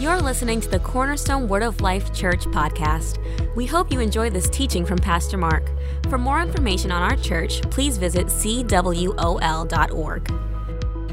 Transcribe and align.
You're 0.00 0.22
listening 0.22 0.62
to 0.62 0.68
the 0.70 0.78
Cornerstone 0.78 1.46
Word 1.46 1.62
of 1.62 1.82
Life 1.82 2.14
Church 2.14 2.46
podcast. 2.46 3.18
We 3.54 3.66
hope 3.66 3.92
you 3.92 4.00
enjoy 4.00 4.30
this 4.30 4.48
teaching 4.48 4.86
from 4.86 4.96
Pastor 4.96 5.36
Mark. 5.36 5.70
For 6.08 6.16
more 6.16 6.40
information 6.40 6.90
on 6.90 7.02
our 7.02 7.16
church, 7.18 7.60
please 7.64 7.98
visit 7.98 8.28
cwol.org. 8.28 8.80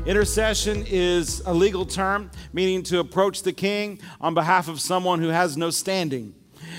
Intercession 0.07 0.85
is 0.87 1.41
a 1.45 1.53
legal 1.53 1.85
term 1.85 2.31
meaning 2.53 2.81
to 2.83 2.99
approach 2.99 3.43
the 3.43 3.51
king 3.51 3.99
on 4.21 4.33
behalf 4.33 4.69
of 4.69 4.79
someone 4.79 5.19
who 5.19 5.27
has 5.27 5.57
no 5.57 5.69
standing. 5.69 6.33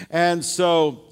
And 0.08 0.42
so 0.42 1.07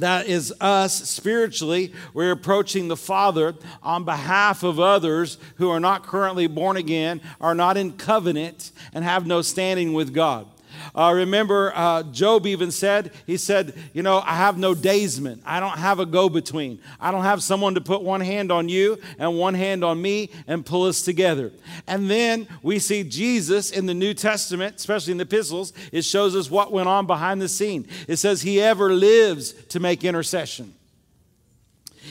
that 0.00 0.26
is 0.26 0.52
us 0.60 1.08
spiritually. 1.08 1.92
We're 2.12 2.32
approaching 2.32 2.88
the 2.88 2.96
Father 2.96 3.54
on 3.82 4.04
behalf 4.04 4.62
of 4.62 4.80
others 4.80 5.38
who 5.56 5.70
are 5.70 5.80
not 5.80 6.06
currently 6.06 6.46
born 6.46 6.76
again, 6.76 7.20
are 7.40 7.54
not 7.54 7.76
in 7.76 7.92
covenant, 7.92 8.72
and 8.92 9.04
have 9.04 9.26
no 9.26 9.42
standing 9.42 9.92
with 9.92 10.12
God. 10.12 10.46
Uh, 10.94 11.12
remember, 11.14 11.72
uh, 11.74 12.02
Job 12.04 12.46
even 12.46 12.70
said, 12.70 13.12
he 13.26 13.36
said, 13.36 13.74
You 13.92 14.02
know, 14.02 14.18
I 14.24 14.34
have 14.34 14.58
no 14.58 14.74
daysman. 14.74 15.42
I 15.44 15.60
don't 15.60 15.78
have 15.78 16.00
a 16.00 16.06
go 16.06 16.28
between. 16.28 16.80
I 17.00 17.10
don't 17.10 17.24
have 17.24 17.42
someone 17.42 17.74
to 17.74 17.80
put 17.80 18.02
one 18.02 18.20
hand 18.20 18.52
on 18.52 18.68
you 18.68 18.98
and 19.18 19.38
one 19.38 19.54
hand 19.54 19.84
on 19.84 20.00
me 20.00 20.30
and 20.46 20.64
pull 20.64 20.84
us 20.84 21.02
together. 21.02 21.52
And 21.86 22.10
then 22.10 22.46
we 22.62 22.78
see 22.78 23.04
Jesus 23.04 23.70
in 23.70 23.86
the 23.86 23.94
New 23.94 24.14
Testament, 24.14 24.76
especially 24.76 25.12
in 25.12 25.18
the 25.18 25.24
epistles, 25.30 25.72
it 25.92 26.02
shows 26.02 26.34
us 26.34 26.50
what 26.50 26.72
went 26.72 26.88
on 26.88 27.06
behind 27.06 27.40
the 27.40 27.48
scene. 27.48 27.86
It 28.08 28.16
says, 28.16 28.42
He 28.42 28.60
ever 28.60 28.92
lives 28.92 29.52
to 29.68 29.80
make 29.80 30.04
intercession. 30.04 30.74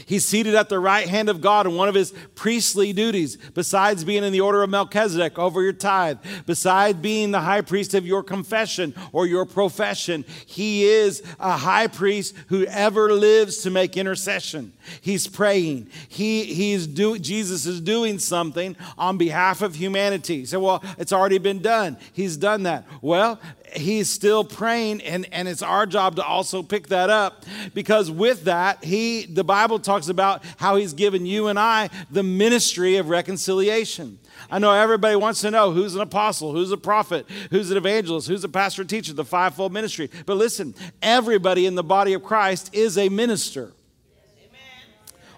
He's 0.05 0.25
seated 0.25 0.55
at 0.55 0.69
the 0.69 0.79
right 0.79 1.07
hand 1.07 1.29
of 1.29 1.41
God 1.41 1.67
in 1.67 1.75
one 1.75 1.89
of 1.89 1.95
his 1.95 2.13
priestly 2.35 2.93
duties, 2.93 3.37
besides 3.53 4.03
being 4.03 4.23
in 4.23 4.33
the 4.33 4.41
order 4.41 4.63
of 4.63 4.69
Melchizedek 4.69 5.37
over 5.37 5.61
your 5.61 5.73
tithe, 5.73 6.19
besides 6.45 6.99
being 6.99 7.31
the 7.31 7.41
high 7.41 7.61
priest 7.61 7.93
of 7.93 8.05
your 8.05 8.23
confession 8.23 8.93
or 9.11 9.27
your 9.27 9.45
profession. 9.45 10.25
He 10.45 10.83
is 10.85 11.23
a 11.39 11.57
high 11.57 11.87
priest 11.87 12.35
who 12.47 12.65
ever 12.65 13.13
lives 13.13 13.57
to 13.59 13.69
make 13.69 13.97
intercession. 13.97 14.73
He's 15.01 15.27
praying. 15.27 15.89
He, 16.07 16.45
he's 16.45 16.87
do, 16.87 17.17
Jesus 17.19 17.65
is 17.65 17.81
doing 17.81 18.19
something 18.19 18.75
on 18.97 19.17
behalf 19.17 19.61
of 19.61 19.75
humanity. 19.75 20.45
Say, 20.45 20.57
well, 20.57 20.83
it's 20.97 21.13
already 21.13 21.37
been 21.37 21.61
done. 21.61 21.97
He's 22.13 22.37
done 22.37 22.63
that. 22.63 22.85
Well, 23.01 23.39
he's 23.75 24.09
still 24.09 24.43
praying 24.43 25.01
and, 25.01 25.27
and 25.31 25.47
it's 25.47 25.61
our 25.61 25.85
job 25.85 26.15
to 26.15 26.23
also 26.23 26.63
pick 26.63 26.87
that 26.87 27.09
up 27.09 27.45
because 27.73 28.09
with 28.09 28.45
that 28.45 28.83
he 28.83 29.25
the 29.25 29.43
bible 29.43 29.79
talks 29.79 30.09
about 30.09 30.43
how 30.57 30.75
he's 30.75 30.93
given 30.93 31.25
you 31.25 31.47
and 31.47 31.59
i 31.59 31.89
the 32.09 32.23
ministry 32.23 32.97
of 32.97 33.09
reconciliation 33.09 34.19
i 34.49 34.59
know 34.59 34.73
everybody 34.73 35.15
wants 35.15 35.41
to 35.41 35.51
know 35.51 35.71
who's 35.71 35.95
an 35.95 36.01
apostle 36.01 36.51
who's 36.51 36.71
a 36.71 36.77
prophet 36.77 37.25
who's 37.51 37.71
an 37.71 37.77
evangelist 37.77 38.27
who's 38.27 38.43
a 38.43 38.49
pastor 38.49 38.83
teacher 38.83 39.13
the 39.13 39.25
fivefold 39.25 39.71
ministry 39.71 40.09
but 40.25 40.35
listen 40.35 40.73
everybody 41.01 41.65
in 41.65 41.75
the 41.75 41.83
body 41.83 42.13
of 42.13 42.23
christ 42.23 42.73
is 42.73 42.97
a 42.97 43.09
minister 43.09 43.71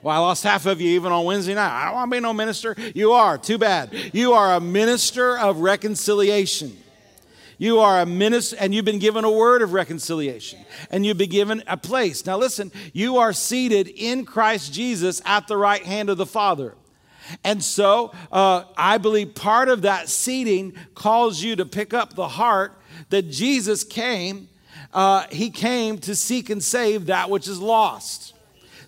well, 0.02 0.16
I 0.16 0.20
lost 0.20 0.44
half 0.44 0.66
of 0.66 0.82
you 0.82 0.90
even 0.92 1.12
on 1.12 1.26
Wednesday 1.26 1.54
night. 1.54 1.72
I 1.72 1.86
don't 1.86 1.96
want 1.96 2.12
to 2.12 2.18
be 2.18 2.22
no 2.22 2.34
minister. 2.34 2.76
You 2.96 3.12
are. 3.12 3.38
Too 3.38 3.58
bad. 3.58 3.94
You 4.14 4.34
are 4.34 4.56
a 4.56 4.60
minister 4.60 5.38
of 5.38 5.60
reconciliation. 5.60 6.76
You 7.60 7.80
are 7.80 8.02
a 8.02 8.08
minister, 8.08 8.58
and 8.60 8.74
you've 8.74 8.86
been 8.86 8.98
given 8.98 9.24
a 9.24 9.30
word 9.30 9.62
of 9.62 9.74
reconciliation, 9.74 10.58
and 10.90 11.06
you've 11.06 11.20
been 11.20 11.30
given 11.30 11.62
a 11.68 11.78
place. 11.78 12.26
Now, 12.26 12.40
listen, 12.40 12.72
you 12.92 13.18
are 13.18 13.34
seated 13.34 13.88
in 13.88 14.26
Christ 14.26 14.74
Jesus 14.74 15.22
at 15.26 15.48
the 15.48 15.56
right 15.56 15.84
hand 15.84 16.10
of 16.10 16.18
the 16.18 16.26
Father. 16.26 16.74
And 17.44 17.64
so, 17.64 18.14
uh, 18.32 18.64
I 18.76 18.98
believe 18.98 19.36
part 19.36 19.70
of 19.70 19.84
that 19.84 20.10
seating 20.10 20.74
calls 20.96 21.44
you 21.44 21.56
to 21.58 21.66
pick 21.68 21.94
up 21.94 22.16
the 22.16 22.28
heart 22.28 22.74
that 23.10 23.30
Jesus 23.30 23.84
came. 23.84 24.50
Uh, 24.92 25.28
he 25.32 25.52
came 25.52 26.00
to 26.00 26.16
seek 26.16 26.50
and 26.50 26.64
save 26.64 27.06
that 27.06 27.30
which 27.30 27.48
is 27.48 27.60
lost. 27.60 28.31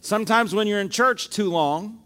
Sometimes 0.03 0.53
when 0.53 0.67
you're 0.67 0.81
in 0.81 0.89
church 0.89 1.29
too 1.29 1.49
long, 1.49 1.97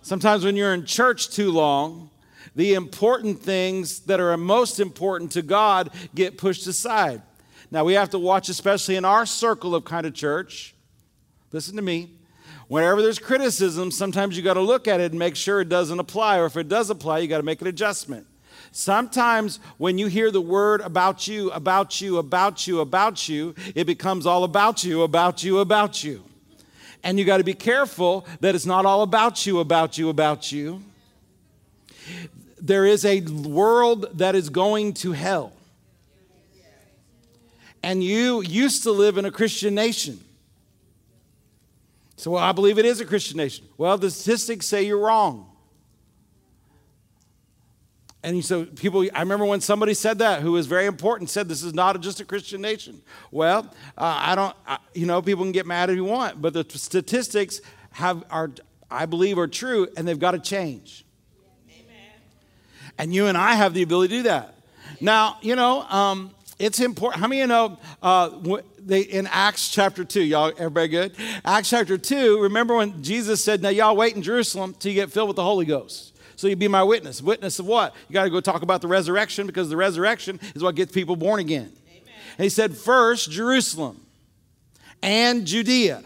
sometimes 0.00 0.46
when 0.46 0.56
you're 0.56 0.72
in 0.72 0.86
church 0.86 1.28
too 1.28 1.52
long, 1.52 2.08
the 2.54 2.72
important 2.72 3.38
things 3.38 4.00
that 4.06 4.18
are 4.18 4.34
most 4.38 4.80
important 4.80 5.32
to 5.32 5.42
God 5.42 5.90
get 6.14 6.38
pushed 6.38 6.66
aside. 6.66 7.20
Now, 7.70 7.84
we 7.84 7.92
have 7.92 8.08
to 8.10 8.18
watch, 8.18 8.48
especially 8.48 8.96
in 8.96 9.04
our 9.04 9.26
circle 9.26 9.74
of 9.74 9.84
kind 9.84 10.06
of 10.06 10.14
church. 10.14 10.74
Listen 11.52 11.76
to 11.76 11.82
me. 11.82 12.12
Whenever 12.68 13.02
there's 13.02 13.18
criticism, 13.18 13.90
sometimes 13.90 14.38
you 14.38 14.42
got 14.42 14.54
to 14.54 14.62
look 14.62 14.88
at 14.88 15.00
it 15.00 15.12
and 15.12 15.18
make 15.18 15.36
sure 15.36 15.60
it 15.60 15.68
doesn't 15.68 16.00
apply, 16.00 16.38
or 16.38 16.46
if 16.46 16.56
it 16.56 16.70
does 16.70 16.88
apply, 16.88 17.18
you 17.18 17.28
got 17.28 17.36
to 17.36 17.42
make 17.42 17.60
an 17.60 17.66
adjustment. 17.66 18.26
Sometimes 18.76 19.58
when 19.78 19.96
you 19.96 20.06
hear 20.06 20.30
the 20.30 20.40
word 20.40 20.82
about 20.82 21.26
you, 21.26 21.50
about 21.52 22.00
you, 22.00 22.18
about 22.18 22.66
you, 22.66 22.80
about 22.80 23.28
you, 23.28 23.54
it 23.74 23.84
becomes 23.84 24.26
all 24.26 24.44
about 24.44 24.84
you, 24.84 25.02
about 25.02 25.42
you, 25.42 25.60
about 25.60 26.04
you. 26.04 26.22
And 27.02 27.18
you 27.18 27.24
got 27.24 27.38
to 27.38 27.44
be 27.44 27.54
careful 27.54 28.26
that 28.40 28.54
it's 28.54 28.66
not 28.66 28.84
all 28.84 29.02
about 29.02 29.46
you, 29.46 29.60
about 29.60 29.96
you, 29.96 30.08
about 30.08 30.52
you 30.52 30.82
there 32.60 32.84
is 32.84 33.04
a 33.04 33.20
world 33.20 34.06
that 34.18 34.34
is 34.34 34.48
going 34.50 34.92
to 34.94 35.12
hell. 35.12 35.52
And 37.82 38.02
you 38.02 38.42
used 38.42 38.82
to 38.82 38.90
live 38.90 39.16
in 39.18 39.24
a 39.24 39.30
Christian 39.30 39.74
nation. 39.74 40.18
So, 42.16 42.32
well, 42.32 42.42
I 42.42 42.52
believe 42.52 42.78
it 42.78 42.84
is 42.84 43.00
a 43.00 43.04
Christian 43.04 43.36
nation. 43.36 43.66
Well, 43.78 43.96
the 43.98 44.10
statistics 44.10 44.66
say 44.66 44.82
you're 44.84 44.98
wrong. 44.98 45.50
And 48.26 48.44
so 48.44 48.64
people, 48.64 49.08
I 49.14 49.20
remember 49.20 49.44
when 49.44 49.60
somebody 49.60 49.94
said 49.94 50.18
that, 50.18 50.42
who 50.42 50.50
was 50.50 50.66
very 50.66 50.86
important, 50.86 51.30
said 51.30 51.48
this 51.48 51.62
is 51.62 51.72
not 51.72 52.00
just 52.00 52.18
a 52.18 52.24
Christian 52.24 52.60
nation. 52.60 53.00
Well, 53.30 53.72
uh, 53.96 54.18
I 54.20 54.34
don't, 54.34 54.56
I, 54.66 54.78
you 54.94 55.06
know, 55.06 55.22
people 55.22 55.44
can 55.44 55.52
get 55.52 55.64
mad 55.64 55.90
if 55.90 55.96
you 55.96 56.04
want, 56.04 56.42
but 56.42 56.52
the 56.52 56.66
statistics 56.76 57.60
have 57.92 58.24
are, 58.28 58.50
I 58.90 59.06
believe, 59.06 59.38
are 59.38 59.46
true, 59.46 59.86
and 59.96 60.08
they've 60.08 60.18
got 60.18 60.32
to 60.32 60.40
change. 60.40 61.04
And 62.98 63.14
you 63.14 63.28
and 63.28 63.38
I 63.38 63.54
have 63.54 63.74
the 63.74 63.82
ability 63.82 64.16
to 64.16 64.16
do 64.16 64.22
that. 64.24 64.56
Now, 65.00 65.38
you 65.40 65.54
know, 65.54 65.82
um, 65.82 66.34
it's 66.58 66.80
important. 66.80 67.20
How 67.20 67.28
many 67.28 67.42
of 67.42 67.44
you 67.44 67.54
know 67.54 67.78
uh, 68.02 68.60
they, 68.80 69.02
in 69.02 69.28
Acts 69.28 69.68
chapter 69.68 70.04
2? 70.04 70.20
Y'all, 70.20 70.48
everybody 70.58 70.88
good? 70.88 71.14
Acts 71.44 71.70
chapter 71.70 71.96
2, 71.96 72.42
remember 72.42 72.74
when 72.74 73.04
Jesus 73.04 73.44
said, 73.44 73.62
Now 73.62 73.68
y'all 73.68 73.94
wait 73.94 74.16
in 74.16 74.22
Jerusalem 74.22 74.74
till 74.76 74.90
you 74.90 74.96
get 74.96 75.12
filled 75.12 75.28
with 75.28 75.36
the 75.36 75.44
Holy 75.44 75.64
Ghost. 75.64 76.15
So 76.36 76.46
you 76.48 76.56
be 76.56 76.68
my 76.68 76.82
witness. 76.82 77.22
Witness 77.22 77.58
of 77.58 77.66
what? 77.66 77.94
You 78.08 78.12
got 78.12 78.24
to 78.24 78.30
go 78.30 78.40
talk 78.40 78.62
about 78.62 78.82
the 78.82 78.88
resurrection 78.88 79.46
because 79.46 79.68
the 79.68 79.76
resurrection 79.76 80.38
is 80.54 80.62
what 80.62 80.74
gets 80.74 80.92
people 80.92 81.16
born 81.16 81.40
again. 81.40 81.72
Amen. 81.88 82.02
And 82.38 82.44
he 82.44 82.50
said, 82.50 82.76
First, 82.76 83.30
Jerusalem 83.30 84.00
and 85.02 85.46
Judea. 85.46 86.04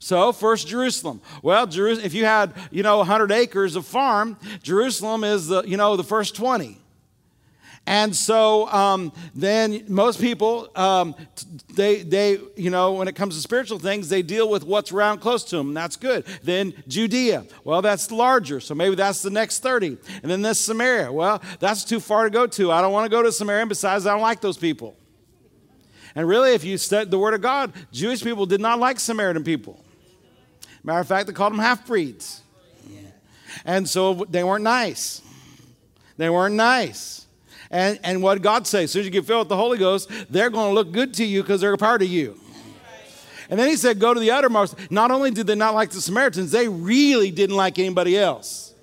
So, 0.00 0.32
first 0.32 0.68
Jerusalem. 0.68 1.22
Well, 1.42 1.66
if 1.66 2.12
you 2.12 2.26
had, 2.26 2.52
you 2.70 2.82
know, 2.82 2.98
100 2.98 3.32
acres 3.32 3.74
of 3.74 3.86
farm, 3.86 4.36
Jerusalem 4.62 5.24
is 5.24 5.46
the, 5.46 5.62
you 5.62 5.78
know, 5.78 5.96
the 5.96 6.04
first 6.04 6.36
20. 6.36 6.78
And 7.86 8.16
so 8.16 8.66
um, 8.68 9.12
then 9.34 9.84
most 9.88 10.18
people, 10.18 10.70
um, 10.74 11.14
they, 11.74 12.02
they, 12.02 12.38
you 12.56 12.70
know, 12.70 12.94
when 12.94 13.08
it 13.08 13.14
comes 13.14 13.34
to 13.36 13.42
spiritual 13.42 13.78
things, 13.78 14.08
they 14.08 14.22
deal 14.22 14.48
with 14.48 14.64
what's 14.64 14.90
around 14.90 15.18
close 15.18 15.44
to 15.44 15.56
them. 15.56 15.74
that's 15.74 15.96
good. 15.96 16.24
Then 16.42 16.72
Judea. 16.88 17.46
Well, 17.62 17.82
that's 17.82 18.10
larger. 18.10 18.60
So 18.60 18.74
maybe 18.74 18.94
that's 18.94 19.20
the 19.20 19.30
next 19.30 19.62
30. 19.62 19.98
And 20.22 20.30
then 20.30 20.40
this 20.40 20.58
Samaria. 20.58 21.12
Well, 21.12 21.42
that's 21.60 21.84
too 21.84 22.00
far 22.00 22.24
to 22.24 22.30
go 22.30 22.46
to. 22.46 22.72
I 22.72 22.80
don't 22.80 22.92
want 22.92 23.04
to 23.04 23.14
go 23.14 23.22
to 23.22 23.30
Samaria. 23.30 23.62
And 23.62 23.68
besides, 23.68 24.06
I 24.06 24.12
don't 24.12 24.22
like 24.22 24.40
those 24.40 24.56
people. 24.56 24.96
And 26.14 26.26
really, 26.26 26.54
if 26.54 26.64
you 26.64 26.78
study 26.78 27.10
the 27.10 27.18
Word 27.18 27.34
of 27.34 27.42
God, 27.42 27.72
Jewish 27.92 28.22
people 28.22 28.46
did 28.46 28.60
not 28.60 28.78
like 28.78 28.98
Samaritan 29.00 29.44
people. 29.44 29.84
Matter 30.84 31.00
of 31.00 31.08
fact, 31.08 31.26
they 31.26 31.32
called 31.32 31.52
them 31.52 31.60
half 31.60 31.86
breeds. 31.86 32.40
And 33.64 33.88
so 33.88 34.24
they 34.28 34.44
weren't 34.44 34.64
nice. 34.64 35.22
They 36.16 36.30
weren't 36.30 36.54
nice. 36.54 37.23
And, 37.74 37.98
and 38.04 38.22
what 38.22 38.40
God 38.40 38.68
says, 38.68 38.84
as 38.84 38.90
soon 38.92 39.00
as 39.00 39.06
you 39.06 39.10
get 39.10 39.24
filled 39.24 39.40
with 39.40 39.48
the 39.48 39.56
Holy 39.56 39.78
Ghost, 39.78 40.08
they're 40.30 40.48
going 40.48 40.70
to 40.70 40.74
look 40.74 40.92
good 40.92 41.12
to 41.14 41.24
you 41.24 41.42
because 41.42 41.60
they're 41.60 41.72
a 41.72 41.76
part 41.76 42.02
of 42.02 42.08
you. 42.08 42.38
And 43.50 43.58
then 43.58 43.68
he 43.68 43.74
said, 43.74 43.98
Go 43.98 44.14
to 44.14 44.20
the 44.20 44.30
uttermost. 44.30 44.92
Not 44.92 45.10
only 45.10 45.32
did 45.32 45.48
they 45.48 45.56
not 45.56 45.74
like 45.74 45.90
the 45.90 46.00
Samaritans, 46.00 46.52
they 46.52 46.68
really 46.68 47.32
didn't 47.32 47.56
like 47.56 47.80
anybody 47.80 48.16
else. 48.16 48.74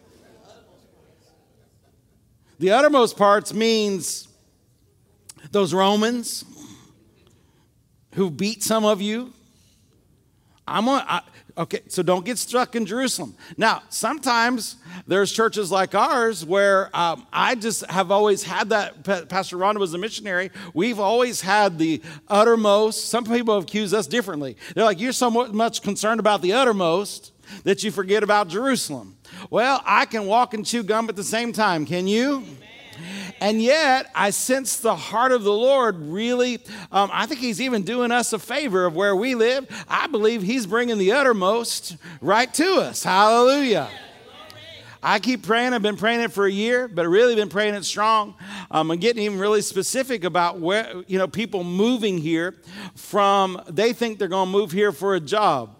The 2.59 2.71
uttermost 2.71 3.15
parts 3.15 3.53
means 3.53 4.27
those 5.51 5.73
Romans 5.73 6.43
who 8.15 8.29
beat 8.29 8.61
some 8.61 8.83
of 8.83 9.01
you. 9.01 9.31
I'm 10.67 10.89
on, 10.89 11.01
I, 11.07 11.21
Okay, 11.57 11.81
so 11.87 12.01
don't 12.01 12.25
get 12.25 12.37
stuck 12.37 12.75
in 12.75 12.85
Jerusalem. 12.85 13.35
Now, 13.57 13.83
sometimes 13.89 14.77
there's 15.05 15.31
churches 15.31 15.71
like 15.71 15.93
ours 15.93 16.45
where 16.45 16.89
um, 16.95 17.27
I 17.33 17.55
just 17.55 17.85
have 17.89 18.09
always 18.09 18.43
had 18.43 18.69
that. 18.69 19.03
Pastor 19.27 19.57
Rhonda 19.57 19.77
was 19.77 19.93
a 19.93 19.97
missionary. 19.97 20.51
We've 20.73 20.99
always 20.99 21.41
had 21.41 21.77
the 21.77 22.01
uttermost. 22.27 23.09
Some 23.09 23.25
people 23.25 23.55
have 23.55 23.63
accused 23.63 23.93
us 23.93 24.07
differently. 24.07 24.55
They're 24.75 24.85
like, 24.85 24.99
you're 24.99 25.11
so 25.11 25.29
much 25.29 25.81
concerned 25.81 26.19
about 26.19 26.41
the 26.41 26.53
uttermost 26.53 27.33
that 27.63 27.83
you 27.83 27.91
forget 27.91 28.23
about 28.23 28.47
Jerusalem. 28.47 29.17
Well, 29.49 29.81
I 29.85 30.05
can 30.05 30.25
walk 30.25 30.53
and 30.53 30.65
chew 30.65 30.83
gum 30.83 31.09
at 31.09 31.15
the 31.15 31.23
same 31.23 31.51
time. 31.51 31.85
Can 31.85 32.07
you? 32.07 32.37
Amen. 32.37 32.57
And 33.41 33.59
yet, 33.59 34.11
I 34.13 34.29
sense 34.29 34.77
the 34.77 34.95
heart 34.95 35.31
of 35.31 35.43
the 35.43 35.51
Lord 35.51 35.97
really. 35.97 36.59
Um, 36.91 37.09
I 37.11 37.25
think 37.25 37.39
He's 37.39 37.59
even 37.59 37.81
doing 37.81 38.11
us 38.11 38.33
a 38.33 38.39
favor 38.39 38.85
of 38.85 38.95
where 38.95 39.15
we 39.15 39.33
live. 39.33 39.67
I 39.87 40.05
believe 40.05 40.43
He's 40.43 40.67
bringing 40.67 40.99
the 40.99 41.13
uttermost 41.13 41.97
right 42.21 42.53
to 42.53 42.75
us. 42.75 43.03
Hallelujah. 43.03 43.89
I 45.03 45.17
keep 45.17 45.41
praying. 45.41 45.73
I've 45.73 45.81
been 45.81 45.97
praying 45.97 46.21
it 46.21 46.31
for 46.31 46.45
a 46.45 46.51
year, 46.51 46.87
but 46.87 47.07
really 47.07 47.33
been 47.33 47.49
praying 47.49 47.73
it 47.73 47.83
strong. 47.83 48.35
Um, 48.69 48.91
I'm 48.91 48.99
getting 48.99 49.23
even 49.23 49.39
really 49.39 49.63
specific 49.63 50.23
about 50.23 50.59
where, 50.59 51.03
you 51.07 51.17
know, 51.17 51.27
people 51.27 51.63
moving 51.63 52.19
here 52.19 52.55
from, 52.93 53.59
they 53.67 53.93
think 53.93 54.19
they're 54.19 54.27
going 54.27 54.49
to 54.49 54.51
move 54.51 54.71
here 54.71 54.91
for 54.91 55.15
a 55.15 55.19
job 55.19 55.75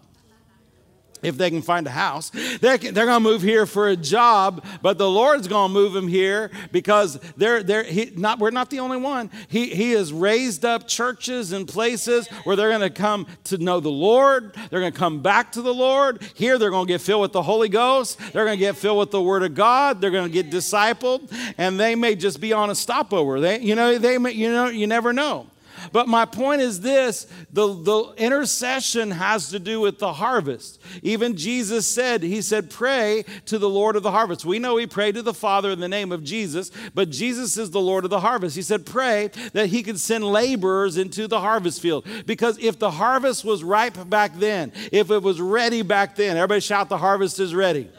if 1.21 1.37
they 1.37 1.49
can 1.49 1.61
find 1.61 1.87
a 1.87 1.91
house. 1.91 2.31
They're, 2.59 2.77
they're 2.77 3.05
going 3.05 3.23
to 3.23 3.29
move 3.29 3.41
here 3.41 3.65
for 3.65 3.87
a 3.87 3.95
job, 3.95 4.63
but 4.81 4.97
the 4.97 5.09
Lord's 5.09 5.47
going 5.47 5.69
to 5.69 5.73
move 5.73 5.93
them 5.93 6.07
here 6.07 6.51
because 6.71 7.19
they're, 7.37 7.63
they're 7.63 7.83
he, 7.83 8.11
not, 8.15 8.39
we're 8.39 8.51
not 8.51 8.69
the 8.69 8.79
only 8.79 8.97
one. 8.97 9.29
He, 9.47 9.67
he 9.67 9.91
has 9.91 10.11
raised 10.11 10.65
up 10.65 10.87
churches 10.87 11.51
and 11.51 11.67
places 11.67 12.27
where 12.43 12.55
they're 12.55 12.69
going 12.69 12.81
to 12.81 12.89
come 12.89 13.27
to 13.45 13.57
know 13.57 13.79
the 13.79 13.89
Lord. 13.89 14.53
They're 14.69 14.79
going 14.79 14.93
to 14.93 14.99
come 14.99 15.21
back 15.21 15.51
to 15.53 15.61
the 15.61 15.73
Lord. 15.73 16.21
Here, 16.33 16.57
they're 16.57 16.71
going 16.71 16.87
to 16.87 16.93
get 16.93 17.01
filled 17.01 17.21
with 17.21 17.33
the 17.33 17.43
Holy 17.43 17.69
Ghost. 17.69 18.17
They're 18.33 18.45
going 18.45 18.57
to 18.57 18.65
get 18.65 18.75
filled 18.75 18.99
with 18.99 19.11
the 19.11 19.21
Word 19.21 19.43
of 19.43 19.55
God. 19.55 20.01
They're 20.01 20.11
going 20.11 20.27
to 20.27 20.33
get 20.33 20.49
discipled, 20.51 21.31
and 21.57 21.79
they 21.79 21.95
may 21.95 22.15
just 22.15 22.39
be 22.39 22.53
on 22.53 22.69
a 22.69 22.75
stopover. 22.75 23.39
They, 23.39 23.59
you 23.59 23.75
know, 23.75 23.97
they 23.97 24.17
may, 24.17 24.31
you 24.31 24.51
know, 24.51 24.67
you 24.67 24.87
never 24.87 25.13
know. 25.13 25.47
But 25.91 26.07
my 26.07 26.25
point 26.25 26.61
is 26.61 26.81
this 26.81 27.27
the, 27.51 27.67
the 27.73 28.13
intercession 28.17 29.11
has 29.11 29.49
to 29.49 29.59
do 29.59 29.79
with 29.79 29.99
the 29.99 30.13
harvest. 30.13 30.81
Even 31.01 31.35
Jesus 31.35 31.87
said, 31.87 32.23
He 32.23 32.41
said, 32.41 32.69
pray 32.69 33.25
to 33.45 33.57
the 33.57 33.69
Lord 33.69 33.95
of 33.95 34.03
the 34.03 34.11
harvest. 34.11 34.45
We 34.45 34.59
know 34.59 34.77
He 34.77 34.87
prayed 34.87 35.15
to 35.15 35.21
the 35.21 35.33
Father 35.33 35.71
in 35.71 35.79
the 35.79 35.87
name 35.87 36.11
of 36.11 36.23
Jesus, 36.23 36.71
but 36.93 37.09
Jesus 37.09 37.57
is 37.57 37.71
the 37.71 37.81
Lord 37.81 38.03
of 38.03 38.09
the 38.09 38.19
harvest. 38.19 38.55
He 38.55 38.61
said, 38.61 38.85
pray 38.85 39.29
that 39.53 39.67
He 39.67 39.83
could 39.83 39.99
send 39.99 40.23
laborers 40.23 40.97
into 40.97 41.27
the 41.27 41.39
harvest 41.39 41.81
field. 41.81 42.05
Because 42.25 42.57
if 42.59 42.79
the 42.79 42.91
harvest 42.91 43.43
was 43.43 43.63
ripe 43.63 44.09
back 44.09 44.35
then, 44.35 44.71
if 44.91 45.11
it 45.11 45.23
was 45.23 45.41
ready 45.41 45.81
back 45.81 46.15
then, 46.15 46.37
everybody 46.37 46.61
shout, 46.61 46.89
the 46.89 46.97
harvest 46.97 47.39
is 47.39 47.55
ready. 47.55 47.89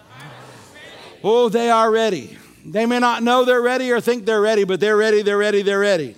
Oh, 1.24 1.48
they 1.48 1.70
are 1.70 1.90
ready. 1.90 2.36
They 2.64 2.86
may 2.86 2.98
not 2.98 3.22
know 3.22 3.44
they're 3.44 3.62
ready 3.62 3.90
or 3.90 4.00
think 4.00 4.24
they're 4.24 4.40
ready, 4.40 4.64
but 4.64 4.80
they're 4.80 4.96
ready, 4.96 5.22
they're 5.22 5.38
ready, 5.38 5.62
they're 5.62 5.78
ready. 5.78 6.16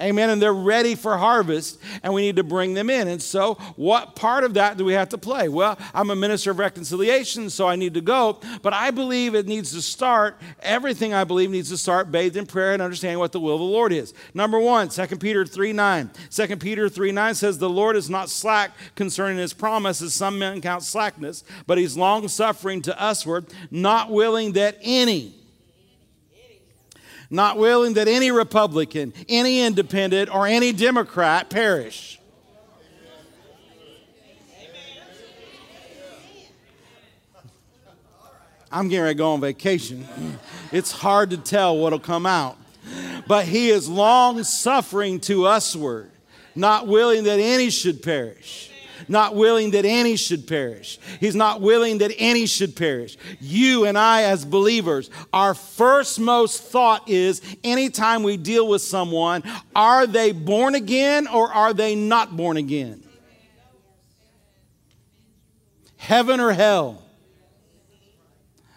Amen. 0.00 0.30
And 0.30 0.42
they're 0.42 0.52
ready 0.52 0.94
for 0.94 1.16
harvest, 1.16 1.80
and 2.02 2.12
we 2.12 2.22
need 2.22 2.36
to 2.36 2.42
bring 2.42 2.74
them 2.74 2.90
in. 2.90 3.08
And 3.08 3.22
so, 3.22 3.54
what 3.76 4.16
part 4.16 4.44
of 4.44 4.54
that 4.54 4.76
do 4.76 4.84
we 4.84 4.92
have 4.94 5.08
to 5.10 5.18
play? 5.18 5.48
Well, 5.48 5.78
I'm 5.92 6.10
a 6.10 6.16
minister 6.16 6.50
of 6.50 6.58
reconciliation, 6.58 7.50
so 7.50 7.68
I 7.68 7.76
need 7.76 7.94
to 7.94 8.00
go. 8.00 8.40
But 8.62 8.72
I 8.72 8.90
believe 8.90 9.34
it 9.34 9.46
needs 9.46 9.72
to 9.72 9.82
start, 9.82 10.40
everything 10.60 11.14
I 11.14 11.24
believe 11.24 11.50
needs 11.50 11.68
to 11.70 11.76
start 11.76 12.10
bathed 12.10 12.36
in 12.36 12.46
prayer 12.46 12.72
and 12.72 12.82
understanding 12.82 13.18
what 13.18 13.32
the 13.32 13.40
will 13.40 13.54
of 13.54 13.60
the 13.60 13.64
Lord 13.64 13.92
is. 13.92 14.14
Number 14.34 14.58
one, 14.58 14.88
2 14.88 15.06
Peter 15.18 15.46
3 15.46 15.72
9. 15.72 16.10
2 16.30 16.56
Peter 16.56 16.88
3 16.88 17.12
9 17.12 17.34
says, 17.34 17.58
The 17.58 17.70
Lord 17.70 17.96
is 17.96 18.10
not 18.10 18.30
slack 18.30 18.72
concerning 18.94 19.38
his 19.38 19.52
promise, 19.52 20.02
as 20.02 20.14
some 20.14 20.38
men 20.38 20.60
count 20.60 20.82
slackness, 20.82 21.44
but 21.66 21.78
he's 21.78 21.96
long 21.96 22.26
suffering 22.28 22.82
to 22.82 22.96
usward, 23.00 23.46
not 23.70 24.10
willing 24.10 24.52
that 24.52 24.78
any 24.82 25.34
not 27.34 27.58
willing 27.58 27.94
that 27.94 28.08
any 28.08 28.30
Republican, 28.30 29.12
any 29.28 29.60
independent, 29.60 30.34
or 30.34 30.46
any 30.46 30.72
Democrat 30.72 31.50
perish. 31.50 32.20
I'm 38.70 38.88
getting 38.88 39.04
ready 39.04 39.14
to 39.14 39.18
go 39.18 39.32
on 39.32 39.40
vacation. 39.40 40.06
It's 40.72 40.90
hard 40.90 41.30
to 41.30 41.36
tell 41.36 41.76
what'll 41.78 42.00
come 42.00 42.26
out. 42.26 42.56
But 43.28 43.46
he 43.46 43.70
is 43.70 43.88
long 43.88 44.42
suffering 44.42 45.20
to 45.20 45.42
usward, 45.42 46.10
not 46.54 46.86
willing 46.88 47.24
that 47.24 47.38
any 47.38 47.70
should 47.70 48.02
perish 48.02 48.70
not 49.08 49.34
willing 49.34 49.72
that 49.72 49.84
any 49.84 50.16
should 50.16 50.46
perish. 50.46 50.98
He's 51.20 51.34
not 51.34 51.60
willing 51.60 51.98
that 51.98 52.12
any 52.18 52.46
should 52.46 52.76
perish. 52.76 53.16
You 53.40 53.84
and 53.84 53.98
I, 53.98 54.22
as 54.24 54.44
believers, 54.44 55.10
our 55.32 55.54
first 55.54 56.18
most 56.18 56.62
thought 56.62 57.08
is 57.08 57.40
anytime 57.62 58.22
we 58.22 58.36
deal 58.36 58.68
with 58.68 58.82
someone, 58.82 59.42
are 59.74 60.06
they 60.06 60.32
born 60.32 60.74
again 60.74 61.26
or 61.26 61.52
are 61.52 61.72
they 61.72 61.94
not 61.94 62.36
born 62.36 62.56
again? 62.56 63.02
Heaven 65.96 66.40
or 66.40 66.52
hell? 66.52 67.02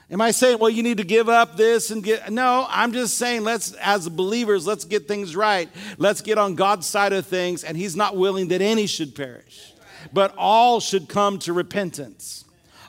Am 0.10 0.22
I 0.22 0.32
saying, 0.32 0.60
well, 0.60 0.70
you 0.70 0.84
need 0.84 0.98
to 0.98 1.04
give 1.04 1.28
up 1.28 1.58
this 1.58 1.92
and 1.92 2.02
get. 2.02 2.32
No, 2.32 2.66
I'm 2.70 2.94
just 2.94 3.18
saying, 3.18 3.44
let's, 3.44 3.74
as 3.74 4.08
believers, 4.08 4.66
let's 4.66 4.86
get 4.86 5.06
things 5.06 5.36
right. 5.36 5.68
Let's 5.98 6.22
get 6.22 6.38
on 6.38 6.56
God's 6.56 6.88
side 6.88 7.12
of 7.12 7.26
things, 7.26 7.66
and 7.66 7.76
He's 7.76 7.94
not 7.94 8.16
willing 8.16 8.48
that 8.48 8.62
any 8.62 8.88
should 8.88 9.16
perish 9.16 9.74
but 10.14 10.34
all 10.38 10.80
should 10.80 11.08
come 11.08 11.40
to 11.40 11.54
repentance. 11.54 12.46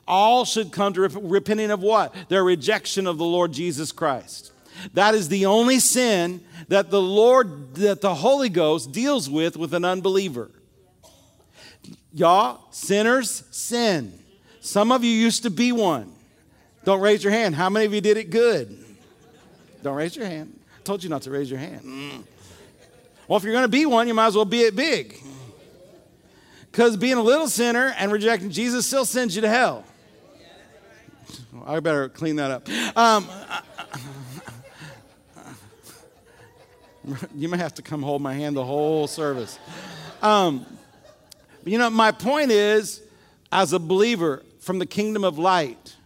All 0.07 0.45
should 0.45 0.73
come 0.73 0.95
to 0.95 1.03
rep- 1.03 1.13
repenting 1.15 1.71
of 1.71 1.83
what? 1.83 2.15
Their 2.29 2.43
rejection 2.43 3.07
of 3.07 3.19
the 3.19 3.25
Lord 3.25 3.53
Jesus 3.53 3.93
Christ. 3.93 4.53
That 4.95 5.15
is 5.15 5.29
the 5.29 5.47
only 5.47 5.81
sin 5.81 6.41
that 6.69 6.91
the 6.91 7.01
Lord, 7.01 7.75
that 7.77 8.01
the 8.01 8.15
Holy 8.15 8.49
Ghost 8.49 8.93
deals 8.93 9.29
with 9.29 9.57
with 9.57 9.75
an 9.75 9.85
unbeliever. 9.85 10.51
Y'all, 12.13 12.61
sinners 12.71 13.45
sin. 13.51 14.19
Some 14.61 14.93
of 14.93 15.05
you 15.05 15.11
used 15.11 15.43
to 15.43 15.51
be 15.51 15.73
one. 15.73 16.13
Don't 16.85 17.01
raise 17.01 17.23
your 17.23 17.33
hand. 17.33 17.55
How 17.55 17.69
many 17.69 17.87
of 17.87 17.93
you 17.93 18.01
did 18.01 18.17
it 18.17 18.31
good? 18.31 18.77
Don't 19.83 19.97
raise 19.97 20.17
your 20.17 20.27
hand. 20.27 20.59
I 20.79 20.83
told 20.85 21.03
you 21.03 21.11
not 21.11 21.23
to 21.23 21.31
raise 21.31 21.51
your 21.51 21.61
hand. 21.61 21.83
Mm. 21.83 22.25
Well, 23.27 23.37
if 23.37 23.45
you're 23.45 23.53
going 23.53 23.65
to 23.65 23.69
be 23.69 23.85
one, 23.85 24.09
you 24.09 24.15
might 24.15 24.29
as 24.29 24.37
well 24.37 24.45
be 24.45 24.63
it 24.63 24.75
big. 24.75 25.21
Because 26.79 26.97
being 26.97 27.15
a 27.15 27.23
little 27.23 27.49
sinner 27.49 27.93
and 27.99 28.13
rejecting 28.13 28.51
Jesus 28.51 28.87
still 28.87 29.05
sends 29.05 29.35
you 29.35 29.43
to 29.43 29.49
hell. 29.49 29.85
I 31.67 31.81
better 31.81 32.09
clean 32.09 32.37
that 32.37 32.53
up. 32.53 32.69
Um, 32.97 33.27
you 37.35 37.49
may 37.49 37.57
have 37.57 37.75
to 37.75 37.83
come 37.83 38.01
hold 38.01 38.23
my 38.23 38.33
hand 38.33 38.55
the 38.55 38.65
whole 38.65 39.09
service. 39.09 39.59
Um, 40.23 40.65
you 41.65 41.79
know, 41.79 41.91
my 41.91 42.13
point 42.13 42.53
is, 42.53 43.03
as 43.51 43.73
a 43.73 43.81
believer 43.81 44.45
from 44.61 44.79
the 44.79 44.87
kingdom 44.87 45.25
of 45.25 45.37
light, 45.37 45.97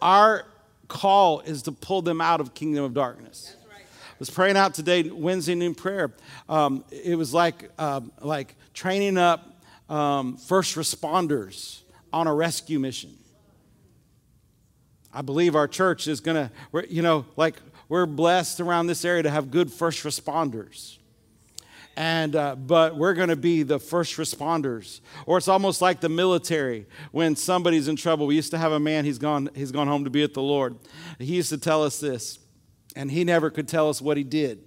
our 0.00 0.44
call 0.86 1.40
is 1.40 1.62
to 1.62 1.72
pull 1.72 2.02
them 2.02 2.20
out 2.20 2.40
of 2.40 2.54
kingdom 2.54 2.84
of 2.84 2.94
darkness. 2.94 3.56
I 3.68 4.16
was 4.20 4.30
praying 4.30 4.56
out 4.56 4.74
today, 4.74 5.10
Wednesday 5.10 5.56
noon 5.56 5.74
prayer. 5.74 6.12
Um, 6.48 6.84
it 6.92 7.18
was 7.18 7.34
like 7.34 7.68
um, 7.80 8.12
like 8.20 8.54
training 8.74 9.18
up 9.18 9.47
um, 9.88 10.36
first 10.36 10.76
responders 10.76 11.82
on 12.12 12.26
a 12.26 12.34
rescue 12.34 12.78
mission. 12.78 13.16
I 15.12 15.22
believe 15.22 15.56
our 15.56 15.68
church 15.68 16.06
is 16.06 16.20
going 16.20 16.36
to, 16.36 16.86
you 16.88 17.02
know, 17.02 17.24
like 17.36 17.56
we're 17.88 18.06
blessed 18.06 18.60
around 18.60 18.86
this 18.86 19.04
area 19.04 19.22
to 19.22 19.30
have 19.30 19.50
good 19.50 19.72
first 19.72 20.04
responders. 20.04 20.98
And, 21.96 22.36
uh, 22.36 22.54
but 22.54 22.96
we're 22.96 23.14
going 23.14 23.30
to 23.30 23.36
be 23.36 23.64
the 23.64 23.80
first 23.80 24.16
responders. 24.18 25.00
Or 25.26 25.38
it's 25.38 25.48
almost 25.48 25.82
like 25.82 26.00
the 26.00 26.08
military 26.08 26.86
when 27.10 27.34
somebody's 27.34 27.88
in 27.88 27.96
trouble. 27.96 28.26
We 28.26 28.36
used 28.36 28.52
to 28.52 28.58
have 28.58 28.70
a 28.70 28.78
man, 28.78 29.04
he's 29.04 29.18
gone, 29.18 29.50
he's 29.54 29.72
gone 29.72 29.88
home 29.88 30.04
to 30.04 30.10
be 30.10 30.22
with 30.22 30.34
the 30.34 30.42
Lord. 30.42 30.76
He 31.18 31.34
used 31.34 31.48
to 31.48 31.58
tell 31.58 31.82
us 31.82 31.98
this, 31.98 32.38
and 32.94 33.10
he 33.10 33.24
never 33.24 33.50
could 33.50 33.66
tell 33.66 33.88
us 33.88 34.00
what 34.00 34.16
he 34.16 34.22
did. 34.22 34.62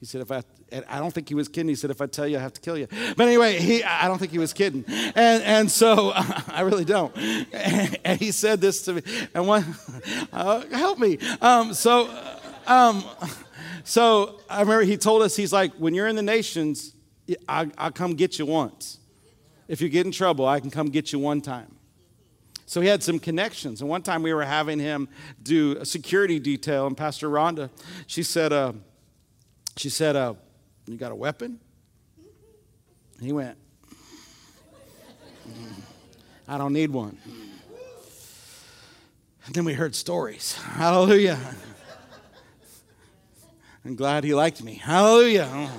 He 0.00 0.06
said, 0.06 0.22
if 0.22 0.32
I, 0.32 0.42
I 0.88 0.98
don't 0.98 1.12
think 1.12 1.28
he 1.28 1.34
was 1.34 1.48
kidding. 1.48 1.68
He 1.68 1.74
said, 1.74 1.90
if 1.90 2.00
I 2.00 2.06
tell 2.06 2.26
you, 2.26 2.36
I 2.36 2.40
have 2.40 2.52
to 2.52 2.60
kill 2.60 2.76
you. 2.76 2.88
But 3.16 3.26
anyway, 3.26 3.58
he, 3.58 3.82
I 3.82 4.06
don't 4.06 4.18
think 4.18 4.32
he 4.32 4.38
was 4.38 4.52
kidding. 4.52 4.84
And, 4.86 5.42
and 5.42 5.70
so 5.70 6.12
I 6.14 6.60
really 6.62 6.84
don't. 6.84 7.14
And, 8.04 8.18
he 8.18 8.32
said 8.32 8.60
this 8.60 8.82
to 8.82 8.94
me. 8.94 9.02
And 9.34 9.46
one, 9.46 9.64
uh, 10.32 10.62
help 10.72 10.98
me. 10.98 11.18
Um, 11.40 11.72
so, 11.72 12.10
um, 12.66 13.04
so 13.84 14.40
I 14.48 14.60
remember 14.60 14.82
he 14.82 14.96
told 14.96 15.22
us, 15.22 15.36
he's 15.36 15.52
like, 15.52 15.72
when 15.74 15.94
you're 15.94 16.08
in 16.08 16.16
the 16.16 16.22
nations, 16.22 16.94
I, 17.48 17.70
I'll 17.78 17.92
come 17.92 18.14
get 18.14 18.38
you 18.38 18.46
once. 18.46 18.98
If 19.68 19.80
you 19.80 19.88
get 19.88 20.06
in 20.06 20.12
trouble, 20.12 20.46
I 20.46 20.60
can 20.60 20.70
come 20.70 20.88
get 20.88 21.12
you 21.12 21.18
one 21.18 21.40
time. 21.40 21.74
So 22.66 22.80
he 22.80 22.88
had 22.88 23.02
some 23.02 23.18
connections. 23.18 23.80
And 23.80 23.88
one 23.88 24.02
time 24.02 24.22
we 24.22 24.34
were 24.34 24.44
having 24.44 24.78
him 24.78 25.08
do 25.42 25.76
a 25.80 25.86
security 25.86 26.38
detail, 26.38 26.86
and 26.86 26.96
Pastor 26.96 27.28
Rhonda, 27.28 27.70
she 28.06 28.22
said, 28.22 28.52
uh, 28.52 28.72
she 29.76 29.88
said, 29.88 30.16
uh, 30.16 30.34
You 30.88 30.96
got 30.96 31.12
a 31.12 31.16
weapon? 31.16 31.60
He 33.20 33.30
went, 33.32 33.58
mm, 35.46 35.82
I 36.46 36.56
don't 36.56 36.72
need 36.72 36.90
one. 36.90 37.18
And 39.44 39.54
then 39.54 39.64
we 39.64 39.74
heard 39.74 39.94
stories. 39.94 40.54
Hallelujah. 40.54 41.38
I'm 43.84 43.96
glad 43.96 44.24
he 44.24 44.34
liked 44.34 44.62
me. 44.62 44.74
Hallelujah. 44.74 45.70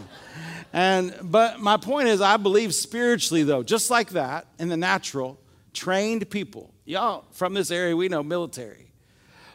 And 0.74 1.16
but 1.24 1.60
my 1.60 1.78
point 1.78 2.08
is 2.08 2.22
I 2.22 2.38
believe 2.38 2.76
spiritually 2.76 3.44
though, 3.44 3.64
just 3.64 3.90
like 3.90 4.12
that 4.12 4.46
in 4.60 4.70
the 4.70 4.78
natural, 4.78 5.40
trained 5.74 6.30
people. 6.30 6.74
Y'all 6.86 7.26
from 7.32 7.54
this 7.56 7.72
area 7.72 7.96
we 7.96 8.10
know 8.10 8.22
military. 8.22 8.92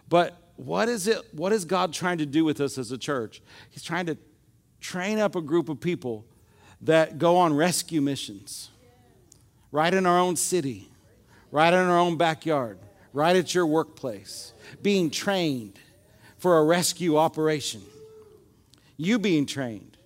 But 0.09 0.37
what 0.57 0.89
is 0.89 1.07
it? 1.07 1.23
What 1.33 1.53
is 1.53 1.65
God 1.65 1.93
trying 1.93 2.19
to 2.19 2.27
do 2.27 2.45
with 2.45 2.61
us 2.61 2.79
as 2.79 2.91
a 2.93 2.99
church? 2.99 3.43
He's 3.71 3.83
trying 3.83 4.07
to 4.07 4.17
train 4.85 5.19
up 5.19 5.35
a 5.35 5.41
group 5.41 5.71
of 5.71 5.81
people 5.81 6.27
that 6.83 7.19
go 7.19 7.39
on 7.39 7.55
rescue 7.55 8.03
missions 8.03 8.69
right 9.73 9.95
in 9.95 10.05
our 10.05 10.19
own 10.19 10.37
city, 10.37 10.91
right 11.51 11.73
in 11.73 11.79
our 11.79 11.99
own 11.99 12.19
backyard, 12.19 12.79
right 13.15 13.35
at 13.35 13.55
your 13.55 13.67
workplace, 13.67 14.53
being 14.83 15.09
trained 15.09 15.79
for 16.37 16.59
a 16.59 16.65
rescue 16.65 17.17
operation. 17.17 17.81
You 18.99 19.19
being 19.19 19.47
trained. 19.47 19.97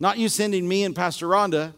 Not 0.00 0.16
you 0.16 0.30
sending 0.30 0.66
me 0.66 0.84
and 0.84 0.96
Pastor 0.96 1.26
Rhonda, 1.26 1.74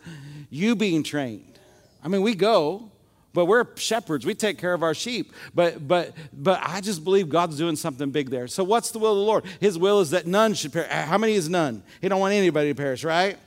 you 0.50 0.76
being 0.76 1.02
trained. 1.02 1.58
I 2.02 2.06
mean, 2.06 2.22
we 2.22 2.37
go, 2.37 2.89
but 3.32 3.46
we're 3.46 3.64
shepherds. 3.76 4.26
We 4.26 4.34
take 4.34 4.58
care 4.58 4.75
of 4.75 4.82
our 4.82 4.94
sheep. 4.94 5.32
But 5.54 5.87
but 5.87 6.14
but 6.32 6.60
I 6.62 6.80
just 6.80 7.04
believe 7.04 7.28
God's 7.28 7.56
doing 7.56 7.76
something 7.76 8.10
big 8.10 8.30
there. 8.30 8.49
So 8.49 8.64
what's 8.64 8.90
the 8.90 8.99
will 8.99 9.12
of 9.12 9.18
the 9.18 9.25
Lord? 9.25 9.44
His 9.60 9.78
will 9.78 10.00
is 10.00 10.10
that 10.10 10.26
none 10.26 10.54
should 10.54 10.72
perish. 10.72 10.90
How 10.90 11.18
many 11.18 11.34
is 11.34 11.49
none? 11.49 11.82
He 12.00 12.08
don't 12.08 12.20
want 12.20 12.34
anybody 12.34 12.70
to 12.70 12.75
perish, 12.75 13.04
right? 13.04 13.38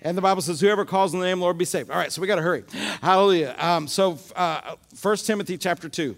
And 0.00 0.16
the 0.16 0.22
Bible 0.22 0.42
says, 0.42 0.60
whoever 0.60 0.84
calls 0.84 1.12
on 1.12 1.20
the 1.20 1.26
name 1.26 1.34
of 1.34 1.38
the 1.40 1.44
Lord 1.44 1.58
be 1.58 1.64
saved. 1.64 1.90
All 1.90 1.96
right, 1.96 2.12
so 2.12 2.20
we 2.20 2.28
got 2.28 2.36
to 2.36 2.42
hurry. 2.42 2.62
Hallelujah. 3.02 3.56
Um, 3.58 3.88
so, 3.88 4.18
uh, 4.36 4.76
Timothy 5.16 5.58
chapter 5.58 5.88
2. 5.88 6.16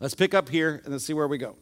Let's 0.00 0.14
pick 0.14 0.32
up 0.32 0.48
here 0.48 0.80
and 0.84 0.92
let's 0.92 1.04
see 1.04 1.12
where 1.12 1.28
we 1.28 1.36
go. 1.36 1.56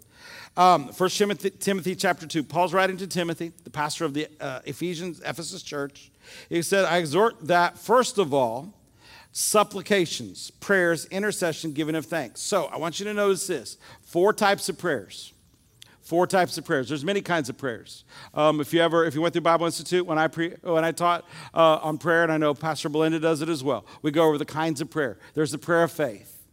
Um, 0.57 0.89
1 0.89 1.11
Timothy, 1.11 1.51
Timothy 1.51 1.97
chapter 1.97 2.27
2. 2.27 2.45
Paul's 2.45 2.73
writing 2.73 2.97
to 2.99 3.07
Timothy, 3.07 3.53
the 3.65 3.71
pastor 3.71 4.05
of 4.05 4.15
the 4.15 4.29
uh, 4.41 4.61
Ephesians, 4.65 5.21
Ephesus 5.21 5.63
church. 5.63 6.11
He 6.49 6.63
said, 6.63 6.85
I 6.85 6.99
exhort 6.99 7.47
that, 7.49 7.79
first 7.79 8.19
of 8.19 8.33
all, 8.33 8.75
supplications, 9.33 10.51
prayers, 10.51 11.05
intercession, 11.07 11.73
giving 11.73 11.95
of 11.95 12.07
thanks. 12.07 12.41
So 12.41 12.67
I 12.67 12.77
want 12.77 12.99
you 12.99 13.05
to 13.05 13.15
notice 13.15 13.47
this 13.47 13.79
four 14.03 14.33
types 14.33 14.69
of 14.69 14.79
prayers. 14.79 15.33
Four 16.01 16.27
types 16.27 16.57
of 16.57 16.65
prayers. 16.65 16.89
There's 16.89 17.05
many 17.05 17.21
kinds 17.21 17.51
of 17.51 17.59
prayers. 17.59 18.05
Um, 18.33 18.63
if 18.63 18.73
you 18.73 18.81
ever, 18.81 19.05
if 19.05 19.15
you 19.15 19.21
went 19.21 19.35
through 19.35 19.43
Bible 19.43 19.67
Institute 19.67 20.07
when 20.07 20.19
I 20.19 20.27
pre, 20.29 20.55
when 20.63 20.83
I 20.83 20.91
taught 20.91 21.27
uh, 21.53 21.81
on 21.83 21.99
prayer, 21.99 22.23
and 22.23 22.33
I 22.33 22.39
know 22.39 22.55
Pastor 22.55 22.89
Belinda 22.89 23.21
does 23.21 23.43
it 23.43 23.51
as 23.51 23.63
well, 23.63 23.85
we 24.01 24.11
go 24.11 24.27
over 24.27 24.39
the 24.39 24.47
kinds 24.47 24.81
of 24.81 24.91
prayer. 24.91 25.19
There's 25.35 25.51
the 25.51 25.59
prayer 25.59 25.83
of 25.83 25.93
faith. 25.93 26.47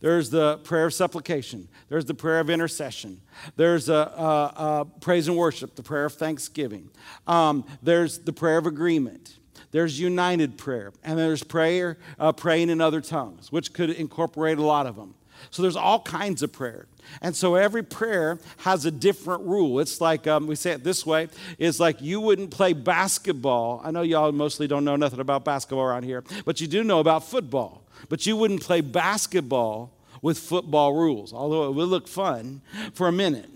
There's 0.00 0.30
the 0.30 0.56
prayer 0.64 0.86
of 0.86 0.94
supplication. 0.94 1.68
There's 1.90 2.06
the 2.06 2.14
prayer 2.14 2.40
of 2.40 2.48
intercession. 2.48 3.20
There's 3.56 3.90
a, 3.90 3.92
a, 3.92 4.54
a 4.56 4.86
praise 5.02 5.28
and 5.28 5.36
worship, 5.36 5.76
the 5.76 5.82
prayer 5.82 6.06
of 6.06 6.14
thanksgiving. 6.14 6.88
Um, 7.26 7.66
there's 7.82 8.18
the 8.18 8.32
prayer 8.32 8.56
of 8.56 8.64
agreement. 8.64 9.36
There's 9.72 9.98
united 9.98 10.58
prayer, 10.58 10.92
and 11.02 11.18
there's 11.18 11.42
prayer, 11.42 11.98
uh, 12.18 12.32
praying 12.32 12.68
in 12.68 12.80
other 12.80 13.00
tongues, 13.00 13.50
which 13.50 13.72
could 13.72 13.90
incorporate 13.90 14.58
a 14.58 14.62
lot 14.62 14.86
of 14.86 14.96
them. 14.96 15.14
So 15.50 15.62
there's 15.62 15.76
all 15.76 16.00
kinds 16.00 16.42
of 16.42 16.52
prayer. 16.52 16.86
And 17.20 17.34
so 17.34 17.56
every 17.56 17.82
prayer 17.82 18.38
has 18.58 18.84
a 18.84 18.90
different 18.90 19.42
rule. 19.42 19.80
It's 19.80 20.00
like, 20.00 20.26
um, 20.26 20.46
we 20.46 20.54
say 20.54 20.70
it 20.72 20.84
this 20.84 21.04
way, 21.04 21.28
it's 21.58 21.80
like 21.80 22.00
you 22.00 22.20
wouldn't 22.20 22.50
play 22.50 22.74
basketball. 22.74 23.80
I 23.82 23.90
know 23.90 24.02
y'all 24.02 24.30
mostly 24.30 24.68
don't 24.68 24.84
know 24.84 24.96
nothing 24.96 25.20
about 25.20 25.44
basketball 25.44 25.84
around 25.84 26.04
here, 26.04 26.22
but 26.44 26.60
you 26.60 26.68
do 26.68 26.84
know 26.84 27.00
about 27.00 27.24
football. 27.24 27.82
But 28.08 28.26
you 28.26 28.36
wouldn't 28.36 28.62
play 28.62 28.82
basketball 28.82 29.90
with 30.20 30.38
football 30.38 30.94
rules, 30.94 31.32
although 31.32 31.68
it 31.68 31.72
would 31.72 31.88
look 31.88 32.06
fun 32.06 32.60
for 32.94 33.08
a 33.08 33.12
minute 33.12 33.50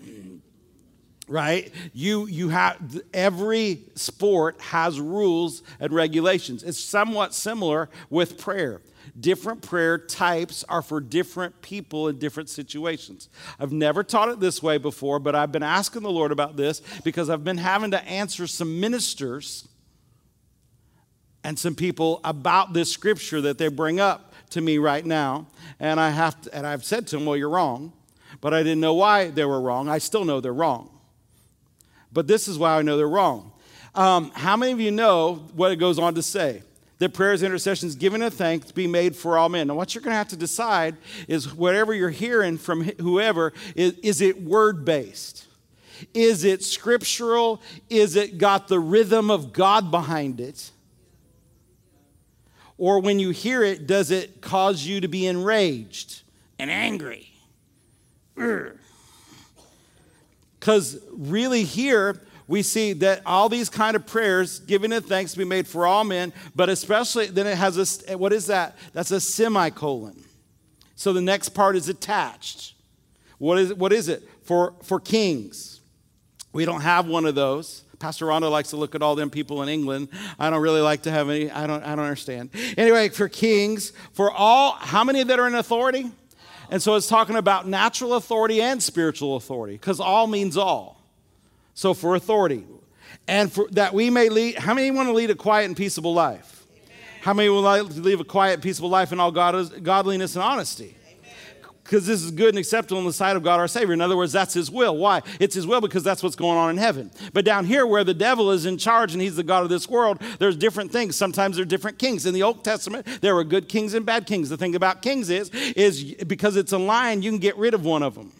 right? 1.27 1.71
You 1.93 2.25
you 2.27 2.49
have 2.49 3.01
every 3.13 3.81
sport 3.95 4.59
has 4.61 4.99
rules 4.99 5.61
and 5.79 5.91
regulations. 5.91 6.63
It's 6.63 6.79
somewhat 6.79 7.33
similar 7.33 7.89
with 8.09 8.37
prayer. 8.37 8.81
Different 9.19 9.61
prayer 9.61 9.97
types 9.97 10.63
are 10.69 10.81
for 10.81 10.99
different 11.01 11.61
people 11.61 12.07
in 12.07 12.19
different 12.19 12.49
situations. 12.49 13.29
I've 13.59 13.71
never 13.71 14.03
taught 14.03 14.29
it 14.29 14.39
this 14.39 14.61
way 14.61 14.77
before 14.77 15.19
but 15.19 15.35
i've 15.35 15.51
been 15.51 15.63
asking 15.63 16.03
the 16.03 16.11
lord 16.11 16.31
about 16.31 16.55
this 16.55 16.81
because 17.03 17.29
i've 17.29 17.43
been 17.43 17.57
having 17.57 17.91
to 17.91 18.03
answer 18.03 18.47
some 18.47 18.79
ministers 18.79 19.67
and 21.43 21.57
some 21.57 21.75
people 21.75 22.19
about 22.23 22.73
this 22.73 22.91
scripture 22.91 23.41
that 23.41 23.57
they 23.57 23.69
bring 23.69 23.99
up 23.99 24.33
to 24.49 24.61
me 24.61 24.77
right 24.77 25.05
now. 25.05 25.47
And 25.79 25.99
i 25.99 26.09
have 26.09 26.39
to, 26.41 26.55
and 26.55 26.65
i've 26.65 26.85
said 26.85 27.07
to 27.07 27.17
them 27.17 27.25
well 27.25 27.35
you're 27.35 27.49
wrong 27.49 27.93
but 28.39 28.53
i 28.53 28.61
didn't 28.61 28.81
know 28.81 28.93
why 28.93 29.29
they 29.29 29.45
were 29.45 29.59
wrong. 29.59 29.89
I 29.89 29.97
still 29.97 30.25
know 30.25 30.39
they're 30.39 30.53
wrong 30.53 30.96
but 32.11 32.27
this 32.27 32.47
is 32.47 32.57
why 32.57 32.77
I 32.77 32.81
know 32.81 32.97
they're 32.97 33.07
wrong. 33.07 33.51
Um, 33.95 34.31
how 34.35 34.55
many 34.55 34.71
of 34.71 34.79
you 34.79 34.91
know 34.91 35.47
what 35.53 35.71
it 35.71 35.77
goes 35.77 35.97
on 35.97 36.15
to 36.15 36.23
say? 36.23 36.61
That 36.99 37.13
prayers, 37.13 37.43
intercessions, 37.43 37.95
given 37.95 38.21
a 38.21 38.31
thanks 38.31 38.71
be 38.71 38.87
made 38.87 39.15
for 39.15 39.37
all 39.37 39.49
men. 39.49 39.67
Now, 39.67 39.75
what 39.75 39.93
you're 39.93 40.01
going 40.01 40.13
to 40.13 40.17
have 40.17 40.29
to 40.29 40.35
decide 40.37 40.97
is 41.27 41.53
whatever 41.53 41.93
you're 41.93 42.09
hearing 42.09 42.57
from 42.57 42.83
whoever, 42.83 43.53
is, 43.75 43.93
is 44.03 44.21
it 44.21 44.41
word 44.41 44.83
based? 44.83 45.45
Is 46.13 46.43
it 46.43 46.63
scriptural? 46.63 47.61
Is 47.89 48.15
it 48.15 48.37
got 48.37 48.67
the 48.67 48.79
rhythm 48.79 49.29
of 49.29 49.53
God 49.53 49.91
behind 49.91 50.39
it? 50.39 50.71
Or 52.77 52.99
when 52.99 53.19
you 53.19 53.31
hear 53.31 53.63
it, 53.63 53.87
does 53.87 54.11
it 54.11 54.41
cause 54.41 54.83
you 54.83 55.01
to 55.01 55.07
be 55.07 55.25
enraged 55.25 56.21
and 56.59 56.69
angry? 56.69 57.31
Urgh. 58.37 58.77
Because 60.59 60.99
really, 61.11 61.63
here 61.63 62.21
we 62.47 62.63
see 62.63 62.93
that 62.93 63.21
all 63.25 63.49
these 63.49 63.69
kind 63.69 63.95
of 63.95 64.05
prayers, 64.07 64.59
giving 64.59 64.93
and 64.93 65.05
thanks, 65.05 65.35
be 65.35 65.43
made 65.43 65.67
for 65.67 65.85
all 65.85 66.03
men, 66.03 66.31
but 66.55 66.69
especially 66.69 67.27
then 67.27 67.45
it 67.45 67.57
has 67.57 68.03
a 68.07 68.17
what 68.17 68.33
is 68.33 68.47
that? 68.47 68.77
That's 68.93 69.11
a 69.11 69.19
semicolon. 69.19 70.23
So 70.95 71.13
the 71.13 71.21
next 71.21 71.49
part 71.49 71.75
is 71.75 71.89
attached. 71.89 72.73
What 73.37 73.59
is, 73.59 73.73
what 73.73 73.93
is 73.93 74.09
it? 74.09 74.27
For, 74.43 74.73
for 74.81 74.99
kings. 74.99 75.81
We 76.53 76.65
don't 76.65 76.81
have 76.81 77.07
one 77.07 77.25
of 77.25 77.35
those. 77.35 77.83
Pastor 77.99 78.25
Rhonda 78.25 78.49
likes 78.49 78.69
to 78.71 78.77
look 78.77 78.95
at 78.95 79.01
all 79.01 79.15
them 79.15 79.29
people 79.29 79.61
in 79.63 79.69
England. 79.69 80.09
I 80.39 80.49
don't 80.49 80.61
really 80.61 80.81
like 80.81 81.03
to 81.03 81.11
have 81.11 81.29
any, 81.29 81.51
I 81.51 81.67
don't, 81.67 81.83
I 81.83 81.95
don't 81.95 82.05
understand. 82.05 82.51
Anyway, 82.77 83.09
for 83.09 83.27
kings, 83.27 83.91
for 84.13 84.31
all, 84.31 84.71
how 84.73 85.03
many 85.03 85.23
that 85.23 85.39
are 85.39 85.47
in 85.47 85.55
authority? 85.55 86.11
And 86.69 86.81
so 86.81 86.95
it's 86.95 87.07
talking 87.07 87.35
about 87.35 87.67
natural 87.67 88.13
authority 88.13 88.61
and 88.61 88.81
spiritual 88.83 89.35
authority, 89.35 89.73
because 89.75 89.99
all 89.99 90.27
means 90.27 90.57
all. 90.57 91.01
So 91.73 91.93
for 91.93 92.15
authority. 92.15 92.65
And 93.27 93.51
for 93.51 93.67
that 93.71 93.93
we 93.93 94.09
may 94.09 94.29
lead, 94.29 94.57
how 94.57 94.73
many 94.73 94.91
want 94.91 95.07
to 95.09 95.13
lead 95.13 95.29
a 95.29 95.35
quiet 95.35 95.65
and 95.65 95.77
peaceable 95.77 96.13
life? 96.13 96.65
How 97.21 97.33
many 97.33 97.49
would 97.49 97.59
like 97.59 97.87
to 97.89 98.01
live 98.01 98.19
a 98.19 98.23
quiet, 98.23 98.61
peaceable 98.61 98.89
life 98.89 99.11
in 99.11 99.19
all 99.19 99.31
godliness 99.31 100.35
and 100.35 100.43
honesty? 100.43 100.95
Because 101.87 102.05
this 102.05 102.21
is 102.21 102.31
good 102.31 102.49
and 102.49 102.57
acceptable 102.57 102.99
in 102.99 103.05
the 103.05 103.13
sight 103.13 103.37
of 103.37 103.43
God 103.43 103.61
our 103.61 103.67
Savior. 103.67 103.93
In 103.93 104.01
other 104.01 104.17
words, 104.17 104.33
that's 104.33 104.53
His 104.53 104.69
will. 104.69 104.97
Why? 104.97 105.21
It's 105.39 105.55
His 105.55 105.65
will 105.65 105.79
because 105.79 106.03
that's 106.03 106.21
what's 106.21 106.35
going 106.35 106.57
on 106.57 106.69
in 106.69 106.77
heaven. 106.77 107.09
But 107.31 107.45
down 107.45 107.63
here, 107.63 107.87
where 107.87 108.03
the 108.03 108.13
devil 108.13 108.51
is 108.51 108.65
in 108.65 108.77
charge 108.77 109.13
and 109.13 109.21
he's 109.21 109.37
the 109.37 109.43
God 109.43 109.63
of 109.63 109.69
this 109.69 109.87
world, 109.87 110.21
there's 110.37 110.57
different 110.57 110.91
things. 110.91 111.15
Sometimes 111.15 111.55
there 111.55 111.63
are 111.63 111.65
different 111.65 111.97
kings. 111.97 112.25
In 112.25 112.33
the 112.33 112.43
Old 112.43 112.65
Testament, 112.65 113.07
there 113.21 113.35
were 113.35 113.45
good 113.45 113.69
kings 113.69 113.93
and 113.93 114.05
bad 114.05 114.25
kings. 114.25 114.49
The 114.49 114.57
thing 114.57 114.75
about 114.75 115.01
kings 115.01 115.29
is, 115.29 115.49
is 115.49 116.15
because 116.25 116.57
it's 116.57 116.73
a 116.73 116.77
line, 116.77 117.21
you 117.21 117.31
can 117.31 117.39
get 117.39 117.55
rid 117.55 117.73
of 117.73 117.85
one 117.85 118.03
of 118.03 118.15
them 118.15 118.33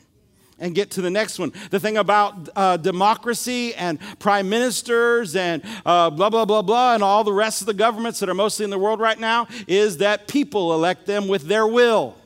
and 0.60 0.76
get 0.76 0.92
to 0.92 1.02
the 1.02 1.10
next 1.10 1.40
one. 1.40 1.54
The 1.70 1.80
thing 1.80 1.96
about 1.96 2.50
uh, 2.54 2.76
democracy 2.76 3.74
and 3.76 3.98
prime 4.20 4.50
ministers 4.50 5.38
and 5.38 5.64
uh, 5.86 6.10
blah, 6.10 6.30
blah, 6.30 6.44
blah, 6.44 6.64
blah, 6.64 6.96
and 6.96 7.04
all 7.04 7.24
the 7.24 7.32
rest 7.32 7.62
of 7.62 7.68
the 7.68 7.74
governments 7.74 8.20
that 8.20 8.28
are 8.28 8.34
mostly 8.34 8.66
in 8.66 8.72
the 8.72 8.80
world 8.80 9.00
right 9.00 9.20
now 9.20 9.48
is 9.68 10.00
that 10.00 10.28
people 10.28 10.74
elect 10.74 11.06
them 11.06 11.30
with 11.30 11.44
their 11.44 11.66
will. 11.66 12.18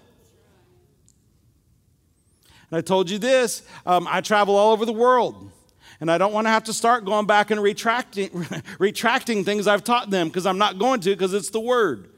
And 2.71 2.77
I 2.77 2.81
told 2.81 3.09
you 3.09 3.19
this 3.19 3.63
um, 3.85 4.07
I 4.09 4.21
travel 4.21 4.55
all 4.55 4.71
over 4.71 4.85
the 4.85 4.93
world. 4.93 5.51
And 5.99 6.09
I 6.09 6.17
don't 6.17 6.33
want 6.33 6.47
to 6.47 6.49
have 6.49 6.63
to 6.63 6.73
start 6.73 7.05
going 7.05 7.27
back 7.27 7.51
and 7.51 7.61
retracting, 7.61 8.47
retracting 8.79 9.43
things 9.45 9.67
I've 9.67 9.83
taught 9.83 10.09
them 10.09 10.29
because 10.29 10.47
I'm 10.47 10.57
not 10.57 10.79
going 10.79 10.99
to 11.01 11.11
because 11.11 11.35
it's 11.35 11.51
the 11.51 11.59
word. 11.59 12.09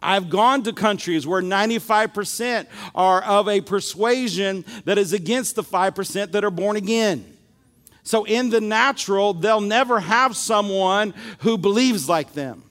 I've 0.00 0.30
gone 0.30 0.62
to 0.62 0.72
countries 0.72 1.26
where 1.26 1.42
95% 1.42 2.68
are 2.94 3.20
of 3.24 3.48
a 3.48 3.60
persuasion 3.60 4.64
that 4.84 4.98
is 4.98 5.12
against 5.12 5.56
the 5.56 5.64
5% 5.64 6.30
that 6.30 6.44
are 6.44 6.50
born 6.52 6.76
again. 6.76 7.36
So, 8.04 8.24
in 8.24 8.50
the 8.50 8.60
natural, 8.60 9.34
they'll 9.34 9.60
never 9.60 10.00
have 10.00 10.36
someone 10.36 11.12
who 11.40 11.58
believes 11.58 12.08
like 12.08 12.32
them. 12.32 12.62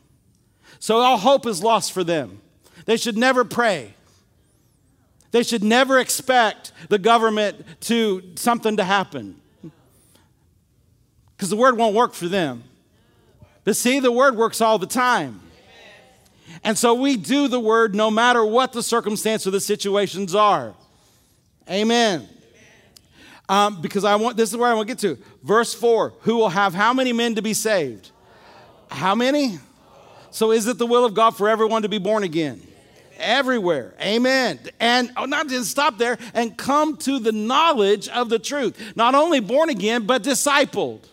So, 0.79 0.97
all 0.97 1.17
hope 1.17 1.45
is 1.45 1.62
lost 1.62 1.91
for 1.91 2.03
them. 2.03 2.41
They 2.86 2.97
should 2.97 3.17
never 3.17 3.43
pray. 3.43 3.93
They 5.31 5.43
should 5.43 5.63
never 5.63 6.00
expect 6.00 6.72
the 6.89 6.98
government 6.98 7.65
to 7.81 8.24
something 8.36 8.77
to 8.77 8.84
happen. 8.84 9.39
Because 11.36 11.50
the 11.50 11.57
word 11.57 11.77
won't 11.77 11.93
work 11.93 12.13
for 12.13 12.27
them. 12.27 12.63
But 13.63 13.75
see, 13.75 14.00
the 14.00 14.12
word 14.12 14.36
works 14.36 14.62
all 14.62 14.79
the 14.79 14.88
time. 14.88 15.41
And 16.63 16.77
so 16.77 16.93
we 16.93 17.17
do 17.17 17.48
the 17.48 17.60
word 17.60 17.93
no 17.93 18.10
matter 18.10 18.43
what 18.46 18.74
the 18.74 18.81
circumstance 18.81 19.46
or 19.46 19.51
the 19.51 19.60
situations 19.60 20.34
are. 20.34 20.74
Amen. 21.69 22.27
Um, 23.50 23.81
because 23.81 24.03
I 24.03 24.15
want 24.15 24.36
this 24.36 24.51
is 24.51 24.57
where 24.57 24.69
I 24.69 24.74
want 24.74 24.88
to 24.88 24.96
get 24.96 25.00
to. 25.01 25.22
Verse 25.43 25.74
4 25.74 26.13
Who 26.22 26.38
will 26.38 26.50
have 26.50 26.74
how 26.74 26.93
many 26.93 27.13
men 27.13 27.36
to 27.36 27.41
be 27.41 27.53
saved? 27.53 28.12
How 28.89 29.15
many? 29.15 29.60
So 30.31 30.51
is 30.51 30.67
it 30.67 30.77
the 30.77 30.86
will 30.86 31.05
of 31.05 31.13
God 31.13 31.31
for 31.31 31.48
everyone 31.48 31.81
to 31.81 31.89
be 31.89 31.98
born 31.98 32.24
again? 32.24 32.62
Everywhere. 33.19 33.93
Amen. 34.01 34.59
And 34.79 35.12
oh, 35.17 35.25
not 35.25 35.50
just 35.50 35.69
stop 35.69 35.97
there 35.97 36.17
and 36.33 36.57
come 36.57 36.97
to 36.97 37.19
the 37.19 37.31
knowledge 37.31 38.07
of 38.07 38.29
the 38.29 38.39
truth. 38.39 38.79
Not 38.95 39.15
only 39.15 39.39
born 39.39 39.69
again, 39.69 40.05
but 40.05 40.24
discipled. 40.24 41.03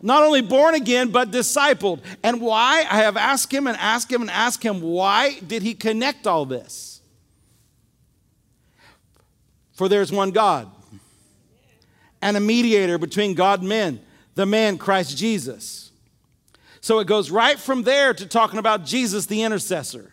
Not 0.00 0.22
only 0.22 0.42
born 0.42 0.74
again, 0.74 1.10
but 1.10 1.30
discipled. 1.30 2.00
And 2.22 2.40
why? 2.40 2.86
I 2.88 2.98
have 2.98 3.16
asked 3.16 3.52
him 3.52 3.66
and 3.66 3.76
asked 3.78 4.12
him 4.12 4.20
and 4.20 4.30
asked 4.30 4.62
him, 4.62 4.80
why 4.80 5.38
did 5.40 5.62
he 5.62 5.74
connect 5.74 6.26
all 6.26 6.44
this? 6.44 7.00
For 9.72 9.88
there's 9.88 10.12
one 10.12 10.30
God 10.30 10.70
and 12.20 12.36
a 12.36 12.40
mediator 12.40 12.98
between 12.98 13.34
God 13.34 13.60
and 13.60 13.68
men, 13.68 14.00
the 14.34 14.46
man 14.46 14.78
Christ 14.78 15.16
Jesus. 15.16 15.90
So 16.80 17.00
it 17.00 17.06
goes 17.06 17.30
right 17.30 17.58
from 17.58 17.82
there 17.82 18.14
to 18.14 18.26
talking 18.26 18.58
about 18.58 18.84
Jesus, 18.84 19.26
the 19.26 19.42
intercessor. 19.42 20.12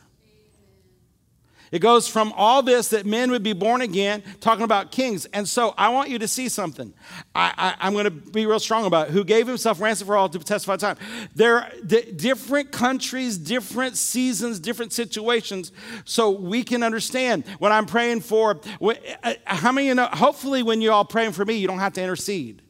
It 1.76 1.80
goes 1.80 2.08
from 2.08 2.32
all 2.38 2.64
this 2.64 2.88
that 2.88 3.06
men 3.06 3.32
would 3.32 3.44
be 3.44 3.52
born 3.52 3.82
again, 3.82 4.24
talking 4.40 4.64
about 4.64 4.94
kings. 4.94 5.26
And 5.34 5.46
so 5.46 5.74
I 5.78 5.90
want 5.90 6.10
you 6.10 6.18
to 6.20 6.28
see 6.28 6.48
something. 6.48 6.94
I, 7.36 7.76
am 7.82 7.92
going 7.92 8.06
to 8.06 8.12
be 8.12 8.46
real 8.46 8.62
strong 8.62 8.86
about 8.86 9.10
it. 9.10 9.12
Who 9.12 9.26
gave 9.26 9.46
himself 9.46 9.82
ransom 9.82 10.08
for 10.08 10.16
all 10.16 10.30
to 10.30 10.40
testify 10.40 10.78
time. 10.78 10.96
There 11.36 11.58
are 11.58 11.72
d- 11.86 12.14
different 12.14 12.72
countries, 12.72 13.38
different 13.38 13.98
seasons, 13.98 14.62
different 14.62 14.94
situations, 14.94 15.74
so 16.06 16.30
we 16.30 16.64
can 16.64 16.82
understand. 16.82 17.46
When 17.60 17.74
I'm 17.74 17.88
praying 17.88 18.22
for, 18.22 18.62
uh, 18.82 19.34
how 19.44 19.74
many 19.74 19.88
you 19.88 19.96
know, 19.96 20.08
hopefully 20.14 20.64
when 20.64 20.80
you're 20.80 20.94
all 20.94 21.04
praying 21.04 21.34
for 21.34 21.44
me, 21.44 21.56
you 21.56 21.68
don't 21.68 21.80
have 21.80 21.92
to 21.96 22.02
intercede. 22.02 22.62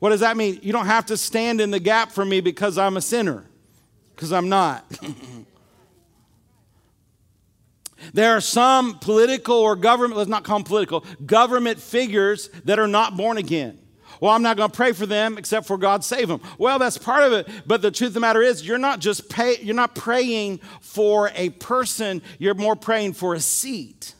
What 0.00 0.08
does 0.08 0.18
that 0.18 0.36
mean? 0.36 0.58
You 0.64 0.72
don't 0.72 0.86
have 0.86 1.06
to 1.06 1.16
stand 1.16 1.60
in 1.60 1.70
the 1.70 1.78
gap 1.78 2.10
for 2.10 2.24
me 2.24 2.40
because 2.40 2.76
I'm 2.76 2.96
a 2.96 3.02
sinner, 3.02 3.44
because 4.16 4.32
I'm 4.32 4.48
not. 4.48 4.84
There 8.12 8.36
are 8.36 8.40
some 8.40 8.98
political 8.98 9.56
or 9.56 9.76
government, 9.76 10.18
let's 10.18 10.30
not 10.30 10.44
call 10.44 10.58
them 10.58 10.64
political, 10.64 11.04
government 11.24 11.78
figures 11.80 12.48
that 12.64 12.78
are 12.78 12.88
not 12.88 13.16
born 13.16 13.38
again. 13.38 13.78
Well, 14.20 14.32
I'm 14.32 14.42
not 14.42 14.56
going 14.58 14.70
to 14.70 14.76
pray 14.76 14.92
for 14.92 15.06
them 15.06 15.38
except 15.38 15.66
for 15.66 15.78
God 15.78 16.04
save 16.04 16.28
them. 16.28 16.42
Well, 16.58 16.78
that's 16.78 16.98
part 16.98 17.24
of 17.24 17.32
it. 17.32 17.48
But 17.66 17.80
the 17.80 17.90
truth 17.90 18.08
of 18.08 18.14
the 18.14 18.20
matter 18.20 18.42
is, 18.42 18.66
you're 18.66 18.78
not 18.78 19.00
just 19.00 19.30
pay, 19.30 19.56
you're 19.62 19.74
not 19.74 19.94
praying 19.94 20.60
for 20.80 21.30
a 21.34 21.48
person. 21.50 22.20
You're 22.38 22.54
more 22.54 22.76
praying 22.76 23.14
for 23.14 23.34
a 23.34 23.40
seat. 23.40 24.14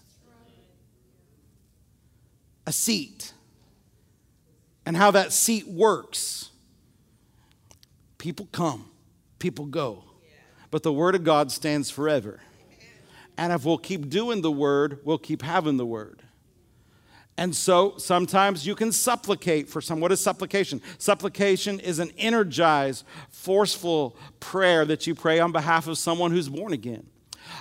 A 2.67 2.73
seat. 2.73 3.35
And 4.87 4.97
how 4.97 5.11
that 5.11 5.33
seat 5.33 5.69
works. 5.69 6.51
People 8.17 8.49
come, 8.53 8.89
people 9.39 9.67
go. 9.67 10.05
But 10.71 10.83
the 10.83 10.93
word 10.93 11.15
of 11.15 11.25
God 11.25 11.51
stands 11.51 11.91
forever. 11.91 12.41
And 13.41 13.55
if 13.55 13.65
we'll 13.65 13.79
keep 13.79 14.11
doing 14.11 14.43
the 14.43 14.53
word, 14.53 14.99
we'll 15.03 15.17
keep 15.17 15.41
having 15.41 15.79
the 15.79 15.87
word. 15.87 16.23
And 17.39 17.57
so 17.57 17.95
sometimes 17.97 18.67
you 18.67 18.75
can 18.75 18.93
supplicate 18.93 19.67
for 19.67 19.81
some. 19.81 19.99
What 19.99 20.13
is 20.13 20.21
supplication? 20.21 20.83
Supplication 20.99 21.81
is 21.81 22.01
an 22.01 22.13
energized, 22.19 23.07
forceful 23.31 24.15
prayer 24.41 24.85
that 24.85 25.07
you 25.07 25.15
pray 25.15 25.41
on 25.41 25.53
behalf 25.53 25.87
of 25.89 25.97
someone 25.97 26.33
who's 26.33 26.51
born 26.51 26.75
again. 26.75 27.07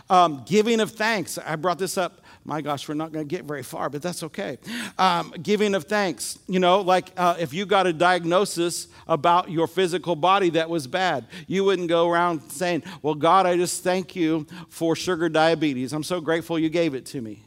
Um, 0.09 0.43
giving 0.45 0.81
of 0.81 0.91
thanks. 0.91 1.37
I 1.37 1.55
brought 1.55 1.79
this 1.79 1.97
up 1.97 2.25
my 2.49 2.61
gosh, 2.61 2.89
we're 2.89 2.95
not 2.95 3.11
going 3.11 3.23
to 3.23 3.29
get 3.29 3.45
very 3.45 3.61
far, 3.61 3.91
but 3.91 4.01
that's 4.01 4.23
okay. 4.23 4.57
Um, 4.97 5.35
giving 5.39 5.75
of 5.75 5.83
thanks. 5.83 6.39
You 6.47 6.59
know, 6.59 6.81
like 6.81 7.11
uh, 7.15 7.35
if 7.39 7.53
you 7.53 7.67
got 7.67 7.85
a 7.85 7.93
diagnosis 7.93 8.87
about 9.07 9.51
your 9.51 9.67
physical 9.67 10.15
body 10.15 10.49
that 10.51 10.67
was 10.67 10.87
bad, 10.87 11.27
you 11.45 11.63
wouldn't 11.63 11.89
go 11.89 12.09
around 12.09 12.51
saying, 12.51 12.81
Well, 13.03 13.13
God, 13.13 13.45
I 13.45 13.55
just 13.55 13.83
thank 13.83 14.15
you 14.15 14.47
for 14.67 14.95
sugar 14.95 15.29
diabetes. 15.29 15.93
I'm 15.93 16.03
so 16.03 16.19
grateful 16.19 16.57
you 16.57 16.69
gave 16.69 16.95
it 16.95 17.05
to 17.07 17.21
me. 17.21 17.43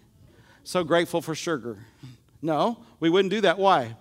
So 0.63 0.85
grateful 0.85 1.21
for 1.21 1.35
sugar. 1.35 1.79
No, 2.41 2.79
we 3.01 3.11
wouldn't 3.11 3.33
do 3.33 3.41
that. 3.41 3.59
Why? 3.59 3.97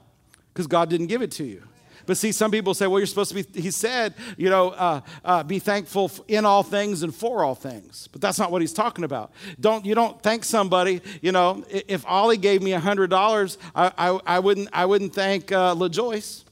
Because 0.53 0.67
God 0.67 0.87
didn't 0.87 1.07
give 1.07 1.23
it 1.23 1.31
to 1.31 1.43
you. 1.43 1.63
But 2.05 2.17
see, 2.17 2.31
some 2.31 2.51
people 2.51 2.73
say, 2.73 2.87
well, 2.87 2.99
you're 2.99 3.07
supposed 3.07 3.35
to 3.35 3.43
be, 3.43 3.61
he 3.61 3.71
said, 3.71 4.13
you 4.37 4.49
know, 4.49 4.69
uh, 4.69 5.01
uh, 5.23 5.43
be 5.43 5.59
thankful 5.59 6.11
in 6.27 6.45
all 6.45 6.63
things 6.63 7.03
and 7.03 7.13
for 7.13 7.43
all 7.43 7.55
things. 7.55 8.07
But 8.11 8.21
that's 8.21 8.39
not 8.39 8.51
what 8.51 8.61
he's 8.61 8.73
talking 8.73 9.03
about. 9.03 9.31
Don't, 9.59 9.85
you 9.85 9.95
don't 9.95 10.21
thank 10.21 10.43
somebody, 10.43 11.01
you 11.21 11.31
know, 11.31 11.63
if 11.69 12.05
Ollie 12.07 12.37
gave 12.37 12.61
me 12.61 12.71
$100, 12.71 13.57
I, 13.75 13.91
I, 13.97 14.19
I, 14.25 14.39
wouldn't, 14.39 14.69
I 14.73 14.85
wouldn't 14.85 15.13
thank 15.13 15.51
uh, 15.51 15.75
LaJoyce. 15.75 16.43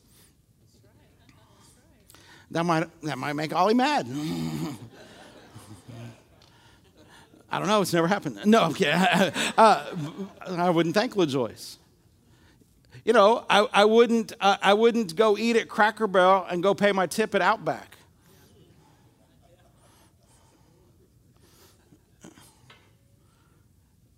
That 2.51 2.65
might, 2.65 2.87
that 3.03 3.17
might 3.17 3.33
make 3.33 3.53
Ollie 3.53 3.73
mad. 3.75 4.07
I 7.51 7.57
don't 7.57 7.67
know, 7.67 7.81
it's 7.81 7.93
never 7.93 8.07
happened. 8.07 8.39
No, 8.45 8.61
I'm. 8.61 8.75
Uh, 9.57 9.83
I 10.47 10.69
wouldn't 10.69 10.93
thank 10.95 11.15
LaJoyce 11.15 11.78
you 13.05 13.13
know, 13.13 13.45
I, 13.49 13.67
I, 13.73 13.85
wouldn't, 13.85 14.33
uh, 14.39 14.57
I 14.61 14.73
wouldn't 14.73 15.15
go 15.15 15.37
eat 15.37 15.55
at 15.55 15.69
Cracker 15.69 16.07
Barrel 16.07 16.45
and 16.49 16.61
go 16.61 16.73
pay 16.73 16.91
my 16.91 17.07
tip 17.07 17.33
at 17.35 17.41
Outback. 17.41 17.95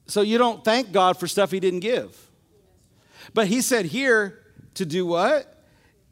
So 0.08 0.22
you 0.22 0.38
don't 0.38 0.64
thank 0.66 0.92
God 0.92 1.18
for 1.18 1.28
stuff 1.28 1.52
He 1.52 1.62
didn't 1.62 1.80
give. 1.80 2.30
But 3.34 3.48
He 3.48 3.62
said 3.62 3.86
here 3.86 4.40
to 4.74 4.86
do 4.86 5.06
what? 5.06 5.64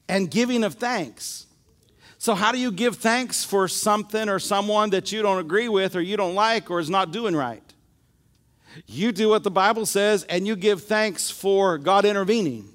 And 0.08 0.32
giving 0.32 0.63
of 0.63 0.75
thanks. 0.75 1.47
So, 2.17 2.36
how 2.36 2.51
do 2.51 2.60
you 2.60 2.71
give 2.71 2.97
thanks 2.97 3.45
for 3.45 3.67
something 3.69 4.27
or 4.27 4.39
someone 4.39 4.89
that 4.89 5.12
you 5.12 5.21
don't 5.21 5.39
agree 5.39 5.69
with 5.69 5.95
or 5.95 6.01
you 6.01 6.17
don't 6.17 6.36
like 6.36 6.69
or 6.69 6.79
is 6.79 6.89
not 6.89 7.12
doing 7.12 7.36
right? 7.36 7.63
You 8.86 9.12
do 9.12 9.29
what 9.29 9.43
the 9.43 9.51
Bible 9.51 9.86
says 9.86 10.23
and 10.23 10.47
you 10.47 10.55
give 10.55 10.84
thanks 10.84 11.29
for 11.29 11.77
God 11.77 12.05
intervening. 12.05 12.69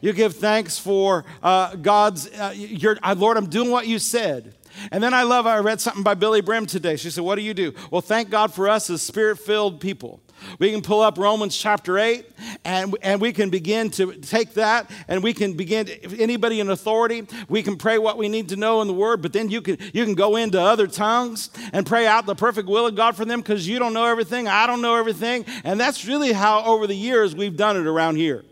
You 0.00 0.12
give 0.12 0.36
thanks 0.36 0.78
for 0.78 1.24
uh, 1.42 1.76
God's, 1.76 2.28
uh, 2.28 2.52
your, 2.54 2.98
uh, 3.02 3.14
Lord, 3.16 3.36
I'm 3.36 3.48
doing 3.48 3.70
what 3.70 3.86
you 3.86 3.98
said. 3.98 4.54
And 4.92 5.02
then 5.02 5.14
I 5.14 5.22
love, 5.22 5.46
I 5.46 5.58
read 5.58 5.80
something 5.80 6.02
by 6.02 6.14
Billye 6.14 6.44
Brim 6.44 6.66
today. 6.66 6.96
She 6.96 7.10
said, 7.10 7.24
What 7.24 7.36
do 7.36 7.42
you 7.42 7.54
do? 7.54 7.72
Well, 7.90 8.02
thank 8.02 8.28
God 8.28 8.52
for 8.52 8.68
us 8.68 8.90
as 8.90 9.02
spirit 9.02 9.38
filled 9.38 9.80
people. 9.80 10.20
We 10.58 10.70
can 10.70 10.82
pull 10.82 11.00
up 11.00 11.18
Romans 11.18 11.56
chapter 11.56 11.98
8 11.98 12.26
and, 12.64 12.96
and 13.02 13.20
we 13.20 13.32
can 13.32 13.50
begin 13.50 13.90
to 13.92 14.12
take 14.14 14.54
that 14.54 14.90
and 15.08 15.22
we 15.22 15.32
can 15.32 15.54
begin, 15.54 15.86
to, 15.86 16.20
anybody 16.20 16.60
in 16.60 16.70
authority, 16.70 17.26
we 17.48 17.62
can 17.62 17.76
pray 17.76 17.98
what 17.98 18.18
we 18.18 18.28
need 18.28 18.48
to 18.50 18.56
know 18.56 18.80
in 18.80 18.88
the 18.88 18.94
Word, 18.94 19.22
but 19.22 19.32
then 19.32 19.50
you 19.50 19.60
can, 19.60 19.76
you 19.92 20.04
can 20.04 20.14
go 20.14 20.36
into 20.36 20.60
other 20.60 20.86
tongues 20.86 21.50
and 21.72 21.86
pray 21.86 22.06
out 22.06 22.26
the 22.26 22.34
perfect 22.34 22.68
will 22.68 22.86
of 22.86 22.94
God 22.94 23.16
for 23.16 23.24
them 23.24 23.40
because 23.40 23.66
you 23.68 23.78
don't 23.78 23.92
know 23.92 24.06
everything, 24.06 24.48
I 24.48 24.66
don't 24.66 24.80
know 24.80 24.96
everything. 24.96 25.44
And 25.64 25.80
that's 25.80 26.04
really 26.04 26.32
how 26.32 26.64
over 26.64 26.86
the 26.86 26.96
years 26.96 27.34
we've 27.34 27.56
done 27.56 27.76
it 27.76 27.86
around 27.86 28.16
here. 28.16 28.44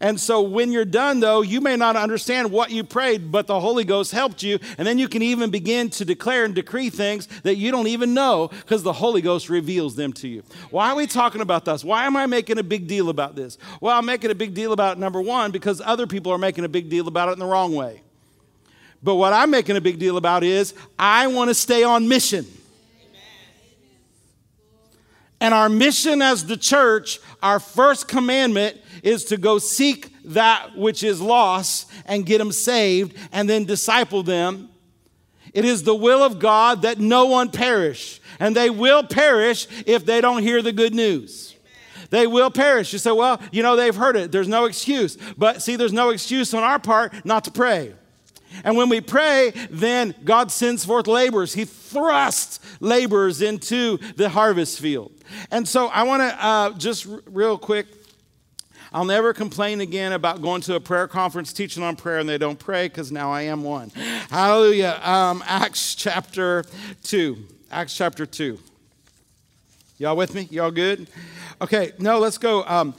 And 0.00 0.20
so 0.20 0.42
when 0.42 0.72
you're 0.72 0.84
done, 0.84 1.20
though, 1.20 1.42
you 1.42 1.60
may 1.60 1.76
not 1.76 1.96
understand 1.96 2.50
what 2.50 2.70
you 2.70 2.84
prayed, 2.84 3.30
but 3.32 3.46
the 3.46 3.60
Holy 3.60 3.84
Ghost 3.84 4.12
helped 4.12 4.42
you. 4.42 4.58
And 4.76 4.86
then 4.86 4.98
you 4.98 5.08
can 5.08 5.22
even 5.22 5.50
begin 5.50 5.90
to 5.90 6.04
declare 6.04 6.44
and 6.44 6.54
decree 6.54 6.90
things 6.90 7.26
that 7.42 7.56
you 7.56 7.70
don't 7.70 7.86
even 7.86 8.14
know 8.14 8.48
because 8.48 8.82
the 8.82 8.92
Holy 8.92 9.20
Ghost 9.20 9.48
reveals 9.48 9.96
them 9.96 10.12
to 10.14 10.28
you. 10.28 10.42
Why 10.70 10.90
are 10.90 10.96
we 10.96 11.06
talking 11.06 11.40
about 11.40 11.64
this? 11.64 11.84
Why 11.84 12.06
am 12.06 12.16
I 12.16 12.26
making 12.26 12.58
a 12.58 12.62
big 12.62 12.86
deal 12.86 13.08
about 13.08 13.36
this? 13.36 13.58
Well, 13.80 13.96
I'm 13.96 14.06
making 14.06 14.30
a 14.30 14.34
big 14.34 14.54
deal 14.54 14.72
about 14.72 14.96
it, 14.96 15.00
number 15.00 15.20
one, 15.20 15.50
because 15.50 15.80
other 15.84 16.06
people 16.06 16.32
are 16.32 16.38
making 16.38 16.64
a 16.64 16.68
big 16.68 16.88
deal 16.88 17.08
about 17.08 17.28
it 17.28 17.32
in 17.32 17.38
the 17.38 17.46
wrong 17.46 17.74
way. 17.74 18.02
But 19.02 19.14
what 19.14 19.32
I'm 19.32 19.50
making 19.50 19.76
a 19.76 19.80
big 19.80 19.98
deal 19.98 20.16
about 20.16 20.42
is 20.42 20.74
I 20.98 21.28
want 21.28 21.48
to 21.48 21.54
stay 21.54 21.84
on 21.84 22.08
mission. 22.08 22.46
And 25.40 25.54
our 25.54 25.68
mission 25.68 26.20
as 26.20 26.46
the 26.46 26.56
church, 26.56 27.20
our 27.42 27.60
first 27.60 28.08
commandment 28.08 28.76
is 29.02 29.24
to 29.26 29.36
go 29.36 29.58
seek 29.58 30.12
that 30.24 30.76
which 30.76 31.02
is 31.02 31.20
lost 31.20 31.90
and 32.06 32.26
get 32.26 32.38
them 32.38 32.52
saved 32.52 33.16
and 33.32 33.48
then 33.48 33.64
disciple 33.64 34.22
them. 34.22 34.68
It 35.54 35.64
is 35.64 35.82
the 35.82 35.94
will 35.94 36.22
of 36.22 36.38
God 36.38 36.82
that 36.82 36.98
no 36.98 37.26
one 37.26 37.50
perish, 37.50 38.20
and 38.38 38.54
they 38.54 38.68
will 38.68 39.02
perish 39.02 39.66
if 39.86 40.04
they 40.04 40.20
don't 40.20 40.42
hear 40.42 40.60
the 40.60 40.72
good 40.72 40.94
news. 40.94 41.56
They 42.10 42.26
will 42.26 42.50
perish. 42.50 42.92
You 42.92 42.98
say, 42.98 43.12
well, 43.12 43.40
you 43.52 43.62
know, 43.62 43.76
they've 43.76 43.94
heard 43.94 44.16
it. 44.16 44.32
There's 44.32 44.48
no 44.48 44.64
excuse. 44.64 45.16
But 45.36 45.62
see, 45.62 45.76
there's 45.76 45.92
no 45.92 46.10
excuse 46.10 46.54
on 46.54 46.62
our 46.62 46.78
part 46.78 47.24
not 47.24 47.44
to 47.44 47.50
pray. 47.50 47.94
And 48.64 48.76
when 48.76 48.88
we 48.88 49.00
pray, 49.00 49.52
then 49.70 50.14
God 50.24 50.50
sends 50.50 50.84
forth 50.84 51.06
laborers. 51.06 51.54
He 51.54 51.64
thrusts 51.64 52.60
laborers 52.80 53.42
into 53.42 53.98
the 54.16 54.28
harvest 54.28 54.80
field. 54.80 55.12
And 55.50 55.68
so 55.68 55.88
I 55.88 56.04
want 56.04 56.22
to 56.22 56.44
uh, 56.44 56.70
just 56.72 57.08
r- 57.08 57.20
real 57.26 57.58
quick 57.58 57.86
I'll 58.90 59.04
never 59.04 59.34
complain 59.34 59.82
again 59.82 60.12
about 60.12 60.40
going 60.40 60.62
to 60.62 60.74
a 60.74 60.80
prayer 60.80 61.06
conference 61.06 61.52
teaching 61.52 61.82
on 61.82 61.94
prayer 61.94 62.18
and 62.18 62.28
they 62.28 62.38
don't 62.38 62.58
pray 62.58 62.88
because 62.88 63.12
now 63.12 63.30
I 63.30 63.42
am 63.42 63.62
one. 63.62 63.90
Hallelujah. 64.30 64.98
Um, 65.02 65.44
Acts 65.46 65.94
chapter 65.94 66.64
2. 67.02 67.36
Acts 67.70 67.94
chapter 67.94 68.24
2. 68.24 68.58
Y'all 69.98 70.16
with 70.16 70.34
me? 70.34 70.48
Y'all 70.50 70.70
good? 70.70 71.10
Okay, 71.60 71.92
no, 71.98 72.18
let's 72.18 72.38
go. 72.38 72.64
Um, 72.64 72.94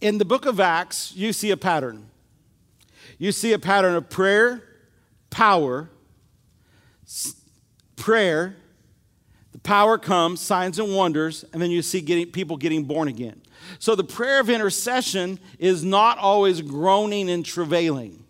in 0.00 0.16
the 0.16 0.24
book 0.24 0.46
of 0.46 0.60
Acts, 0.60 1.12
you 1.14 1.34
see 1.34 1.50
a 1.50 1.56
pattern. 1.56 2.06
You 3.18 3.32
see 3.32 3.52
a 3.52 3.58
pattern 3.58 3.96
of 3.96 4.08
prayer, 4.08 4.62
power, 5.38 5.88
prayer, 7.94 8.56
The 9.58 9.58
power 9.58 9.98
comes, 9.98 10.40
signs 10.40 10.78
and 10.78 10.94
wonders, 10.94 11.44
and 11.52 11.60
then 11.60 11.72
you 11.72 11.82
see 11.82 12.00
getting, 12.00 12.30
people 12.30 12.56
getting 12.56 12.84
born 12.84 13.08
again. 13.08 13.42
So 13.80 13.96
the 13.96 14.04
prayer 14.04 14.38
of 14.38 14.48
intercession 14.48 15.40
is 15.58 15.82
not 15.82 16.18
always 16.18 16.60
groaning 16.60 17.28
and 17.28 17.44
travailing. 17.44 18.22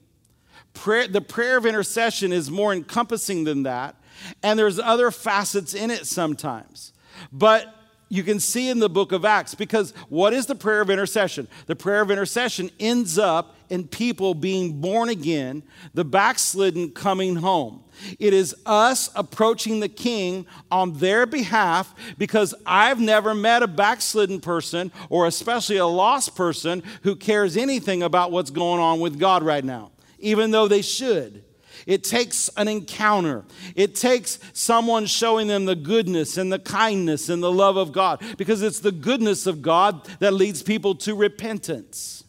Prayer, 0.72 1.06
the 1.06 1.20
prayer 1.20 1.58
of 1.58 1.66
intercession 1.66 2.32
is 2.32 2.50
more 2.50 2.72
encompassing 2.72 3.44
than 3.44 3.64
that, 3.64 3.96
and 4.42 4.58
there's 4.58 4.78
other 4.78 5.10
facets 5.10 5.74
in 5.74 5.90
it 5.90 6.06
sometimes. 6.06 6.94
But 7.30 7.74
you 8.08 8.22
can 8.22 8.40
see 8.40 8.70
in 8.70 8.78
the 8.78 8.88
book 8.88 9.12
of 9.12 9.24
Acts 9.24 9.54
because 9.54 9.92
what 10.08 10.32
is 10.32 10.46
the 10.46 10.54
prayer 10.54 10.80
of 10.80 10.88
intercession? 10.88 11.46
The 11.66 11.76
prayer 11.76 12.00
of 12.00 12.10
intercession 12.10 12.70
ends 12.80 13.18
up 13.18 13.54
in 13.70 13.86
people 13.86 14.34
being 14.34 14.80
born 14.80 15.08
again, 15.08 15.62
the 15.94 16.04
backslidden 16.04 16.90
coming 16.90 17.36
home. 17.36 17.82
It 18.18 18.32
is 18.32 18.54
us 18.64 19.10
approaching 19.14 19.80
the 19.80 19.88
king 19.88 20.46
on 20.70 20.98
their 20.98 21.26
behalf 21.26 21.94
because 22.16 22.54
I've 22.64 23.00
never 23.00 23.34
met 23.34 23.62
a 23.62 23.68
backslidden 23.68 24.40
person 24.40 24.92
or 25.08 25.26
especially 25.26 25.78
a 25.78 25.86
lost 25.86 26.36
person 26.36 26.82
who 27.02 27.16
cares 27.16 27.56
anything 27.56 28.02
about 28.02 28.30
what's 28.30 28.50
going 28.50 28.80
on 28.80 29.00
with 29.00 29.18
God 29.18 29.42
right 29.42 29.64
now, 29.64 29.90
even 30.18 30.50
though 30.50 30.68
they 30.68 30.82
should. 30.82 31.44
It 31.86 32.04
takes 32.04 32.50
an 32.56 32.68
encounter. 32.68 33.44
It 33.74 33.94
takes 33.94 34.38
someone 34.52 35.06
showing 35.06 35.46
them 35.46 35.64
the 35.64 35.74
goodness 35.74 36.36
and 36.36 36.52
the 36.52 36.58
kindness 36.58 37.30
and 37.30 37.42
the 37.42 37.50
love 37.50 37.76
of 37.76 37.92
God 37.92 38.22
because 38.36 38.60
it's 38.60 38.80
the 38.80 38.92
goodness 38.92 39.46
of 39.46 39.62
God 39.62 40.06
that 40.18 40.34
leads 40.34 40.62
people 40.62 40.94
to 40.96 41.14
repentance, 41.14 42.24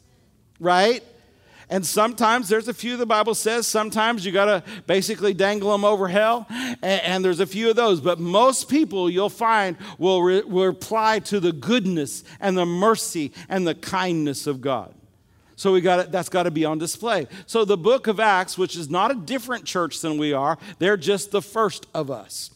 right? 0.60 1.04
And 1.70 1.86
sometimes 1.86 2.50
there's 2.50 2.68
a 2.68 2.74
few 2.74 2.98
the 2.98 3.06
Bible 3.06 3.36
says, 3.36 3.68
sometimes 3.68 4.26
you 4.26 4.32
got 4.32 4.46
to 4.46 4.64
basically 4.88 5.36
dangle 5.36 5.72
them 5.72 5.86
over 5.86 6.08
hell. 6.08 6.48
And, 6.50 6.84
and, 6.84 7.26
there's 7.26 7.40
a 7.40 7.46
few 7.46 7.70
of 7.70 7.76
those. 7.76 8.02
But 8.02 8.20
most 8.20 8.70
people 8.70 9.10
you'll 9.10 9.30
find 9.30 9.78
will, 10.00 10.24
re- 10.24 10.42
will 10.42 10.66
reply 10.66 11.20
to 11.20 11.40
the 11.40 11.52
goodness 11.52 12.24
and 12.40 12.58
the 12.58 12.66
mercy 12.66 13.34
and 13.50 13.68
the 13.68 13.76
kindness 13.76 14.48
of 14.48 14.62
God. 14.62 14.96
So 15.56 15.74
we 15.74 15.82
got 15.82 16.10
that's 16.10 16.30
got 16.30 16.44
to 16.44 16.52
be 16.52 16.64
on 16.64 16.78
display. 16.78 17.28
So 17.46 17.66
the 17.66 17.76
book 17.76 18.08
of 18.08 18.18
Acts, 18.22 18.58
which 18.58 18.78
is 18.78 18.90
not 18.90 19.12
a 19.12 19.14
different 19.14 19.66
church 19.66 20.00
than 20.00 20.18
we 20.18 20.32
are, 20.32 20.58
they're 20.80 20.96
just 20.96 21.32
the 21.32 21.42
first 21.42 21.86
of 21.94 22.10
us. 22.10 22.52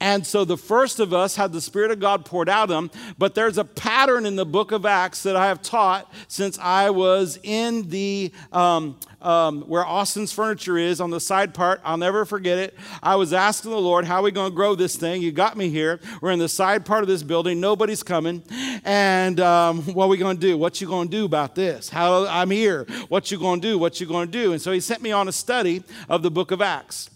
And 0.00 0.26
so 0.26 0.44
the 0.44 0.56
first 0.56 1.00
of 1.00 1.12
us 1.12 1.36
had 1.36 1.52
the 1.52 1.60
Spirit 1.60 1.90
of 1.90 2.00
God 2.00 2.24
poured 2.24 2.48
out 2.48 2.70
on 2.70 2.76
them, 2.76 2.90
but 3.18 3.34
there's 3.34 3.58
a 3.58 3.64
pattern 3.64 4.26
in 4.26 4.36
the 4.36 4.46
book 4.46 4.72
of 4.72 4.86
Acts 4.86 5.22
that 5.24 5.36
I 5.36 5.46
have 5.46 5.62
taught 5.62 6.12
since 6.28 6.58
I 6.58 6.90
was 6.90 7.38
in 7.42 7.88
the, 7.88 8.32
um, 8.52 8.98
um, 9.22 9.62
where 9.62 9.84
Austin's 9.84 10.32
furniture 10.32 10.78
is 10.78 11.00
on 11.00 11.10
the 11.10 11.20
side 11.20 11.54
part. 11.54 11.80
I'll 11.84 11.96
never 11.96 12.24
forget 12.24 12.58
it. 12.58 12.74
I 13.02 13.16
was 13.16 13.32
asking 13.32 13.70
the 13.70 13.80
Lord, 13.80 14.04
how 14.04 14.16
are 14.16 14.22
we 14.22 14.30
going 14.30 14.50
to 14.50 14.54
grow 14.54 14.74
this 14.74 14.96
thing? 14.96 15.22
You 15.22 15.32
got 15.32 15.56
me 15.56 15.68
here. 15.68 16.00
We're 16.20 16.32
in 16.32 16.38
the 16.38 16.48
side 16.48 16.84
part 16.86 17.02
of 17.02 17.08
this 17.08 17.22
building. 17.22 17.60
Nobody's 17.60 18.02
coming. 18.02 18.42
And 18.84 19.40
um, 19.40 19.82
what 19.94 20.06
are 20.06 20.08
we 20.08 20.18
going 20.18 20.36
to 20.36 20.40
do? 20.40 20.56
What 20.58 20.80
you 20.80 20.86
going 20.86 21.08
to 21.08 21.16
do 21.16 21.24
about 21.24 21.54
this? 21.54 21.88
How 21.88 22.26
I'm 22.26 22.50
here. 22.50 22.84
What 23.08 23.30
you 23.30 23.38
going 23.38 23.60
to 23.60 23.68
do? 23.68 23.78
What 23.78 24.00
you 24.00 24.06
going 24.06 24.26
to 24.26 24.32
do? 24.32 24.52
And 24.52 24.60
so 24.60 24.72
he 24.72 24.80
sent 24.80 25.02
me 25.02 25.12
on 25.12 25.28
a 25.28 25.32
study 25.32 25.82
of 26.08 26.22
the 26.22 26.30
book 26.30 26.50
of 26.50 26.60
Acts. 26.60 27.10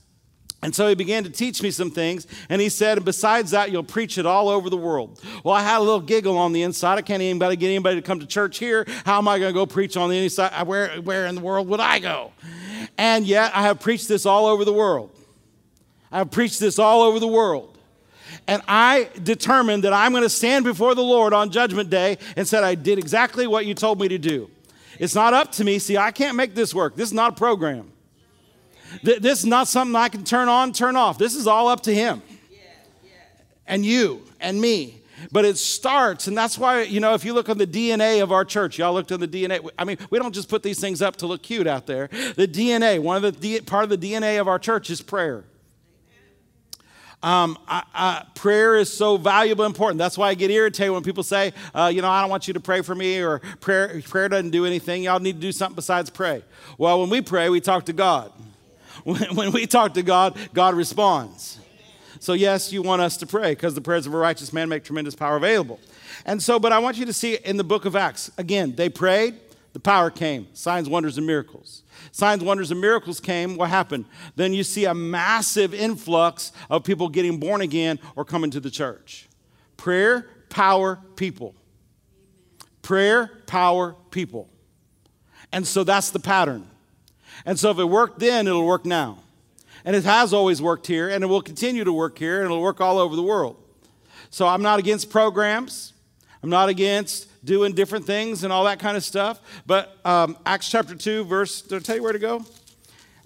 And 0.62 0.74
so 0.74 0.88
he 0.88 0.94
began 0.94 1.24
to 1.24 1.30
teach 1.30 1.62
me 1.62 1.70
some 1.70 1.90
things, 1.90 2.26
and 2.50 2.60
he 2.60 2.68
said, 2.68 2.98
and 2.98 3.04
besides 3.04 3.52
that, 3.52 3.70
you'll 3.70 3.82
preach 3.82 4.18
it 4.18 4.26
all 4.26 4.50
over 4.50 4.68
the 4.68 4.76
world. 4.76 5.18
Well, 5.42 5.54
I 5.54 5.62
had 5.62 5.78
a 5.78 5.80
little 5.80 6.00
giggle 6.00 6.36
on 6.36 6.52
the 6.52 6.62
inside. 6.62 6.98
I 6.98 7.02
can't 7.02 7.22
even 7.22 7.38
get 7.38 7.62
anybody 7.62 7.96
to 7.96 8.02
come 8.02 8.20
to 8.20 8.26
church 8.26 8.58
here. 8.58 8.84
How 9.06 9.16
am 9.16 9.26
I 9.26 9.38
going 9.38 9.54
to 9.54 9.58
go 9.58 9.64
preach 9.64 9.96
on 9.96 10.10
the 10.10 10.18
inside? 10.22 10.66
Where, 10.66 11.00
where 11.00 11.26
in 11.26 11.34
the 11.34 11.40
world 11.40 11.66
would 11.68 11.80
I 11.80 11.98
go? 11.98 12.32
And 12.98 13.26
yet, 13.26 13.52
I 13.54 13.62
have 13.62 13.80
preached 13.80 14.06
this 14.06 14.26
all 14.26 14.44
over 14.44 14.66
the 14.66 14.72
world. 14.72 15.10
I 16.12 16.18
have 16.18 16.30
preached 16.30 16.60
this 16.60 16.78
all 16.78 17.02
over 17.02 17.18
the 17.18 17.28
world. 17.28 17.78
And 18.46 18.60
I 18.68 19.08
determined 19.22 19.84
that 19.84 19.94
I'm 19.94 20.12
going 20.12 20.24
to 20.24 20.28
stand 20.28 20.64
before 20.66 20.94
the 20.94 21.02
Lord 21.02 21.32
on 21.32 21.50
Judgment 21.50 21.88
Day 21.88 22.18
and 22.36 22.46
said, 22.46 22.64
I 22.64 22.74
did 22.74 22.98
exactly 22.98 23.46
what 23.46 23.64
you 23.64 23.74
told 23.74 23.98
me 23.98 24.08
to 24.08 24.18
do. 24.18 24.50
It's 24.98 25.14
not 25.14 25.32
up 25.32 25.52
to 25.52 25.64
me. 25.64 25.78
See, 25.78 25.96
I 25.96 26.10
can't 26.10 26.36
make 26.36 26.54
this 26.54 26.74
work. 26.74 26.96
This 26.96 27.08
is 27.08 27.14
not 27.14 27.32
a 27.32 27.36
program. 27.36 27.92
This 29.02 29.40
is 29.40 29.46
not 29.46 29.68
something 29.68 29.94
I 29.96 30.08
can 30.08 30.24
turn 30.24 30.48
on, 30.48 30.72
turn 30.72 30.96
off. 30.96 31.18
This 31.18 31.34
is 31.34 31.46
all 31.46 31.68
up 31.68 31.82
to 31.82 31.94
Him 31.94 32.22
and 33.70 33.86
you 33.86 34.22
and 34.40 34.60
me. 34.60 34.96
But 35.30 35.44
it 35.44 35.58
starts, 35.58 36.28
and 36.28 36.36
that's 36.36 36.56
why, 36.58 36.82
you 36.82 36.98
know, 36.98 37.12
if 37.12 37.26
you 37.26 37.34
look 37.34 37.50
on 37.50 37.58
the 37.58 37.66
DNA 37.66 38.22
of 38.22 38.32
our 38.32 38.42
church, 38.44 38.78
y'all 38.78 38.94
looked 38.94 39.12
on 39.12 39.20
the 39.20 39.28
DNA. 39.28 39.68
I 39.78 39.84
mean, 39.84 39.98
we 40.08 40.18
don't 40.18 40.34
just 40.34 40.48
put 40.48 40.62
these 40.62 40.80
things 40.80 41.02
up 41.02 41.16
to 41.16 41.26
look 41.26 41.42
cute 41.42 41.66
out 41.66 41.86
there. 41.86 42.08
The 42.36 42.48
DNA, 42.48 42.98
one 42.98 43.22
of 43.22 43.40
the 43.40 43.60
part 43.60 43.84
of 43.84 43.90
the 43.90 43.98
DNA 43.98 44.40
of 44.40 44.48
our 44.48 44.58
church 44.58 44.88
is 44.88 45.02
prayer. 45.02 45.44
Um, 47.22 47.58
I, 47.68 47.82
I, 47.92 48.24
prayer 48.34 48.76
is 48.76 48.90
so 48.90 49.18
valuable 49.18 49.66
and 49.66 49.72
important. 49.72 49.98
That's 49.98 50.16
why 50.16 50.30
I 50.30 50.34
get 50.34 50.50
irritated 50.50 50.92
when 50.92 51.02
people 51.02 51.22
say, 51.22 51.52
uh, 51.74 51.92
you 51.94 52.00
know, 52.00 52.08
I 52.08 52.22
don't 52.22 52.30
want 52.30 52.48
you 52.48 52.54
to 52.54 52.60
pray 52.60 52.80
for 52.80 52.94
me, 52.94 53.20
or 53.20 53.40
prayer, 53.60 54.00
prayer 54.00 54.30
doesn't 54.30 54.52
do 54.52 54.64
anything. 54.64 55.02
Y'all 55.02 55.20
need 55.20 55.34
to 55.34 55.40
do 55.40 55.52
something 55.52 55.76
besides 55.76 56.08
pray. 56.08 56.42
Well, 56.78 56.98
when 56.98 57.10
we 57.10 57.20
pray, 57.20 57.50
we 57.50 57.60
talk 57.60 57.84
to 57.86 57.92
God. 57.92 58.32
When, 59.04 59.34
when 59.34 59.52
we 59.52 59.66
talk 59.66 59.94
to 59.94 60.02
God, 60.02 60.36
God 60.52 60.74
responds. 60.74 61.58
So, 62.18 62.34
yes, 62.34 62.72
you 62.72 62.82
want 62.82 63.00
us 63.00 63.16
to 63.18 63.26
pray 63.26 63.52
because 63.52 63.74
the 63.74 63.80
prayers 63.80 64.06
of 64.06 64.12
a 64.12 64.18
righteous 64.18 64.52
man 64.52 64.68
make 64.68 64.84
tremendous 64.84 65.14
power 65.14 65.36
available. 65.36 65.80
And 66.26 66.42
so, 66.42 66.58
but 66.58 66.72
I 66.72 66.78
want 66.78 66.98
you 66.98 67.06
to 67.06 67.12
see 67.12 67.36
in 67.36 67.56
the 67.56 67.64
book 67.64 67.84
of 67.86 67.96
Acts, 67.96 68.30
again, 68.36 68.74
they 68.76 68.88
prayed, 68.88 69.36
the 69.72 69.80
power 69.80 70.10
came, 70.10 70.48
signs, 70.52 70.88
wonders, 70.88 71.16
and 71.16 71.26
miracles. 71.26 71.82
Signs, 72.12 72.42
wonders, 72.42 72.70
and 72.70 72.80
miracles 72.80 73.20
came, 73.20 73.56
what 73.56 73.70
happened? 73.70 74.04
Then 74.36 74.52
you 74.52 74.64
see 74.64 74.84
a 74.84 74.94
massive 74.94 75.72
influx 75.72 76.52
of 76.68 76.84
people 76.84 77.08
getting 77.08 77.38
born 77.38 77.60
again 77.60 77.98
or 78.16 78.24
coming 78.24 78.50
to 78.50 78.60
the 78.60 78.70
church. 78.70 79.28
Prayer, 79.76 80.28
power, 80.48 80.98
people. 81.16 81.54
Prayer, 82.82 83.30
power, 83.46 83.94
people. 84.10 84.48
And 85.52 85.66
so 85.66 85.84
that's 85.84 86.10
the 86.10 86.20
pattern. 86.20 86.69
And 87.44 87.58
so 87.58 87.70
if 87.70 87.78
it 87.78 87.84
worked 87.84 88.18
then, 88.18 88.46
it'll 88.46 88.66
work 88.66 88.84
now. 88.84 89.18
And 89.84 89.96
it 89.96 90.04
has 90.04 90.32
always 90.32 90.60
worked 90.60 90.86
here, 90.86 91.08
and 91.08 91.24
it 91.24 91.26
will 91.26 91.42
continue 91.42 91.84
to 91.84 91.92
work 91.92 92.18
here, 92.18 92.38
and 92.38 92.46
it'll 92.46 92.60
work 92.60 92.80
all 92.80 92.98
over 92.98 93.16
the 93.16 93.22
world. 93.22 93.56
So 94.30 94.46
I'm 94.46 94.62
not 94.62 94.78
against 94.78 95.10
programs. 95.10 95.94
I'm 96.42 96.50
not 96.50 96.68
against 96.68 97.28
doing 97.44 97.74
different 97.74 98.04
things 98.04 98.44
and 98.44 98.52
all 98.52 98.64
that 98.64 98.78
kind 98.78 98.96
of 98.96 99.04
stuff. 99.04 99.40
But 99.66 99.96
um, 100.04 100.36
Acts 100.46 100.70
chapter 100.70 100.94
2, 100.94 101.24
verse, 101.24 101.62
did 101.62 101.76
I 101.76 101.78
tell 101.80 101.96
you 101.96 102.02
where 102.02 102.12
to 102.12 102.18
go? 102.18 102.44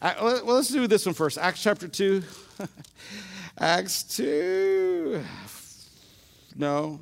well, 0.03 0.45
let's 0.45 0.69
do 0.69 0.87
this 0.87 1.07
one 1.07 1.15
first. 1.15 1.39
Acts 1.39 1.63
chapter 1.63 1.89
2. 1.89 2.23
Acts 3.59 4.03
2. 4.03 5.23
No. 6.57 7.01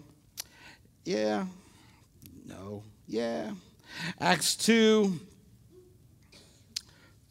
Yeah. 1.05 1.46
No. 2.46 2.83
Yeah. 3.07 3.51
Acts 4.20 4.55
2. 4.57 5.18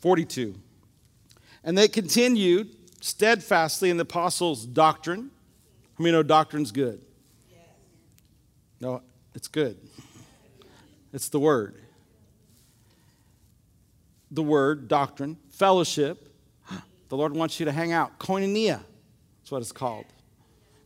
42. 0.02 0.56
And 1.64 1.78
they 1.78 1.88
continued 1.88 2.76
steadfastly 3.02 3.90
in 3.90 3.98
the 3.98 4.04
apostles' 4.04 4.66
doctrine. 4.66 5.32
I 5.98 6.04
mean, 6.04 6.14
no, 6.14 6.24
doctrine's 6.24 6.72
good. 6.72 7.02
No, 8.80 9.02
it's 9.36 9.48
good. 9.48 9.78
It's 11.14 11.30
the 11.30 11.40
word. 11.40 11.76
The 14.32 14.42
word, 14.42 14.88
doctrine, 14.88 15.38
fellowship. 15.50 16.30
The 17.10 17.18
Lord 17.18 17.34
wants 17.34 17.60
you 17.60 17.66
to 17.66 17.72
hang 17.72 17.92
out. 17.92 18.18
Koinonia. 18.18 18.80
That's 19.42 19.52
what 19.52 19.62
it's 19.62 19.72
called. 19.72 20.06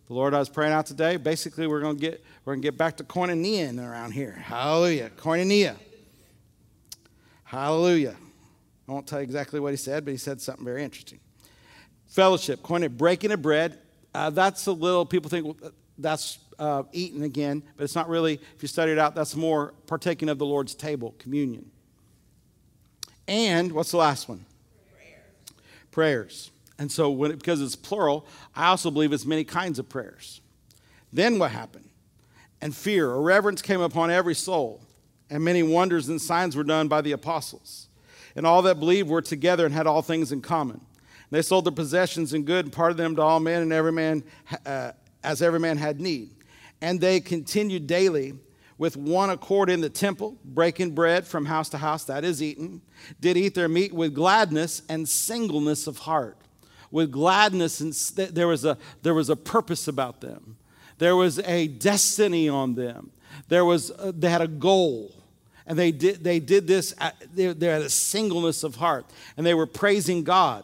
The 0.08 0.14
Lord 0.14 0.34
I 0.34 0.40
was 0.40 0.50
praying 0.50 0.74
out 0.74 0.86
today. 0.86 1.18
Basically, 1.18 1.68
we're 1.68 1.82
going 1.82 1.96
to 1.96 2.02
get 2.02 2.24
we're 2.44 2.56
to 2.56 2.62
get 2.62 2.78
back 2.78 2.98
to 2.98 3.04
koinonia 3.04 3.78
around 3.80 4.12
here. 4.12 4.32
Hallelujah. 4.32 5.10
Koinonia. 5.18 5.76
Hallelujah. 7.44 8.16
I 8.88 8.92
won't 8.92 9.08
tell 9.08 9.20
you 9.20 9.24
exactly 9.24 9.60
what 9.60 9.72
he 9.72 9.78
said, 9.78 10.06
but 10.06 10.12
he 10.12 10.18
said 10.18 10.42
something 10.42 10.64
very 10.64 10.84
interesting. 10.84 11.20
Fellowship, 12.08 12.62
koinonia, 12.62 12.96
breaking 12.96 13.32
of 13.32 13.42
bread. 13.42 13.80
Uh, 14.14 14.30
that's 14.30 14.68
a 14.68 14.72
little, 14.72 15.06
people 15.06 15.30
think 15.30 15.46
well, 15.46 15.72
that's 15.98 16.40
uh, 16.60 16.84
eating 16.92 17.24
again, 17.24 17.64
but 17.76 17.84
it's 17.84 17.96
not 17.96 18.08
really, 18.08 18.36
if 18.56 18.62
you 18.62 18.68
study 18.68 18.92
it 18.92 19.00
out, 19.00 19.16
that's 19.16 19.36
more 19.36 19.74
partaking 19.88 20.30
of 20.30 20.38
the 20.38 20.46
Lord's 20.46 20.76
table, 20.76 21.16
communion. 21.20 21.72
And 23.28 23.72
what's 23.72 23.92
the 23.92 23.98
last 23.98 24.30
one? 24.30 24.46
Prayers. 24.94 25.22
Prayers. 25.92 26.52
And 26.78 26.92
so, 26.92 27.10
when 27.10 27.32
it, 27.32 27.40
because 27.40 27.62
it's 27.62 27.76
plural, 27.76 28.28
I 28.56 28.68
also 28.68 28.92
believe 28.92 29.14
it's 29.14 29.26
many 29.26 29.44
kinds 29.44 29.80
of 29.80 29.90
prayers. 29.90 30.42
Then 31.12 31.40
what 31.40 31.52
happened? 31.52 31.90
And 32.62 32.76
fear 32.76 33.10
or 33.10 33.22
reverence 33.22 33.62
came 33.62 33.82
upon 33.82 34.12
every 34.12 34.36
soul, 34.36 34.82
and 35.30 35.44
many 35.44 35.64
wonders 35.64 36.10
and 36.10 36.22
signs 36.22 36.56
were 36.56 36.64
done 36.64 36.88
by 36.88 37.02
the 37.02 37.14
apostles. 37.14 37.88
And 38.36 38.46
all 38.46 38.62
that 38.64 38.80
believed 38.80 39.10
were 39.10 39.22
together 39.22 39.66
and 39.66 39.74
had 39.74 39.88
all 39.88 40.02
things 40.02 40.32
in 40.32 40.42
common. 40.42 40.82
They 41.32 41.42
sold 41.42 41.66
their 41.66 41.72
possessions 41.72 42.34
and 42.34 42.46
good 42.46 42.66
and 42.66 42.74
parted 42.74 42.98
them 42.98 43.16
to 43.16 43.22
all 43.22 43.40
men, 43.40 43.62
and 43.62 43.74
every 43.74 43.92
man 43.92 44.24
uh, 44.66 44.92
as 45.24 45.42
every 45.42 45.60
man 45.60 45.78
had 45.78 46.00
need. 46.00 46.32
And 46.82 47.02
they 47.02 47.20
continued 47.20 47.88
daily 47.88 48.34
with 48.78 48.98
one 48.98 49.30
accord 49.30 49.70
in 49.70 49.82
the 49.82 49.90
temple, 49.90 50.38
breaking 50.44 50.92
bread 50.92 51.26
from 51.26 51.46
house 51.46 51.70
to 51.70 51.78
house, 51.78 52.04
that 52.06 52.24
is 52.24 52.44
eaten, 52.44 52.82
did 53.22 53.38
eat 53.38 53.56
their 53.56 53.70
meat 53.70 53.94
with 53.94 54.14
gladness 54.14 54.82
and 54.90 55.08
singleness 55.08 55.88
of 55.88 56.00
heart 56.00 56.38
with 56.96 57.12
gladness, 57.12 57.82
and 57.82 57.94
there 58.34 58.48
was 58.48 58.64
a, 58.64 58.78
there 59.02 59.14
was 59.14 59.30
a 59.30 59.36
purpose 59.36 59.88
about 59.90 60.22
them. 60.22 60.56
There 60.98 61.16
was 61.16 61.40
a 61.40 61.68
destiny 61.68 62.48
on 62.48 62.76
them. 62.76 63.12
There 63.50 63.66
was, 63.66 63.92
uh, 63.92 64.14
they 64.16 64.30
had 64.30 64.42
a 64.42 64.48
goal. 64.48 65.14
And 65.68 65.78
they 65.78 65.92
did, 65.92 66.24
they 66.24 66.40
did 66.40 66.68
this, 66.68 66.94
at, 67.00 67.16
they, 67.34 67.48
they 67.54 67.68
had 67.68 67.82
a 67.82 67.90
singleness 67.90 68.64
of 68.64 68.76
heart. 68.76 69.06
And 69.38 69.46
they 69.46 69.54
were 69.54 69.66
praising 69.66 70.24
God. 70.24 70.64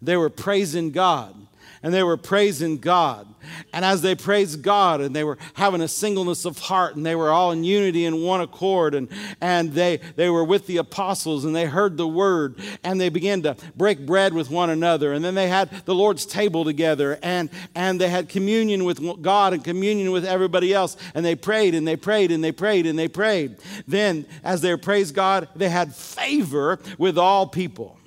They 0.00 0.16
were 0.16 0.30
praising 0.30 0.90
God 0.90 1.34
and 1.82 1.92
they 1.92 2.02
were 2.02 2.16
praising 2.16 2.78
God. 2.78 3.26
And 3.72 3.84
as 3.84 4.02
they 4.02 4.14
praised 4.14 4.62
God 4.62 5.00
and 5.00 5.14
they 5.14 5.24
were 5.24 5.38
having 5.54 5.80
a 5.80 5.88
singleness 5.88 6.44
of 6.44 6.58
heart 6.58 6.94
and 6.94 7.04
they 7.04 7.16
were 7.16 7.30
all 7.30 7.50
in 7.50 7.64
unity 7.64 8.04
in 8.04 8.22
one 8.22 8.40
accord 8.40 8.94
and, 8.94 9.08
and 9.40 9.72
they, 9.72 9.98
they 10.16 10.30
were 10.30 10.44
with 10.44 10.66
the 10.66 10.76
apostles 10.76 11.44
and 11.44 11.54
they 11.54 11.66
heard 11.66 11.96
the 11.96 12.06
word 12.06 12.56
and 12.84 13.00
they 13.00 13.08
began 13.08 13.42
to 13.42 13.56
break 13.76 14.06
bread 14.06 14.32
with 14.32 14.50
one 14.50 14.70
another. 14.70 15.12
And 15.12 15.24
then 15.24 15.34
they 15.34 15.48
had 15.48 15.70
the 15.84 15.94
Lord's 15.94 16.24
table 16.24 16.64
together 16.64 17.18
and, 17.22 17.50
and 17.74 18.00
they 18.00 18.08
had 18.08 18.28
communion 18.28 18.84
with 18.84 19.00
God 19.20 19.52
and 19.52 19.64
communion 19.64 20.12
with 20.12 20.24
everybody 20.24 20.72
else. 20.72 20.96
And 21.14 21.24
they 21.24 21.34
prayed 21.34 21.74
and 21.74 21.86
they 21.86 21.96
prayed 21.96 22.30
and 22.30 22.44
they 22.44 22.52
prayed 22.52 22.86
and 22.86 22.98
they 22.98 23.08
prayed. 23.08 23.56
Then, 23.88 24.26
as 24.44 24.60
they 24.60 24.76
praised 24.76 25.14
God, 25.14 25.48
they 25.56 25.68
had 25.68 25.94
favor 25.94 26.78
with 26.98 27.18
all 27.18 27.46
people. 27.46 27.98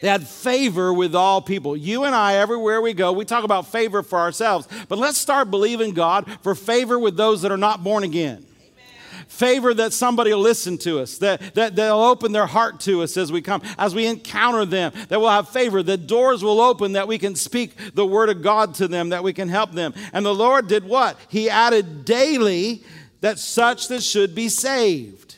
They 0.00 0.08
had 0.08 0.26
favor 0.26 0.92
with 0.92 1.14
all 1.14 1.42
people. 1.42 1.76
You 1.76 2.04
and 2.04 2.14
I, 2.14 2.34
everywhere 2.34 2.80
we 2.80 2.94
go, 2.94 3.12
we 3.12 3.24
talk 3.24 3.44
about 3.44 3.66
favor 3.66 4.02
for 4.02 4.18
ourselves. 4.18 4.68
But 4.88 4.98
let's 4.98 5.18
start 5.18 5.50
believing 5.50 5.92
God 5.92 6.30
for 6.42 6.54
favor 6.54 6.98
with 6.98 7.16
those 7.16 7.42
that 7.42 7.52
are 7.52 7.56
not 7.56 7.82
born 7.82 8.04
again 8.04 8.44
favor 9.28 9.74
that 9.74 9.92
somebody 9.92 10.32
will 10.32 10.40
listen 10.40 10.78
to 10.78 10.98
us, 10.98 11.18
that, 11.18 11.54
that 11.54 11.76
they'll 11.76 12.00
open 12.00 12.32
their 12.32 12.46
heart 12.46 12.80
to 12.80 13.02
us 13.02 13.16
as 13.16 13.30
we 13.30 13.40
come, 13.40 13.62
as 13.78 13.94
we 13.94 14.06
encounter 14.06 14.64
them, 14.64 14.92
that 15.08 15.20
we'll 15.20 15.28
have 15.28 15.48
favor, 15.48 15.82
that 15.82 16.06
doors 16.06 16.42
will 16.42 16.60
open, 16.60 16.92
that 16.92 17.06
we 17.06 17.18
can 17.18 17.36
speak 17.36 17.94
the 17.94 18.06
word 18.06 18.30
of 18.30 18.42
God 18.42 18.74
to 18.76 18.88
them, 18.88 19.10
that 19.10 19.22
we 19.22 19.32
can 19.32 19.48
help 19.48 19.72
them. 19.72 19.94
And 20.12 20.26
the 20.26 20.34
Lord 20.34 20.66
did 20.66 20.84
what? 20.84 21.18
He 21.28 21.48
added 21.48 22.04
daily 22.04 22.82
that 23.20 23.38
such 23.38 23.88
that 23.88 24.02
should 24.02 24.34
be 24.34 24.48
saved. 24.48 25.36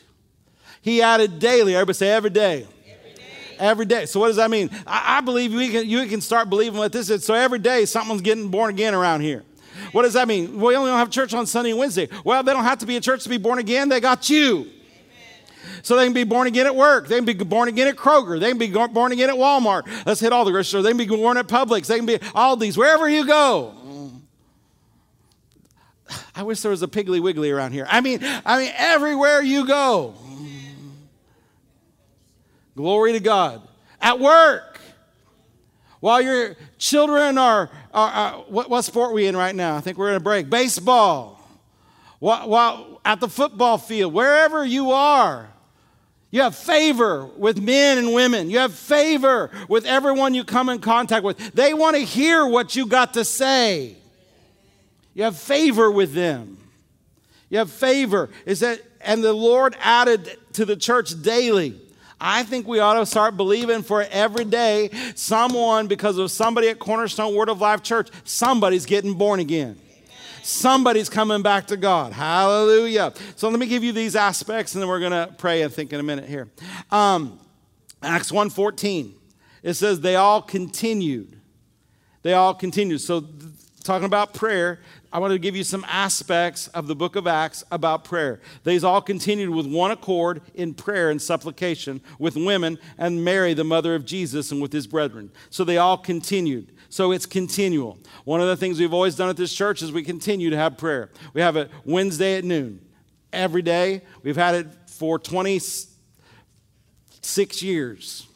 He 0.81 1.01
added 1.01 1.39
daily, 1.39 1.75
everybody 1.75 1.95
say 1.95 2.09
every 2.09 2.31
day 2.31 2.67
every 3.61 3.85
day. 3.85 4.05
So 4.05 4.19
what 4.19 4.27
does 4.27 4.35
that 4.37 4.49
mean? 4.49 4.69
I, 4.85 5.17
I 5.17 5.21
believe 5.21 5.53
we 5.53 5.69
can, 5.69 5.87
you 5.87 6.05
can 6.07 6.21
start 6.21 6.49
believing 6.49 6.79
what 6.79 6.91
this 6.91 7.09
is. 7.09 7.25
So 7.25 7.33
every 7.33 7.59
day 7.59 7.85
someone's 7.85 8.21
getting 8.21 8.49
born 8.49 8.69
again 8.69 8.93
around 8.93 9.21
here. 9.21 9.43
What 9.91 10.03
does 10.03 10.13
that 10.13 10.27
mean? 10.27 10.59
We 10.59 10.75
only 10.75 10.89
don't 10.89 10.99
have 10.99 11.09
church 11.09 11.33
on 11.33 11.45
Sunday 11.45 11.71
and 11.71 11.79
Wednesday. 11.79 12.09
Well, 12.23 12.43
they 12.43 12.53
don't 12.53 12.63
have 12.63 12.79
to 12.79 12.85
be 12.85 12.97
a 12.97 13.01
church 13.01 13.23
to 13.23 13.29
be 13.29 13.37
born 13.37 13.59
again. 13.59 13.89
They 13.89 13.99
got 13.99 14.29
you. 14.29 14.69
So 15.83 15.95
they 15.95 16.03
can 16.03 16.13
be 16.13 16.23
born 16.23 16.47
again 16.47 16.65
at 16.65 16.75
work. 16.75 17.07
They 17.07 17.15
can 17.15 17.25
be 17.25 17.33
born 17.33 17.67
again 17.67 17.87
at 17.87 17.95
Kroger. 17.95 18.39
They 18.39 18.49
can 18.49 18.57
be 18.57 18.67
born 18.69 19.11
again 19.11 19.29
at 19.29 19.35
Walmart. 19.35 19.87
Let's 20.05 20.19
hit 20.19 20.31
all 20.31 20.45
the 20.45 20.51
grocery 20.51 20.65
stores. 20.65 20.83
They 20.83 20.91
can 20.91 20.97
be 20.97 21.07
born 21.07 21.37
at 21.37 21.47
Publix. 21.47 21.87
They 21.87 21.97
can 21.97 22.05
be 22.05 22.19
all 22.35 22.55
these, 22.55 22.77
wherever 22.77 23.09
you 23.09 23.25
go. 23.25 23.73
I 26.35 26.43
wish 26.43 26.61
there 26.61 26.71
was 26.71 26.83
a 26.83 26.87
Piggly 26.87 27.21
Wiggly 27.21 27.51
around 27.51 27.71
here. 27.71 27.87
I 27.89 28.01
mean, 28.01 28.19
I 28.45 28.59
mean, 28.59 28.71
everywhere 28.75 29.41
you 29.41 29.65
go. 29.65 30.13
Glory 32.75 33.13
to 33.13 33.19
God. 33.19 33.61
At 34.01 34.19
work, 34.19 34.79
while 35.99 36.21
your 36.21 36.55
children 36.77 37.37
are, 37.37 37.69
are, 37.93 38.09
are 38.09 38.33
what, 38.47 38.69
what, 38.69 38.83
sport 38.83 39.11
are 39.11 39.13
we 39.13 39.27
in 39.27 39.37
right 39.37 39.55
now? 39.55 39.75
I 39.75 39.81
think 39.81 39.97
we're 39.97 40.09
in 40.09 40.15
a 40.15 40.21
break. 40.21 40.49
Baseball. 40.49 41.37
While, 42.19 42.49
while 42.49 43.01
at 43.03 43.19
the 43.19 43.27
football 43.27 43.77
field, 43.77 44.13
wherever 44.13 44.65
you 44.65 44.91
are, 44.91 45.49
you 46.31 46.41
have 46.41 46.55
favor 46.55 47.25
with 47.25 47.61
men 47.61 47.97
and 47.97 48.13
women. 48.13 48.49
You 48.49 48.59
have 48.59 48.73
favor 48.73 49.51
with 49.67 49.85
everyone 49.85 50.33
you 50.33 50.43
come 50.45 50.69
in 50.69 50.79
contact 50.79 51.25
with. 51.25 51.37
They 51.53 51.73
want 51.73 51.97
to 51.97 52.03
hear 52.03 52.45
what 52.45 52.75
you 52.75 52.85
got 52.85 53.15
to 53.15 53.25
say. 53.25 53.97
You 55.13 55.23
have 55.23 55.37
favor 55.37 55.91
with 55.91 56.13
them. 56.13 56.57
You 57.49 57.57
have 57.57 57.69
favor. 57.69 58.29
Is 58.45 58.61
that 58.61 58.81
and 59.01 59.23
the 59.23 59.33
Lord 59.33 59.75
added 59.81 60.37
to 60.53 60.63
the 60.63 60.75
church 60.75 61.21
daily 61.21 61.80
I 62.23 62.43
think 62.43 62.67
we 62.67 62.79
ought 62.79 62.93
to 62.93 63.05
start 63.07 63.35
believing 63.35 63.81
for 63.81 64.05
every 64.11 64.45
day 64.45 64.91
someone, 65.15 65.87
because 65.87 66.19
of 66.19 66.29
somebody 66.29 66.69
at 66.69 66.77
Cornerstone 66.77 67.33
Word 67.33 67.49
of 67.49 67.59
Life 67.59 67.81
Church, 67.81 68.09
somebody's 68.23 68.85
getting 68.85 69.15
born 69.15 69.39
again. 69.39 69.77
Somebody's 70.43 71.09
coming 71.09 71.41
back 71.41 71.67
to 71.67 71.77
God. 71.77 72.13
Hallelujah. 72.13 73.13
So 73.35 73.49
let 73.49 73.59
me 73.59 73.65
give 73.65 73.83
you 73.83 73.91
these 73.91 74.15
aspects 74.15 74.75
and 74.75 74.81
then 74.81 74.87
we're 74.89 74.99
going 74.99 75.11
to 75.11 75.33
pray, 75.37 75.63
I 75.63 75.67
think, 75.67 75.93
in 75.93 75.99
a 75.99 76.03
minute 76.03 76.29
here. 76.29 76.47
Um, 76.91 77.39
Acts 78.03 78.31
1.14, 78.31 79.13
it 79.63 79.73
says 79.73 80.01
they 80.01 80.15
all 80.15 80.41
continued. 80.43 81.39
They 82.21 82.33
all 82.33 82.53
continued. 82.53 83.01
So 83.01 83.21
talking 83.81 84.05
about 84.05 84.33
prayer, 84.33 84.79
I 85.13 85.19
want 85.19 85.33
to 85.33 85.39
give 85.39 85.55
you 85.55 85.63
some 85.63 85.85
aspects 85.89 86.67
of 86.69 86.87
the 86.87 86.95
book 86.95 87.15
of 87.15 87.27
Acts 87.27 87.63
about 87.71 88.05
prayer. 88.05 88.39
These 88.63 88.83
all 88.83 89.01
continued 89.01 89.49
with 89.49 89.65
one 89.65 89.91
accord 89.91 90.41
in 90.55 90.73
prayer 90.73 91.09
and 91.09 91.21
supplication 91.21 92.01
with 92.17 92.35
women 92.35 92.79
and 92.97 93.25
Mary, 93.25 93.53
the 93.53 93.65
mother 93.65 93.93
of 93.93 94.05
Jesus, 94.05 94.51
and 94.51 94.61
with 94.61 94.71
his 94.71 94.87
brethren. 94.87 95.31
So 95.49 95.63
they 95.63 95.77
all 95.77 95.97
continued. 95.97 96.71
So 96.89 97.11
it's 97.11 97.25
continual. 97.25 97.97
One 98.23 98.41
of 98.41 98.47
the 98.47 98.57
things 98.57 98.79
we've 98.79 98.93
always 98.93 99.15
done 99.15 99.29
at 99.29 99.37
this 99.37 99.53
church 99.53 99.81
is 99.81 99.91
we 99.91 100.03
continue 100.03 100.49
to 100.49 100.57
have 100.57 100.77
prayer. 100.77 101.09
We 101.33 101.41
have 101.41 101.57
it 101.57 101.69
Wednesday 101.83 102.37
at 102.37 102.43
noon. 102.43 102.85
Every 103.33 103.61
day. 103.61 104.01
We've 104.23 104.35
had 104.35 104.55
it 104.55 104.67
for 104.87 105.17
26 105.17 107.63
years. 107.63 108.27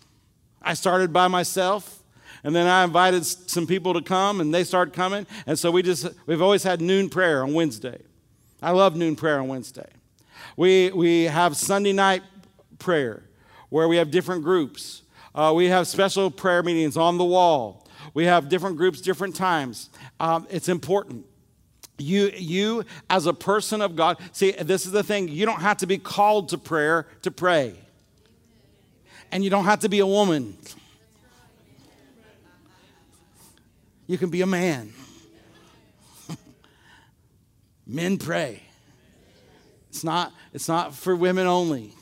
I 0.62 0.73
started 0.73 1.13
by 1.13 1.27
myself. 1.27 2.01
And 2.45 2.55
then 2.55 2.67
I 2.67 2.84
invited 2.84 3.25
some 3.25 3.65
people 3.65 3.95
to 3.95 4.03
come, 4.03 4.39
and 4.39 4.53
they 4.53 4.63
started 4.63 4.93
coming. 4.93 5.25
And 5.47 5.58
so 5.58 5.71
we 5.71 5.81
just, 5.81 6.08
we've 6.27 6.43
always 6.43 6.62
had 6.62 6.79
noon 6.79 7.10
prayer 7.10 7.41
on 7.41 7.55
Wednesday. 7.55 7.99
I 8.62 8.69
love 8.69 8.95
noon 8.95 9.15
prayer 9.15 9.39
on 9.39 9.47
Wednesday. 9.47 9.89
We, 10.55 10.91
we 10.91 11.23
have 11.23 11.58
Sunday 11.58 11.91
night 11.91 12.21
prayer 12.77 13.23
where 13.69 13.88
we 13.88 13.97
have 13.97 14.12
different 14.12 14.43
groups. 14.43 15.01
Uh, 15.34 15.53
we 15.55 15.65
have 15.65 15.88
special 15.88 16.29
prayer 16.29 16.62
meetings 16.62 16.97
on 16.97 17.17
the 17.17 17.25
wall. 17.25 17.88
We 18.13 18.25
have 18.25 18.47
different 18.47 18.77
groups, 18.77 19.01
different 19.01 19.36
times. 19.36 19.89
Um, 20.19 20.45
it's 20.51 20.69
important. 20.69 21.25
You, 21.97 22.31
you, 22.38 22.84
as 23.10 23.25
a 23.25 23.34
person 23.34 23.81
of 23.81 23.95
God, 23.95 24.19
see, 24.34 24.51
this 24.51 24.86
is 24.86 24.91
the 24.91 25.01
thing. 25.01 25.29
You 25.29 25.47
don't 25.47 25.62
have 25.62 25.77
to 25.77 25.88
be 25.88 25.97
called 25.97 26.49
to 26.49 26.60
prayer 26.60 27.08
to 27.23 27.31
pray. 27.31 27.73
And 29.31 29.43
you 29.43 29.49
don't 29.49 29.65
have 29.65 29.79
to 29.79 29.89
be 29.89 29.97
a 29.97 30.05
woman 30.05 30.55
You 34.07 34.17
can 34.17 34.29
be 34.29 34.41
a 34.41 34.45
man. 34.45 34.93
Men 37.87 38.17
pray. 38.17 38.61
It's 39.89 40.03
not, 40.03 40.33
it's 40.53 40.67
not 40.67 40.93
for 40.93 41.15
women 41.15 41.47
only. 41.47 41.93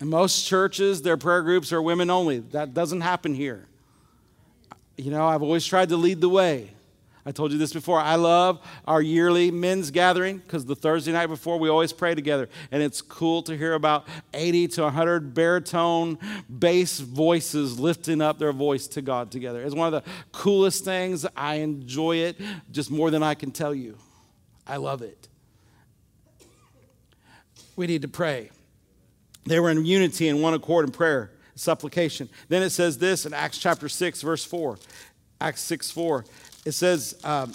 In 0.00 0.08
most 0.08 0.46
churches, 0.46 1.02
their 1.02 1.16
prayer 1.16 1.42
groups 1.42 1.72
are 1.72 1.80
women 1.80 2.10
only. 2.10 2.40
That 2.40 2.74
doesn't 2.74 3.00
happen 3.00 3.34
here. 3.34 3.66
You 4.96 5.10
know, 5.10 5.26
I've 5.26 5.42
always 5.42 5.64
tried 5.64 5.88
to 5.90 5.96
lead 5.96 6.20
the 6.20 6.28
way. 6.28 6.70
I 7.28 7.32
told 7.32 7.50
you 7.50 7.58
this 7.58 7.72
before. 7.72 7.98
I 7.98 8.14
love 8.14 8.64
our 8.86 9.02
yearly 9.02 9.50
men's 9.50 9.90
gathering 9.90 10.38
because 10.38 10.64
the 10.64 10.76
Thursday 10.76 11.10
night 11.10 11.26
before 11.26 11.58
we 11.58 11.68
always 11.68 11.92
pray 11.92 12.14
together. 12.14 12.48
And 12.70 12.80
it's 12.80 13.02
cool 13.02 13.42
to 13.42 13.56
hear 13.56 13.74
about 13.74 14.06
80 14.32 14.68
to 14.68 14.82
100 14.82 15.34
baritone 15.34 16.18
bass 16.48 17.00
voices 17.00 17.80
lifting 17.80 18.22
up 18.22 18.38
their 18.38 18.52
voice 18.52 18.86
to 18.88 19.02
God 19.02 19.32
together. 19.32 19.60
It's 19.64 19.74
one 19.74 19.92
of 19.92 20.04
the 20.04 20.08
coolest 20.30 20.84
things. 20.84 21.26
I 21.36 21.56
enjoy 21.56 22.18
it 22.18 22.36
just 22.70 22.92
more 22.92 23.10
than 23.10 23.24
I 23.24 23.34
can 23.34 23.50
tell 23.50 23.74
you. 23.74 23.98
I 24.64 24.76
love 24.76 25.02
it. 25.02 25.26
We 27.74 27.88
need 27.88 28.02
to 28.02 28.08
pray. 28.08 28.50
They 29.46 29.58
were 29.58 29.70
in 29.70 29.84
unity 29.84 30.28
and 30.28 30.42
one 30.42 30.54
accord 30.54 30.86
in 30.86 30.92
prayer, 30.92 31.32
supplication. 31.56 32.28
Then 32.48 32.62
it 32.62 32.70
says 32.70 32.98
this 32.98 33.26
in 33.26 33.34
Acts 33.34 33.58
chapter 33.58 33.88
6, 33.88 34.22
verse 34.22 34.44
4. 34.44 34.78
Acts 35.40 35.60
6 35.62 35.90
4 35.90 36.24
it 36.66 36.72
says 36.72 37.18
um, 37.24 37.54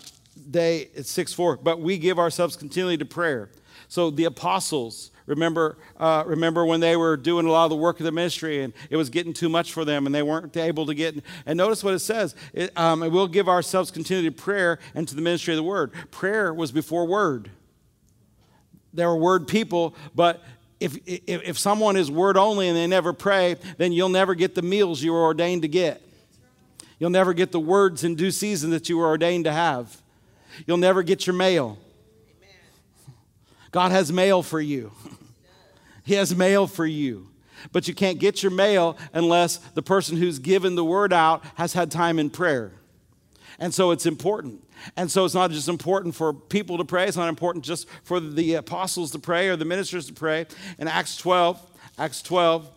they 0.50 0.90
it's 0.96 1.12
6 1.12 1.34
4 1.34 1.58
but 1.58 1.80
we 1.80 1.98
give 1.98 2.18
ourselves 2.18 2.56
continually 2.56 2.98
to 2.98 3.06
prayer. 3.06 3.50
So 3.90 4.10
the 4.10 4.24
apostles 4.24 5.12
remember 5.26 5.78
uh, 5.98 6.24
remember 6.26 6.66
when 6.66 6.80
they 6.80 6.96
were 6.96 7.18
doing 7.18 7.46
a 7.46 7.52
lot 7.52 7.66
of 7.66 7.72
the 7.72 7.76
work 7.76 8.00
of 8.00 8.06
the 8.06 8.12
ministry 8.12 8.64
and 8.64 8.74
it 8.90 8.96
was 8.96 9.10
getting 9.10 9.34
too 9.34 9.50
much 9.50 9.74
for 9.74 9.84
them 9.84 10.06
and 10.06 10.16
they 10.16 10.24
weren't 10.24 10.56
able 10.56 10.86
to 10.86 10.96
get 10.96 11.22
and 11.46 11.58
notice 11.58 11.84
what 11.84 11.94
it 11.94 12.00
says. 12.00 12.36
It, 12.54 12.76
um, 12.78 13.02
we'll 13.02 13.28
give 13.28 13.50
ourselves 13.50 13.92
continually 13.92 14.30
to 14.30 14.36
prayer 14.36 14.80
and 14.96 15.08
to 15.10 15.14
the 15.14 15.22
ministry 15.22 15.54
of 15.54 15.58
the 15.58 15.64
word. 15.64 15.92
Prayer 16.10 16.54
was 16.54 16.72
before 16.72 17.06
word. 17.06 17.52
There 18.94 19.10
were 19.10 19.18
word 19.18 19.48
people 19.48 19.94
but 20.16 20.42
if, 20.80 20.98
if, 21.06 21.44
if 21.44 21.60
someone 21.60 21.98
is 21.98 22.10
word 22.10 22.38
only 22.38 22.70
and 22.70 22.78
they 22.78 22.88
never 22.88 23.12
pray 23.12 23.58
then 23.78 23.92
you'll 23.92 24.10
never 24.10 24.36
get 24.36 24.56
the 24.56 24.62
meals 24.62 25.04
you 25.04 25.12
were 25.12 25.24
ordained 25.24 25.64
to 25.64 25.68
get 25.68 26.02
You'll 27.02 27.10
never 27.10 27.34
get 27.34 27.52
the 27.52 27.60
words 27.60 28.04
in 28.04 28.14
due 28.14 28.30
season 28.30 28.70
that 28.70 28.88
you 28.88 28.96
were 28.96 29.08
ordained 29.08 29.46
to 29.46 29.52
have. 29.52 30.04
You'll 30.68 30.78
never 30.78 31.02
get 31.02 31.26
your 31.26 31.36
mail. 31.36 31.80
God 33.72 33.92
has 33.92 34.14
mail 34.14 34.44
for 34.44 34.62
you. 34.62 34.92
He 36.04 36.14
has 36.14 36.36
mail 36.36 36.68
for 36.68 36.86
you. 36.86 37.32
But 37.72 37.88
you 37.88 37.96
can't 37.96 38.20
get 38.20 38.44
your 38.44 38.52
mail 38.52 39.00
unless 39.14 39.58
the 39.58 39.82
person 39.82 40.16
who's 40.16 40.38
given 40.38 40.76
the 40.76 40.86
word 40.86 41.12
out 41.12 41.44
has 41.56 41.74
had 41.74 41.90
time 41.90 42.20
in 42.20 42.30
prayer. 42.30 42.72
And 43.58 43.74
so 43.74 43.90
it's 43.90 44.06
important. 44.06 44.64
And 44.96 45.10
so 45.10 45.26
it's 45.26 45.34
not 45.34 45.50
just 45.50 45.70
important 45.70 46.14
for 46.14 46.32
people 46.32 46.78
to 46.78 46.86
pray, 46.86 47.08
it's 47.08 47.18
not 47.18 47.30
important 47.30 47.66
just 47.66 47.88
for 48.04 48.20
the 48.20 48.54
apostles 48.54 49.10
to 49.12 49.20
pray 49.20 49.50
or 49.50 49.56
the 49.56 49.66
ministers 49.66 50.06
to 50.06 50.14
pray. 50.14 50.46
In 50.78 50.88
Acts 50.88 51.18
12, 51.18 51.60
Acts 51.98 52.22
12, 52.22 52.70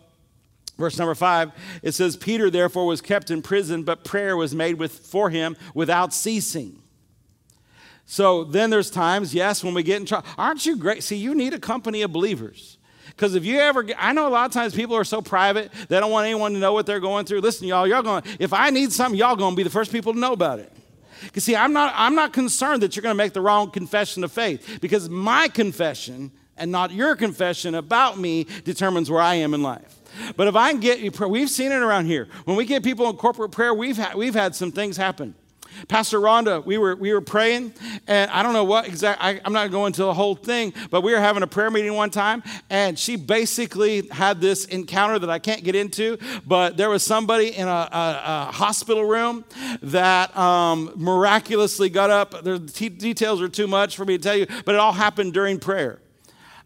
verse 0.77 0.97
number 0.97 1.15
5, 1.15 1.51
it 1.81 1.93
says, 1.93 2.17
Peter 2.17 2.49
therefore 2.49 2.85
was 2.85 3.01
kept 3.01 3.31
in 3.31 3.41
prison, 3.41 3.83
but 3.83 4.03
prayer 4.03 4.35
was 4.35 4.53
made 4.53 4.75
with, 4.75 4.91
for 4.91 5.29
him 5.29 5.55
without 5.73 6.13
ceasing. 6.13 6.81
So 8.05 8.43
then 8.43 8.69
there's 8.69 8.91
times, 8.91 9.33
yes, 9.33 9.63
when 9.63 9.73
we 9.73 9.83
get 9.83 9.99
in 9.99 10.05
trouble. 10.05 10.27
Aren't 10.37 10.65
you 10.65 10.77
great? 10.77 11.03
See, 11.03 11.15
you 11.15 11.33
need 11.33 11.53
a 11.53 11.59
company 11.59 12.03
of 12.03 12.11
believers. 12.11 12.77
Because 13.07 13.33
if 13.33 13.45
you 13.45 13.59
ever, 13.59 13.85
I 13.97 14.13
know 14.13 14.27
a 14.27 14.29
lot 14.29 14.45
of 14.45 14.51
times 14.51 14.75
people 14.75 14.95
are 14.95 15.03
so 15.05 15.21
private, 15.21 15.71
they 15.87 15.99
don't 15.99 16.11
want 16.11 16.25
anyone 16.25 16.53
to 16.53 16.59
know 16.59 16.73
what 16.73 16.85
they're 16.85 16.99
going 16.99 17.25
through. 17.25 17.41
Listen, 17.41 17.67
y'all, 17.67 17.87
y'all 17.87 18.03
going, 18.03 18.23
if 18.39 18.51
I 18.53 18.69
need 18.69 18.91
something, 18.91 19.17
y'all 19.17 19.35
going 19.35 19.53
to 19.53 19.55
be 19.55 19.63
the 19.63 19.69
first 19.69 19.91
people 19.91 20.13
to 20.13 20.19
know 20.19 20.33
about 20.33 20.59
it. 20.59 20.71
Because 21.23 21.45
see, 21.45 21.55
I'm 21.55 21.73
not, 21.73 21.93
I'm 21.95 22.13
not 22.13 22.33
concerned 22.33 22.83
that 22.83 22.95
you're 22.95 23.03
going 23.03 23.13
to 23.13 23.17
make 23.17 23.33
the 23.33 23.41
wrong 23.41 23.71
confession 23.71 24.23
of 24.23 24.31
faith 24.31 24.79
because 24.81 25.09
my 25.09 25.47
confession 25.47 26.31
and 26.57 26.71
not 26.71 26.91
your 26.91 27.15
confession 27.15 27.75
about 27.75 28.19
me 28.19 28.47
determines 28.63 29.09
where 29.09 29.21
I 29.21 29.35
am 29.35 29.53
in 29.53 29.63
life. 29.63 29.94
But 30.35 30.47
if 30.47 30.55
I 30.55 30.71
can 30.71 30.79
get 30.79 30.99
you, 30.99 31.11
we've 31.27 31.49
seen 31.49 31.71
it 31.71 31.81
around 31.81 32.05
here. 32.05 32.27
When 32.45 32.57
we 32.57 32.65
get 32.65 32.83
people 32.83 33.09
in 33.09 33.15
corporate 33.17 33.51
prayer, 33.51 33.73
we've, 33.73 33.97
ha- 33.97 34.13
we've 34.15 34.35
had 34.35 34.55
some 34.55 34.71
things 34.71 34.97
happen. 34.97 35.35
Pastor 35.87 36.19
Rhonda, 36.19 36.65
we 36.65 36.77
were, 36.77 36.95
we 36.95 37.13
were 37.13 37.21
praying, 37.21 37.73
and 38.07 38.31
I 38.31 38.43
don't 38.43 38.53
know 38.53 38.63
what 38.63 38.87
exactly, 38.87 39.41
I'm 39.43 39.53
not 39.53 39.71
going 39.71 39.93
to 39.93 40.03
the 40.03 40.13
whole 40.13 40.35
thing, 40.35 40.73
but 40.89 41.01
we 41.01 41.13
were 41.13 41.19
having 41.19 41.43
a 41.43 41.47
prayer 41.47 41.69
meeting 41.69 41.93
one 41.93 42.09
time, 42.09 42.43
and 42.69 42.97
she 42.97 43.15
basically 43.15 44.07
had 44.07 44.41
this 44.41 44.65
encounter 44.65 45.19
that 45.19 45.29
I 45.29 45.39
can't 45.39 45.63
get 45.63 45.75
into, 45.75 46.17
but 46.45 46.77
there 46.77 46.89
was 46.89 47.03
somebody 47.03 47.49
in 47.49 47.67
a, 47.67 47.71
a, 47.71 48.47
a 48.49 48.51
hospital 48.51 49.03
room 49.03 49.43
that 49.81 50.35
um, 50.37 50.91
miraculously 50.95 51.89
got 51.89 52.09
up. 52.09 52.43
The 52.43 52.59
details 52.59 53.41
are 53.41 53.49
too 53.49 53.67
much 53.67 53.95
for 53.95 54.05
me 54.05 54.17
to 54.17 54.23
tell 54.23 54.37
you, 54.37 54.47
but 54.63 54.75
it 54.75 54.79
all 54.79 54.93
happened 54.93 55.33
during 55.33 55.59
prayer. 55.59 55.99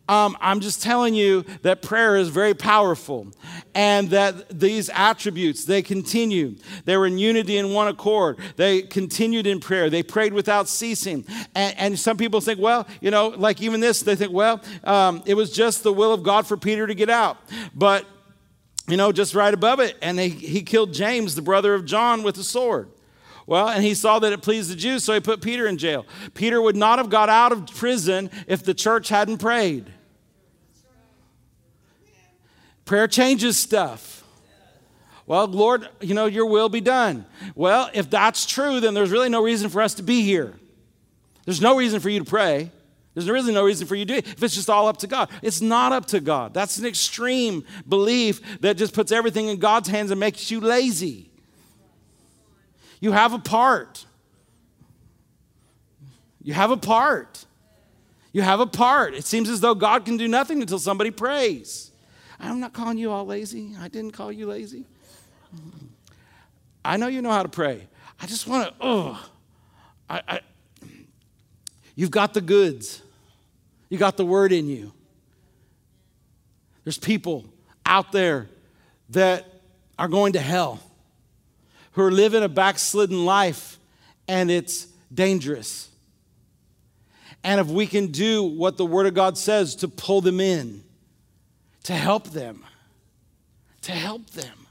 Um, 0.10 0.36
I'm 0.42 0.60
just 0.60 0.82
telling 0.82 1.14
you 1.14 1.46
that 1.62 1.84
prayer 1.84 2.16
is 2.16 2.30
very 2.30 2.56
powerful 2.56 3.28
and 3.76 4.10
that 4.10 4.60
these 4.60 4.90
attributes, 4.90 5.66
they 5.66 5.84
continue. 5.84 6.56
They 6.86 6.98
were 6.98 7.06
in 7.06 7.20
unity 7.20 7.58
in 7.58 7.74
one 7.74 7.88
accord. 7.88 8.40
They 8.56 8.82
continued 8.82 9.46
in 9.46 9.60
prayer. 9.60 9.92
They 9.92 10.02
prayed 10.02 10.34
without 10.34 10.68
ceasing. 10.68 11.26
And, 11.54 11.78
and 11.78 12.00
some 12.00 12.18
people 12.18 12.42
think, 12.42 12.60
well, 12.60 12.88
you 13.02 13.12
know, 13.12 13.28
like 13.28 13.62
even 13.62 13.82
this, 13.82 14.02
they 14.02 14.16
think, 14.16 14.34
well, 14.34 14.62
um, 14.84 15.22
it 15.28 15.36
was 15.36 15.52
just 15.52 15.84
the 15.84 15.94
will 15.94 16.12
of 16.12 16.24
God 16.24 16.48
for 16.48 16.58
Peter 16.58 16.88
to 16.88 16.96
get 16.96 17.12
out. 17.12 17.38
But, 17.76 18.04
you 18.88 18.98
know, 18.98 19.12
just 19.12 19.36
right 19.36 19.54
above 19.54 19.80
it, 19.80 19.96
and 20.02 20.18
they, 20.18 20.30
he 20.30 20.64
killed 20.64 20.92
James, 20.92 21.36
the 21.36 21.44
brother 21.44 21.76
of 21.76 21.86
John, 21.86 22.24
with 22.24 22.36
a 22.40 22.44
sword. 22.44 22.90
Well, 23.46 23.70
and 23.70 23.84
he 23.84 23.94
saw 23.94 24.18
that 24.18 24.34
it 24.34 24.42
pleased 24.42 24.72
the 24.72 24.76
Jews, 24.76 25.04
so 25.04 25.14
he 25.14 25.20
put 25.20 25.40
Peter 25.42 25.68
in 25.68 25.78
jail. 25.78 26.08
Peter 26.34 26.60
would 26.60 26.76
not 26.76 26.98
have 26.98 27.12
got 27.12 27.30
out 27.30 27.52
of 27.52 27.68
prison 27.68 28.32
if 28.48 28.64
the 28.64 28.74
church 28.74 29.10
hadn't 29.10 29.38
prayed. 29.38 29.94
Prayer 32.90 33.08
changes 33.08 33.56
stuff. 33.56 34.24
Well, 35.28 35.46
Lord, 35.46 35.88
you 36.02 36.16
know, 36.16 36.26
your 36.26 36.48
will 36.48 36.70
be 36.70 36.82
done. 36.82 37.28
Well, 37.54 37.88
if 37.94 38.10
that's 38.10 38.48
true, 38.48 38.80
then 38.80 38.96
there's 38.96 39.12
really 39.12 39.30
no 39.30 39.44
reason 39.44 39.70
for 39.70 39.84
us 39.84 39.94
to 39.94 40.02
be 40.02 40.24
here. 40.24 40.56
There's 41.46 41.62
no 41.62 41.78
reason 41.78 42.00
for 42.00 42.10
you 42.10 42.18
to 42.18 42.26
pray. 42.26 42.72
There's 43.14 43.30
really 43.30 43.54
no 43.54 43.64
reason 43.64 43.86
for 43.86 43.94
you 43.94 44.06
to 44.06 44.14
do 44.14 44.18
it 44.18 44.28
if 44.28 44.42
it's 44.42 44.56
just 44.56 44.72
all 44.72 44.88
up 44.88 44.98
to 44.98 45.08
God. 45.08 45.30
It's 45.44 45.62
not 45.62 45.92
up 45.92 46.08
to 46.08 46.20
God. 46.20 46.56
That's 46.56 46.80
an 46.80 46.86
extreme 46.88 47.64
belief 47.88 48.42
that 48.62 48.76
just 48.76 48.96
puts 48.96 49.12
everything 49.12 49.50
in 49.50 49.60
God's 49.60 49.88
hands 49.88 50.10
and 50.10 50.20
makes 50.20 50.50
you 50.50 50.60
lazy. 50.60 51.30
You 53.00 53.12
have 53.12 53.34
a 53.34 53.40
part. 53.40 54.04
You 56.42 56.54
have 56.56 56.72
a 56.72 56.78
part. 56.78 57.46
You 58.34 58.42
have 58.42 58.60
a 58.60 58.66
part. 58.66 59.14
It 59.14 59.26
seems 59.26 59.48
as 59.48 59.62
though 59.62 59.76
God 59.76 60.06
can 60.06 60.18
do 60.18 60.28
nothing 60.28 60.60
until 60.60 60.80
somebody 60.80 61.12
prays. 61.12 61.89
I'm 62.40 62.60
not 62.60 62.74
calling 62.74 62.98
you 62.98 63.12
all 63.12 63.26
lazy. 63.26 63.76
I 63.80 63.88
didn't 63.88 64.12
call 64.12 64.32
you 64.32 64.48
lazy. 64.48 64.86
I 66.84 66.98
know 66.98 67.08
you 67.08 67.22
know 67.22 67.32
how 67.32 67.44
to 67.44 67.50
pray. 67.50 67.88
I 68.22 68.26
just 68.26 68.48
want 68.48 68.70
to, 68.70 68.76
oh, 68.80 69.30
I, 70.10 70.22
I, 70.28 70.40
you've 71.96 72.12
got 72.12 72.34
the 72.34 72.42
goods. 72.42 73.02
You 73.90 73.98
got 73.98 74.18
the 74.18 74.26
word 74.26 74.52
in 74.52 74.68
you. 74.68 74.94
There's 76.84 76.98
people 76.98 77.46
out 77.86 78.12
there 78.12 78.48
that 79.10 79.46
are 79.98 80.08
going 80.08 80.34
to 80.34 80.40
hell, 80.40 80.80
who 81.92 82.04
are 82.04 82.12
living 82.12 82.44
a 82.44 82.50
backslidden 82.50 83.26
life, 83.26 83.78
and 84.28 84.50
it's 84.50 84.88
dangerous. 85.14 85.90
And 87.44 87.60
if 87.60 87.68
we 87.68 87.88
can 87.88 88.08
do 88.08 88.44
what 88.44 88.78
the 88.78 88.86
Word 88.86 89.08
of 89.08 89.14
God 89.14 89.38
says 89.38 89.76
to 89.78 89.88
pull 89.88 90.22
them 90.22 90.40
in, 90.40 90.84
to 91.90 91.96
help 91.96 92.30
them, 92.30 92.64
to 93.82 93.92
help 93.92 94.30
them, 94.30 94.68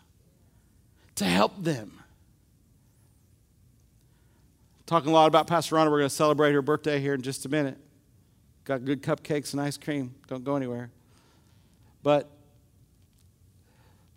to 1.17 1.25
help 1.25 1.53
them. 1.65 2.01
Talking 4.87 5.11
a 5.11 5.13
lot 5.13 5.27
about 5.27 5.49
Pastor 5.49 5.75
Rhonda. 5.75 5.91
We're 5.91 5.99
going 5.99 6.11
to 6.11 6.15
celebrate 6.15 6.53
her 6.53 6.63
birthday 6.63 7.01
here 7.01 7.15
in 7.15 7.23
just 7.23 7.45
a 7.45 7.49
minute. 7.49 7.77
Got 8.63 8.85
good 8.85 9.03
cupcakes 9.03 9.53
and 9.53 9.61
ice 9.61 9.77
cream. 9.77 10.15
Don't 10.29 10.45
go 10.45 10.55
anywhere. 10.55 10.93
But 12.05 12.31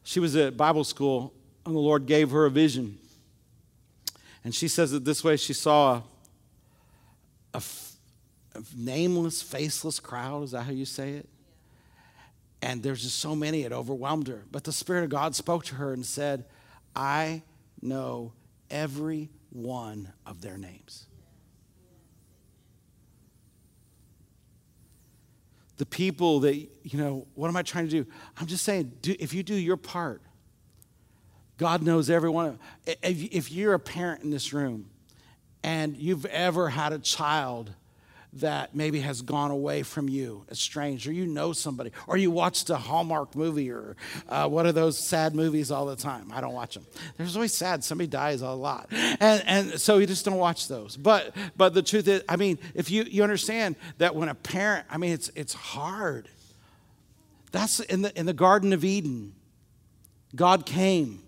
she 0.03 0.19
was 0.19 0.35
at 0.35 0.55
Bible 0.55 0.83
school, 0.83 1.33
and 1.65 1.73
the 1.73 1.79
Lord 1.79 2.05
gave 2.05 2.29
her 2.29 2.45
a 2.45 2.51
vision. 2.51 2.99
And 4.43 4.53
she 4.53 4.67
says 4.67 4.93
it 4.93 5.05
this 5.05 5.23
way 5.23 5.37
she 5.37 5.53
saw 5.53 6.03
a, 7.55 7.63
nameless, 8.77 9.41
faceless 9.41 9.99
crowd. 9.99 10.43
Is 10.43 10.51
that 10.51 10.61
how 10.61 10.71
you 10.71 10.85
say 10.85 11.13
it? 11.13 11.27
And 12.61 12.83
there's 12.83 13.01
just 13.01 13.19
so 13.19 13.35
many, 13.35 13.63
it 13.63 13.71
overwhelmed 13.71 14.27
her. 14.27 14.43
But 14.51 14.63
the 14.63 14.71
Spirit 14.71 15.03
of 15.03 15.09
God 15.09 15.35
spoke 15.35 15.65
to 15.65 15.75
her 15.75 15.93
and 15.93 16.05
said, 16.05 16.45
I 16.95 17.41
know 17.81 18.33
every 18.69 19.29
one 19.49 20.13
of 20.25 20.41
their 20.41 20.57
names. 20.57 21.07
The 25.77 25.85
people 25.87 26.41
that, 26.41 26.55
you 26.55 26.99
know, 26.99 27.25
what 27.33 27.47
am 27.47 27.57
I 27.57 27.63
trying 27.63 27.85
to 27.85 27.91
do? 28.03 28.05
I'm 28.37 28.45
just 28.45 28.63
saying, 28.63 28.91
do, 29.01 29.15
if 29.19 29.33
you 29.33 29.41
do 29.41 29.55
your 29.55 29.77
part, 29.77 30.21
God 31.57 31.81
knows 31.81 32.09
everyone. 32.09 32.59
If, 32.85 33.23
if 33.33 33.51
you're 33.51 33.73
a 33.73 33.79
parent 33.79 34.23
in 34.23 34.29
this 34.29 34.53
room 34.53 34.89
and 35.63 35.97
you've 35.97 36.25
ever 36.25 36.69
had 36.69 36.93
a 36.93 36.99
child 36.99 37.71
that 38.33 38.73
maybe 38.73 39.01
has 39.01 39.21
gone 39.21 39.51
away 39.51 39.83
from 39.83 40.07
you, 40.07 40.45
estranged, 40.49 41.05
or 41.07 41.11
you 41.11 41.27
know 41.27 41.51
somebody, 41.51 41.91
or 42.07 42.15
you 42.15 42.31
watched 42.31 42.69
a 42.69 42.77
Hallmark 42.77 43.35
movie, 43.35 43.69
or 43.69 43.97
uh, 44.29 44.47
one 44.47 44.65
of 44.65 44.73
those 44.73 44.97
sad 44.97 45.35
movies 45.35 45.69
all 45.69 45.85
the 45.85 45.97
time. 45.97 46.31
I 46.33 46.39
don't 46.39 46.53
watch 46.53 46.75
them. 46.75 46.85
There's 47.17 47.35
always 47.35 47.53
sad. 47.53 47.83
Somebody 47.83 48.07
dies 48.07 48.41
a 48.41 48.49
lot, 48.51 48.87
and 48.91 49.43
and 49.45 49.81
so 49.81 49.97
you 49.97 50.07
just 50.07 50.23
don't 50.23 50.37
watch 50.37 50.69
those. 50.69 50.95
But 50.95 51.35
but 51.57 51.73
the 51.73 51.81
truth 51.81 52.07
is, 52.07 52.23
I 52.29 52.37
mean, 52.37 52.57
if 52.73 52.89
you 52.89 53.03
you 53.03 53.23
understand 53.23 53.75
that 53.97 54.15
when 54.15 54.29
a 54.29 54.35
parent, 54.35 54.85
I 54.89 54.97
mean, 54.97 55.11
it's 55.11 55.29
it's 55.35 55.53
hard. 55.53 56.29
That's 57.51 57.81
in 57.81 58.01
the 58.01 58.17
in 58.17 58.25
the 58.25 58.33
Garden 58.33 58.71
of 58.71 58.85
Eden. 58.85 59.33
God 60.33 60.65
came, 60.65 61.21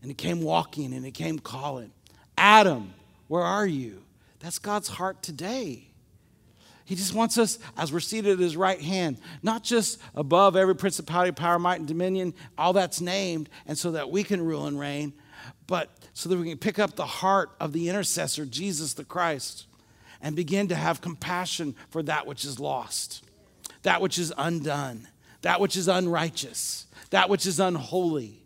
and 0.00 0.10
He 0.10 0.14
came 0.14 0.42
walking, 0.42 0.94
and 0.94 1.04
He 1.04 1.10
came 1.10 1.40
calling, 1.40 1.90
Adam, 2.38 2.94
where 3.26 3.42
are 3.42 3.66
you? 3.66 4.04
That's 4.38 4.60
God's 4.60 4.86
heart 4.86 5.22
today. 5.24 5.89
He 6.90 6.96
just 6.96 7.14
wants 7.14 7.38
us, 7.38 7.60
as 7.76 7.92
we're 7.92 8.00
seated 8.00 8.32
at 8.32 8.38
his 8.40 8.56
right 8.56 8.80
hand, 8.80 9.18
not 9.44 9.62
just 9.62 10.00
above 10.16 10.56
every 10.56 10.74
principality, 10.74 11.30
power, 11.30 11.56
might, 11.56 11.78
and 11.78 11.86
dominion, 11.86 12.34
all 12.58 12.72
that's 12.72 13.00
named, 13.00 13.48
and 13.64 13.78
so 13.78 13.92
that 13.92 14.10
we 14.10 14.24
can 14.24 14.44
rule 14.44 14.66
and 14.66 14.76
reign, 14.76 15.12
but 15.68 15.88
so 16.14 16.28
that 16.28 16.36
we 16.36 16.48
can 16.48 16.58
pick 16.58 16.80
up 16.80 16.96
the 16.96 17.06
heart 17.06 17.52
of 17.60 17.72
the 17.72 17.88
intercessor, 17.88 18.44
Jesus 18.44 18.94
the 18.94 19.04
Christ, 19.04 19.66
and 20.20 20.34
begin 20.34 20.66
to 20.66 20.74
have 20.74 21.00
compassion 21.00 21.76
for 21.90 22.02
that 22.02 22.26
which 22.26 22.44
is 22.44 22.58
lost, 22.58 23.22
that 23.84 24.00
which 24.00 24.18
is 24.18 24.32
undone, 24.36 25.06
that 25.42 25.60
which 25.60 25.76
is 25.76 25.86
unrighteous, 25.86 26.88
that 27.10 27.28
which 27.28 27.46
is 27.46 27.60
unholy, 27.60 28.42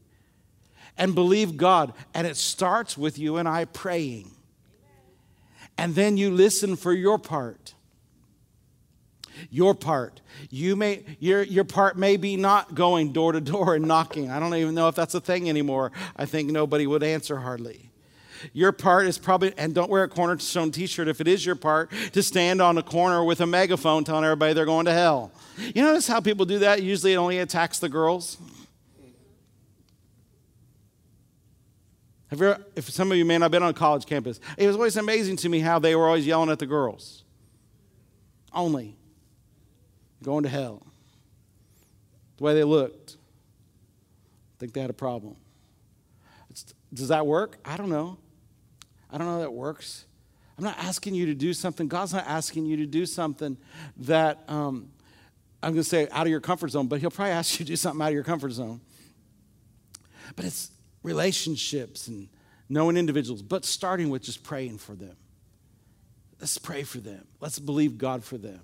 and 0.99 1.15
believe 1.15 1.57
God. 1.57 1.95
And 2.13 2.27
it 2.27 2.37
starts 2.37 2.99
with 2.99 3.19
you 3.19 3.39
and 3.39 3.49
I 3.49 3.65
praying. 3.65 4.33
And 5.79 5.95
then 5.95 6.19
you 6.19 6.31
listen 6.31 6.77
for 6.77 6.93
your 6.93 7.19
part 7.19 7.73
your 9.51 9.75
part. 9.75 10.21
You 10.51 10.77
may, 10.77 11.05
your, 11.19 11.43
your 11.43 11.65
part 11.65 11.97
may 11.97 12.17
be 12.17 12.37
not 12.37 12.75
going 12.75 13.13
door 13.13 13.33
to 13.33 13.41
door 13.41 13.75
and 13.75 13.87
knocking. 13.87 14.31
I 14.31 14.39
don't 14.39 14.55
even 14.55 14.75
know 14.75 14.89
if 14.89 14.95
that's 14.95 15.15
a 15.15 15.21
thing 15.21 15.49
anymore. 15.49 15.93
I 16.17 16.27
think 16.27 16.51
nobody 16.51 16.87
would 16.87 17.03
answer 17.03 17.37
hardly. 17.37 17.91
Your 18.53 18.73
part 18.73 19.07
is 19.07 19.17
probably, 19.17 19.55
and 19.57 19.75
don't 19.75 19.91
wear 19.91 20.05
a 20.05 20.09
cornerstone 20.09 20.71
t 20.71 20.87
shirt 20.87 21.09
if 21.09 21.21
it 21.21 21.29
is 21.29 21.47
your 21.47 21.55
part, 21.55 21.91
to 22.13 22.23
stand 22.23 22.61
on 22.61 22.77
a 22.77 22.83
corner 22.83 23.25
with 23.25 23.41
a 23.41 23.47
megaphone 23.47 24.05
telling 24.05 24.25
everybody 24.25 24.53
they're 24.53 24.67
going 24.67 24.87
to 24.87 24.93
hell. 24.93 25.33
You 25.57 25.83
notice 25.83 26.07
how 26.07 26.21
people 26.21 26.45
do 26.45 26.59
that? 26.61 26.83
Usually 26.83 27.15
it 27.15 27.17
only 27.17 27.39
attacks 27.39 27.79
the 27.79 27.89
girls. 27.89 28.37
If, 32.31 32.41
you're, 32.41 32.59
if 32.75 32.91
some 32.91 33.13
of 33.13 33.17
you, 33.17 33.25
may 33.25 33.39
not 33.39 33.45
have 33.45 33.53
been 33.53 33.63
on 33.63 33.75
college 33.75 34.07
campus. 34.07 34.41
It 34.59 34.67
was 34.67 34.75
always 34.75 34.97
amazing 34.97 35.37
to 35.37 35.49
me 35.49 35.61
how 35.61 35.79
they 35.79 35.95
were 35.95 36.07
always 36.07 36.27
yelling 36.27 36.51
at 36.51 36.59
the 36.59 36.67
girls. 36.67 37.23
Only. 38.53 38.97
Going 40.25 40.45
to 40.45 40.49
hell. 40.49 40.83
The 42.39 42.45
way 42.45 42.55
they 42.55 42.65
looked. 42.65 43.19
I 44.57 44.57
think 44.59 44.73
they 44.73 44.81
had 44.81 44.89
a 44.89 44.95
problem. 44.95 45.37
It's, 46.49 46.73
does 46.93 47.09
that 47.09 47.27
work? 47.27 47.59
I 47.65 47.77
don't 47.77 47.91
know. 47.91 48.17
I 49.11 49.19
don't 49.19 49.27
know 49.27 49.41
that 49.41 49.53
works. 49.53 50.07
I'm 50.57 50.65
not 50.65 50.79
asking 50.79 51.15
you 51.15 51.27
to 51.27 51.35
do 51.35 51.53
something. 51.53 51.89
God's 51.89 52.15
not 52.15 52.27
asking 52.27 52.65
you 52.65 52.79
to 52.79 52.87
do 52.87 53.05
something 53.05 53.59
that 53.99 54.43
um, 54.49 54.91
I'm 55.63 55.73
going 55.73 55.83
to 55.83 55.89
say 55.89 56.09
out 56.11 56.27
of 56.27 56.31
your 56.31 56.41
comfort 56.41 56.69
zone, 56.69 56.87
but 56.87 57.01
He'll 57.01 57.11
probably 57.11 57.33
ask 57.33 57.61
you 57.61 57.67
to 57.67 57.73
do 57.73 57.77
something 57.77 58.01
out 58.01 58.09
of 58.09 58.15
your 58.15 58.25
comfort 58.25 58.53
zone. 58.53 58.81
But 60.37 60.47
it's 60.47 60.71
relationships 61.03 62.09
and 62.09 62.29
knowing 62.69 62.97
individuals, 62.97 63.43
but 63.43 63.67
starting 63.67 64.09
with 64.09 64.23
just 64.23 64.43
praying 64.43 64.79
for 64.79 64.95
them. 64.95 65.17
Let's 66.41 66.57
pray 66.57 66.83
for 66.83 66.99
them. 66.99 67.27
Let's 67.41 67.59
believe 67.59 67.99
God 67.99 68.25
for 68.25 68.39
them. 68.39 68.61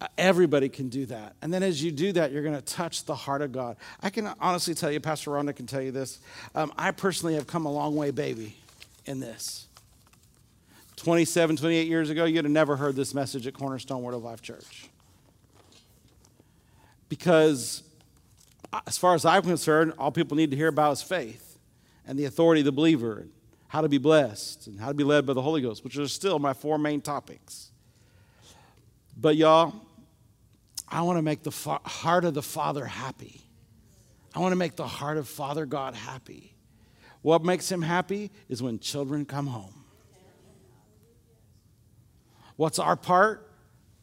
Uh, 0.00 0.06
everybody 0.16 0.68
can 0.68 0.88
do 0.88 1.04
that. 1.06 1.34
And 1.42 1.52
then 1.52 1.62
as 1.62 1.82
you 1.82 1.92
do 1.92 2.12
that, 2.12 2.32
you're 2.32 2.42
going 2.42 2.54
to 2.54 2.62
touch 2.62 3.04
the 3.04 3.14
heart 3.14 3.42
of 3.42 3.52
God. 3.52 3.76
I 4.02 4.08
can 4.08 4.32
honestly 4.40 4.74
tell 4.74 4.90
you, 4.90 4.98
Pastor 4.98 5.32
Rhonda 5.32 5.54
can 5.54 5.66
tell 5.66 5.82
you 5.82 5.90
this. 5.90 6.20
Um, 6.54 6.72
I 6.78 6.90
personally 6.90 7.34
have 7.34 7.46
come 7.46 7.66
a 7.66 7.72
long 7.72 7.94
way, 7.96 8.10
baby, 8.10 8.56
in 9.04 9.20
this. 9.20 9.66
27, 10.96 11.56
28 11.56 11.86
years 11.88 12.10
ago, 12.10 12.24
you'd 12.24 12.44
have 12.44 12.52
never 12.52 12.76
heard 12.76 12.96
this 12.96 13.14
message 13.14 13.46
at 13.46 13.54
Cornerstone 13.54 14.02
Word 14.02 14.14
of 14.14 14.22
Life 14.22 14.42
Church. 14.42 14.86
Because 17.08 17.82
as 18.86 18.96
far 18.96 19.14
as 19.14 19.24
I'm 19.24 19.42
concerned, 19.42 19.94
all 19.98 20.12
people 20.12 20.36
need 20.36 20.50
to 20.50 20.56
hear 20.56 20.68
about 20.68 20.92
is 20.92 21.02
faith 21.02 21.58
and 22.06 22.18
the 22.18 22.24
authority 22.24 22.60
of 22.60 22.64
the 22.64 22.72
believer, 22.72 23.18
and 23.18 23.30
how 23.68 23.80
to 23.80 23.88
be 23.88 23.98
blessed, 23.98 24.66
and 24.66 24.80
how 24.80 24.88
to 24.88 24.94
be 24.94 25.04
led 25.04 25.26
by 25.26 25.32
the 25.32 25.42
Holy 25.42 25.60
Ghost, 25.60 25.84
which 25.84 25.96
are 25.96 26.08
still 26.08 26.38
my 26.38 26.52
four 26.52 26.78
main 26.78 27.00
topics. 27.00 27.70
But 29.16 29.36
y'all, 29.36 29.74
I 30.90 31.02
want 31.02 31.18
to 31.18 31.22
make 31.22 31.42
the 31.42 31.52
fa- 31.52 31.80
heart 31.84 32.24
of 32.24 32.34
the 32.34 32.42
Father 32.42 32.84
happy. 32.84 33.42
I 34.34 34.40
want 34.40 34.52
to 34.52 34.56
make 34.56 34.76
the 34.76 34.86
heart 34.86 35.16
of 35.16 35.28
Father 35.28 35.66
God 35.66 35.94
happy. 35.94 36.54
What 37.22 37.44
makes 37.44 37.70
him 37.70 37.82
happy 37.82 38.30
is 38.48 38.62
when 38.62 38.78
children 38.78 39.24
come 39.24 39.46
home. 39.46 39.84
What's 42.56 42.78
our 42.78 42.96
part? 42.96 43.50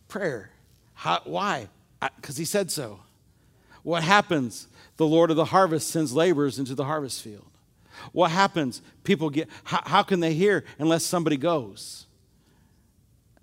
Prayer. 0.08 0.52
How, 0.94 1.22
why? 1.26 1.68
Because 2.16 2.38
he 2.38 2.46
said 2.46 2.72
so. 2.72 3.00
What 3.84 4.04
happens? 4.04 4.68
The 4.98 5.06
Lord 5.06 5.30
of 5.30 5.38
the 5.38 5.46
harvest 5.46 5.90
sends 5.90 6.14
laborers 6.14 6.60
into 6.60 6.76
the 6.76 6.86
harvest 6.86 7.22
field. 7.22 7.46
What 8.12 8.32
happens? 8.32 8.82
People 9.04 9.30
get, 9.30 9.50
how, 9.64 9.82
how 9.86 10.04
can 10.04 10.20
they 10.20 10.34
hear 10.34 10.64
unless 10.80 11.04
somebody 11.04 11.38
goes? 11.38 12.06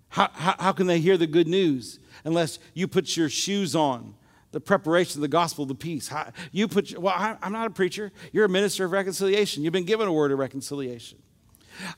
How, 0.09 0.31
how, 0.33 0.55
how 0.59 0.73
can 0.73 0.87
they 0.87 1.01
hear 1.01 1.17
the 1.17 1.27
good 1.27 1.49
news 1.49 1.99
unless 2.25 2.59
you 2.75 2.87
put 2.87 3.17
your 3.17 3.29
shoes 3.29 3.75
on? 3.75 4.15
The 4.53 4.61
preparation 4.61 5.19
of 5.19 5.23
the 5.23 5.29
gospel 5.29 5.65
of 5.65 5.69
the 5.69 5.75
peace. 5.75 6.13
You 6.53 6.69
put, 6.69 6.97
well, 6.97 7.13
I, 7.17 7.37
I'm 7.43 7.51
not 7.51 7.67
a 7.67 7.71
preacher. 7.71 8.13
You're 8.31 8.45
a 8.45 8.49
minister 8.49 8.85
of 8.85 8.93
reconciliation. 8.93 9.65
You've 9.65 9.73
been 9.73 9.85
given 9.85 10.07
a 10.07 10.13
word 10.13 10.31
of 10.31 10.39
reconciliation. 10.39 11.19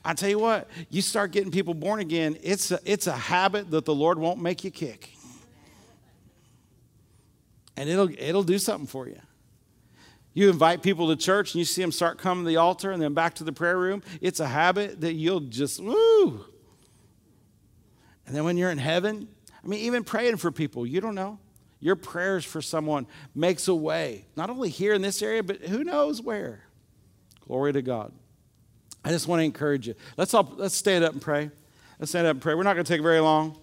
I 0.03 0.15
tell 0.15 0.29
you 0.29 0.39
what, 0.39 0.67
you 0.89 1.03
start 1.03 1.31
getting 1.31 1.51
people 1.51 1.75
born 1.75 1.99
again, 1.99 2.35
it's 2.41 2.71
a, 2.71 2.79
it's 2.83 3.05
a 3.05 3.13
habit 3.15 3.69
that 3.69 3.85
the 3.85 3.93
Lord 3.93 4.17
won't 4.17 4.41
make 4.41 4.63
you 4.63 4.71
kick 4.71 5.11
and 7.77 7.87
it'll, 7.87 8.09
it'll 8.17 8.43
do 8.43 8.57
something 8.57 8.87
for 8.87 9.07
you. 9.07 9.19
You 10.33 10.49
invite 10.49 10.83
people 10.83 11.07
to 11.07 11.15
church 11.15 11.53
and 11.53 11.59
you 11.59 11.65
see 11.65 11.81
them 11.81 11.91
start 11.91 12.17
coming 12.17 12.43
to 12.43 12.49
the 12.49 12.57
altar 12.57 12.91
and 12.91 13.01
then 13.01 13.13
back 13.13 13.35
to 13.35 13.43
the 13.43 13.53
prayer 13.53 13.77
room. 13.77 14.03
It's 14.19 14.39
a 14.39 14.47
habit 14.47 15.01
that 15.01 15.13
you'll 15.13 15.41
just, 15.41 15.79
woo. 15.79 16.45
And 18.25 18.35
then 18.35 18.43
when 18.43 18.57
you're 18.57 18.71
in 18.71 18.77
heaven, 18.77 19.29
I 19.67 19.69
mean, 19.69 19.81
even 19.81 20.05
praying 20.05 20.37
for 20.37 20.49
people, 20.49 20.87
you 20.87 21.01
don't 21.01 21.13
know. 21.13 21.39
Your 21.81 21.97
prayers 21.97 22.45
for 22.45 22.61
someone 22.61 23.05
makes 23.35 23.67
a 23.67 23.75
way, 23.75 24.25
not 24.37 24.49
only 24.49 24.69
here 24.69 24.93
in 24.93 25.01
this 25.01 25.21
area, 25.21 25.43
but 25.43 25.57
who 25.57 25.83
knows 25.83 26.21
where. 26.21 26.63
Glory 27.45 27.73
to 27.73 27.81
God. 27.81 28.13
I 29.03 29.09
just 29.09 29.27
want 29.27 29.41
to 29.41 29.43
encourage 29.43 29.87
you. 29.87 29.95
Let's 30.15 30.33
all 30.33 30.53
let's 30.55 30.73
stand 30.73 31.03
up 31.03 31.11
and 31.11 31.21
pray. 31.21 31.51
Let's 31.99 32.11
stand 32.11 32.27
up 32.27 32.31
and 32.31 32.41
pray. 32.41 32.55
We're 32.55 32.63
not 32.63 32.73
going 32.73 32.85
to 32.85 32.91
take 32.91 33.01
very 33.01 33.19
long, 33.19 33.57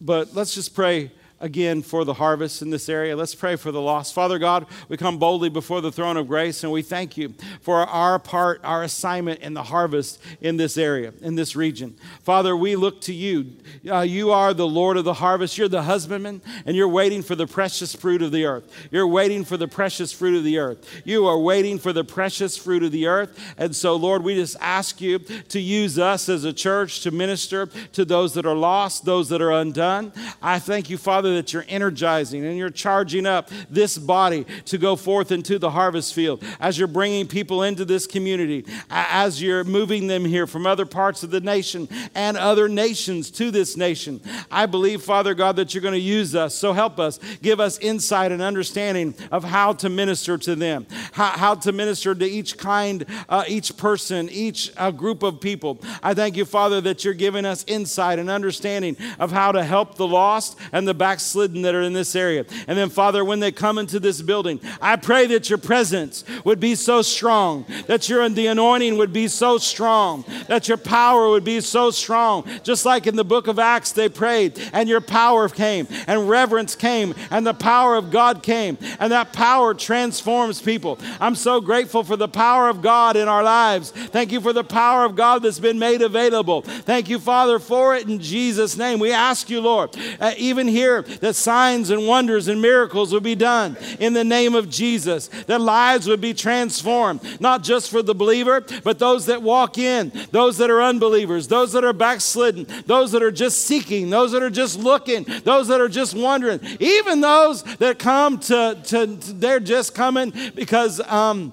but 0.00 0.34
let's 0.34 0.54
just 0.54 0.72
pray 0.72 1.10
again 1.44 1.82
for 1.82 2.06
the 2.06 2.14
harvest 2.14 2.62
in 2.62 2.70
this 2.70 2.88
area. 2.88 3.14
Let's 3.14 3.34
pray 3.34 3.56
for 3.56 3.70
the 3.70 3.80
lost. 3.80 4.14
Father 4.14 4.38
God, 4.38 4.64
we 4.88 4.96
come 4.96 5.18
boldly 5.18 5.50
before 5.50 5.82
the 5.82 5.92
throne 5.92 6.16
of 6.16 6.26
grace 6.26 6.64
and 6.64 6.72
we 6.72 6.80
thank 6.80 7.18
you 7.18 7.34
for 7.60 7.80
our 7.80 8.18
part, 8.18 8.62
our 8.64 8.82
assignment 8.82 9.40
in 9.40 9.52
the 9.52 9.64
harvest 9.64 10.22
in 10.40 10.56
this 10.56 10.78
area, 10.78 11.12
in 11.20 11.34
this 11.34 11.54
region. 11.54 11.96
Father, 12.22 12.56
we 12.56 12.76
look 12.76 13.02
to 13.02 13.12
you. 13.12 13.52
Uh, 13.86 14.00
you 14.00 14.32
are 14.32 14.54
the 14.54 14.66
Lord 14.66 14.96
of 14.96 15.04
the 15.04 15.14
harvest. 15.14 15.58
You're 15.58 15.68
the 15.68 15.82
husbandman 15.82 16.40
and 16.64 16.74
you're 16.74 16.88
waiting 16.88 17.20
for 17.20 17.34
the 17.34 17.46
precious 17.46 17.94
fruit 17.94 18.22
of 18.22 18.32
the 18.32 18.46
earth. 18.46 18.64
You're 18.90 19.06
waiting 19.06 19.44
for 19.44 19.58
the 19.58 19.68
precious 19.68 20.12
fruit 20.12 20.38
of 20.38 20.44
the 20.44 20.56
earth. 20.56 21.02
You 21.04 21.26
are 21.26 21.38
waiting 21.38 21.78
for 21.78 21.92
the 21.92 22.04
precious 22.04 22.56
fruit 22.56 22.82
of 22.82 22.90
the 22.90 23.06
earth. 23.06 23.38
And 23.58 23.76
so, 23.76 23.96
Lord, 23.96 24.24
we 24.24 24.34
just 24.34 24.56
ask 24.62 24.98
you 25.02 25.18
to 25.18 25.60
use 25.60 25.98
us 25.98 26.30
as 26.30 26.44
a 26.44 26.54
church 26.54 27.02
to 27.02 27.10
minister 27.10 27.66
to 27.92 28.06
those 28.06 28.32
that 28.32 28.46
are 28.46 28.56
lost, 28.56 29.04
those 29.04 29.28
that 29.28 29.42
are 29.42 29.52
undone. 29.52 30.10
I 30.40 30.58
thank 30.58 30.88
you, 30.88 30.96
Father 30.96 31.33
that 31.34 31.52
you're 31.52 31.64
energizing 31.68 32.44
and 32.44 32.56
you're 32.56 32.70
charging 32.70 33.26
up 33.26 33.50
this 33.68 33.98
body 33.98 34.46
to 34.66 34.78
go 34.78 34.96
forth 34.96 35.32
into 35.32 35.58
the 35.58 35.70
harvest 35.70 36.14
field 36.14 36.42
as 36.60 36.78
you're 36.78 36.88
bringing 36.88 37.26
people 37.26 37.62
into 37.62 37.84
this 37.84 38.06
community, 38.06 38.64
as 38.90 39.42
you're 39.42 39.64
moving 39.64 40.06
them 40.06 40.24
here 40.24 40.46
from 40.46 40.66
other 40.66 40.86
parts 40.86 41.22
of 41.22 41.30
the 41.30 41.40
nation 41.40 41.88
and 42.14 42.36
other 42.36 42.68
nations 42.68 43.30
to 43.30 43.50
this 43.50 43.76
nation. 43.76 44.20
I 44.50 44.66
believe, 44.66 45.02
Father 45.02 45.34
God, 45.34 45.56
that 45.56 45.74
you're 45.74 45.82
going 45.82 45.94
to 45.94 46.00
use 46.00 46.34
us. 46.34 46.54
So 46.54 46.72
help 46.72 46.98
us. 46.98 47.18
Give 47.42 47.60
us 47.60 47.78
insight 47.78 48.32
and 48.32 48.40
understanding 48.40 49.14
of 49.30 49.44
how 49.44 49.72
to 49.74 49.88
minister 49.88 50.38
to 50.38 50.54
them, 50.54 50.86
how, 51.12 51.30
how 51.30 51.54
to 51.56 51.72
minister 51.72 52.14
to 52.14 52.24
each 52.24 52.56
kind, 52.56 53.04
uh, 53.28 53.44
each 53.48 53.76
person, 53.76 54.28
each 54.30 54.72
uh, 54.76 54.90
group 54.90 55.22
of 55.22 55.40
people. 55.40 55.80
I 56.02 56.14
thank 56.14 56.36
you, 56.36 56.44
Father, 56.44 56.80
that 56.82 57.04
you're 57.04 57.14
giving 57.14 57.44
us 57.44 57.64
insight 57.66 58.18
and 58.18 58.30
understanding 58.30 58.96
of 59.18 59.32
how 59.32 59.52
to 59.52 59.64
help 59.64 59.96
the 59.96 60.06
lost 60.06 60.58
and 60.72 60.86
the 60.86 60.94
backslidden 60.94 61.23
backslidden 61.24 61.62
that 61.62 61.74
are 61.74 61.80
in 61.80 61.94
this 61.94 62.14
area. 62.14 62.44
And 62.68 62.76
then, 62.76 62.90
Father, 62.90 63.24
when 63.24 63.40
they 63.40 63.50
come 63.50 63.78
into 63.78 63.98
this 63.98 64.20
building, 64.20 64.60
I 64.80 64.96
pray 64.96 65.26
that 65.28 65.48
your 65.48 65.58
presence 65.58 66.22
would 66.44 66.60
be 66.60 66.74
so 66.74 67.00
strong, 67.00 67.64
that 67.86 68.08
your 68.10 68.28
the 68.28 68.46
anointing 68.46 68.98
would 68.98 69.12
be 69.12 69.28
so 69.28 69.58
strong, 69.58 70.24
that 70.48 70.68
your 70.68 70.76
power 70.76 71.30
would 71.30 71.44
be 71.44 71.60
so 71.60 71.90
strong. 71.90 72.46
Just 72.62 72.84
like 72.84 73.06
in 73.06 73.16
the 73.16 73.24
book 73.24 73.48
of 73.48 73.58
Acts, 73.58 73.92
they 73.92 74.08
prayed, 74.08 74.60
and 74.72 74.88
your 74.88 75.00
power 75.00 75.48
came, 75.48 75.86
and 76.06 76.28
reverence 76.28 76.74
came, 76.74 77.14
and 77.30 77.46
the 77.46 77.54
power 77.54 77.96
of 77.96 78.10
God 78.10 78.42
came, 78.42 78.76
and 78.98 79.10
that 79.12 79.32
power 79.32 79.72
transforms 79.72 80.60
people. 80.60 80.98
I'm 81.20 81.34
so 81.34 81.60
grateful 81.60 82.04
for 82.04 82.16
the 82.16 82.28
power 82.28 82.68
of 82.68 82.82
God 82.82 83.16
in 83.16 83.28
our 83.28 83.42
lives. 83.42 83.90
Thank 83.90 84.30
you 84.32 84.40
for 84.40 84.52
the 84.52 84.64
power 84.64 85.04
of 85.04 85.16
God 85.16 85.42
that's 85.42 85.58
been 85.58 85.78
made 85.78 86.02
available. 86.02 86.62
Thank 86.62 87.08
you, 87.08 87.18
Father, 87.18 87.58
for 87.58 87.94
it 87.94 88.08
in 88.08 88.20
Jesus' 88.20 88.76
name. 88.76 88.98
We 88.98 89.12
ask 89.12 89.48
you, 89.48 89.60
Lord, 89.60 89.96
uh, 90.20 90.34
even 90.38 90.66
here, 90.66 91.03
that 91.20 91.34
signs 91.34 91.90
and 91.90 92.06
wonders 92.06 92.48
and 92.48 92.60
miracles 92.60 93.12
would 93.12 93.22
be 93.22 93.34
done 93.34 93.76
in 93.98 94.12
the 94.12 94.24
name 94.24 94.54
of 94.54 94.68
Jesus, 94.68 95.28
that 95.46 95.60
lives 95.60 96.08
would 96.08 96.20
be 96.20 96.34
transformed, 96.34 97.40
not 97.40 97.62
just 97.62 97.90
for 97.90 98.02
the 98.02 98.14
believer, 98.14 98.64
but 98.82 98.98
those 98.98 99.26
that 99.26 99.42
walk 99.42 99.78
in, 99.78 100.12
those 100.30 100.58
that 100.58 100.70
are 100.70 100.82
unbelievers, 100.82 101.48
those 101.48 101.72
that 101.72 101.84
are 101.84 101.92
backslidden, 101.92 102.66
those 102.86 103.12
that 103.12 103.22
are 103.22 103.32
just 103.32 103.62
seeking, 103.62 104.10
those 104.10 104.32
that 104.32 104.42
are 104.42 104.50
just 104.50 104.78
looking, 104.78 105.24
those 105.44 105.68
that 105.68 105.80
are 105.80 105.88
just 105.88 106.14
wondering, 106.14 106.60
even 106.80 107.20
those 107.20 107.62
that 107.76 107.98
come 107.98 108.38
to, 108.38 108.78
to, 108.84 109.06
to 109.06 109.32
they're 109.34 109.60
just 109.60 109.94
coming 109.94 110.32
because, 110.54 111.00
um, 111.00 111.52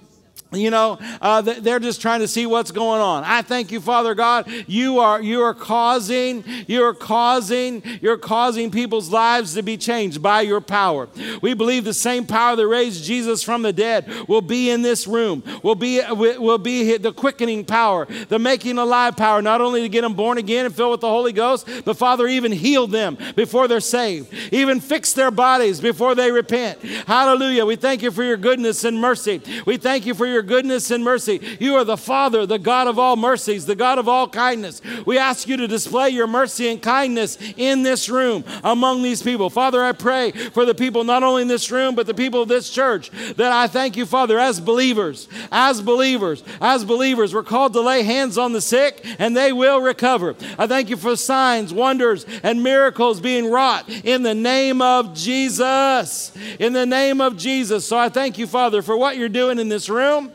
you 0.51 0.69
know 0.69 0.99
uh, 1.21 1.41
they're 1.41 1.79
just 1.79 2.01
trying 2.01 2.19
to 2.19 2.27
see 2.27 2.45
what's 2.45 2.71
going 2.71 3.01
on. 3.01 3.23
I 3.23 3.41
thank 3.41 3.71
you 3.71 3.81
father 3.81 4.15
god. 4.15 4.47
You 4.67 4.99
are 4.99 5.21
you 5.21 5.41
are 5.41 5.53
causing 5.53 6.43
you 6.67 6.83
are 6.83 6.93
causing 6.93 7.83
you're 8.01 8.17
causing 8.17 8.71
people's 8.71 9.09
lives 9.09 9.53
to 9.55 9.63
be 9.63 9.77
changed 9.77 10.21
by 10.21 10.41
your 10.41 10.61
power. 10.61 11.09
We 11.41 11.53
believe 11.53 11.83
the 11.83 11.93
same 11.93 12.25
power 12.25 12.55
that 12.55 12.67
raised 12.67 13.03
jesus 13.03 13.43
from 13.43 13.61
the 13.61 13.73
dead 13.73 14.09
will 14.27 14.41
be 14.41 14.69
in 14.69 14.81
this 14.81 15.07
room 15.07 15.43
will 15.63 15.75
be 15.75 16.01
will 16.09 16.57
be 16.57 16.97
the 16.97 17.13
quickening 17.13 17.65
power 17.65 18.07
the 18.29 18.39
making 18.39 18.77
alive 18.77 19.15
power 19.17 19.41
not 19.41 19.61
only 19.61 19.81
to 19.81 19.89
get 19.89 20.01
them 20.01 20.13
born 20.13 20.37
again 20.37 20.65
and 20.65 20.75
filled 20.75 20.91
with 20.91 21.01
the 21.01 21.07
holy 21.07 21.33
ghost 21.33 21.67
but 21.85 21.97
father 21.97 22.27
even 22.27 22.51
heal 22.51 22.87
them 22.87 23.17
before 23.35 23.67
they're 23.67 23.79
saved 23.79 24.33
even 24.51 24.79
fix 24.79 25.13
their 25.13 25.31
bodies 25.31 25.79
before 25.79 26.15
they 26.15 26.31
repent. 26.31 26.81
Hallelujah. 26.81 27.65
We 27.65 27.75
thank 27.75 28.01
you 28.01 28.11
for 28.11 28.23
your 28.23 28.37
goodness 28.37 28.83
and 28.83 28.99
mercy. 28.99 29.41
We 29.65 29.77
thank 29.77 30.05
you 30.05 30.13
for 30.13 30.27
your 30.27 30.40
your 30.41 30.47
goodness 30.47 30.89
and 30.89 31.03
mercy. 31.03 31.39
You 31.59 31.75
are 31.75 31.83
the 31.83 31.97
Father, 31.97 32.47
the 32.47 32.57
God 32.57 32.87
of 32.87 32.97
all 32.97 33.15
mercies, 33.15 33.67
the 33.67 33.75
God 33.75 33.99
of 33.99 34.07
all 34.07 34.27
kindness. 34.27 34.81
We 35.05 35.19
ask 35.19 35.47
you 35.47 35.55
to 35.57 35.67
display 35.67 36.09
your 36.09 36.25
mercy 36.25 36.67
and 36.67 36.81
kindness 36.81 37.37
in 37.57 37.83
this 37.83 38.09
room 38.09 38.43
among 38.63 39.03
these 39.03 39.21
people. 39.21 39.51
Father, 39.51 39.83
I 39.83 39.91
pray 39.91 40.31
for 40.31 40.65
the 40.65 40.73
people 40.73 41.03
not 41.03 41.21
only 41.21 41.43
in 41.43 41.47
this 41.47 41.69
room, 41.69 41.93
but 41.93 42.07
the 42.07 42.15
people 42.15 42.41
of 42.41 42.47
this 42.47 42.71
church 42.71 43.11
that 43.35 43.51
I 43.51 43.67
thank 43.67 43.95
you, 43.95 44.07
Father, 44.07 44.39
as 44.39 44.59
believers, 44.59 45.27
as 45.51 45.79
believers, 45.79 46.43
as 46.59 46.85
believers, 46.85 47.35
we're 47.35 47.43
called 47.43 47.73
to 47.73 47.81
lay 47.81 48.01
hands 48.01 48.39
on 48.39 48.53
the 48.53 48.61
sick 48.61 49.05
and 49.19 49.37
they 49.37 49.53
will 49.53 49.79
recover. 49.79 50.35
I 50.57 50.65
thank 50.65 50.89
you 50.89 50.97
for 50.97 51.15
signs, 51.15 51.71
wonders, 51.71 52.25
and 52.41 52.63
miracles 52.63 53.19
being 53.19 53.51
wrought 53.51 53.87
in 53.89 54.23
the 54.23 54.33
name 54.33 54.81
of 54.81 55.13
Jesus. 55.13 56.35
In 56.57 56.73
the 56.73 56.87
name 56.87 57.21
of 57.21 57.37
Jesus. 57.37 57.87
So 57.87 57.95
I 57.95 58.09
thank 58.09 58.39
you, 58.39 58.47
Father, 58.47 58.81
for 58.81 58.97
what 58.97 59.17
you're 59.17 59.29
doing 59.29 59.59
in 59.59 59.69
this 59.69 59.87
room. 59.87 60.30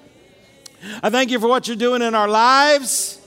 I 1.03 1.11
thank 1.11 1.31
you 1.31 1.41
for 1.41 1.49
what 1.49 1.69
you're 1.69 1.77
doing 1.77 2.03
in 2.03 2.15
our 2.15 2.29
lives. 2.29 3.21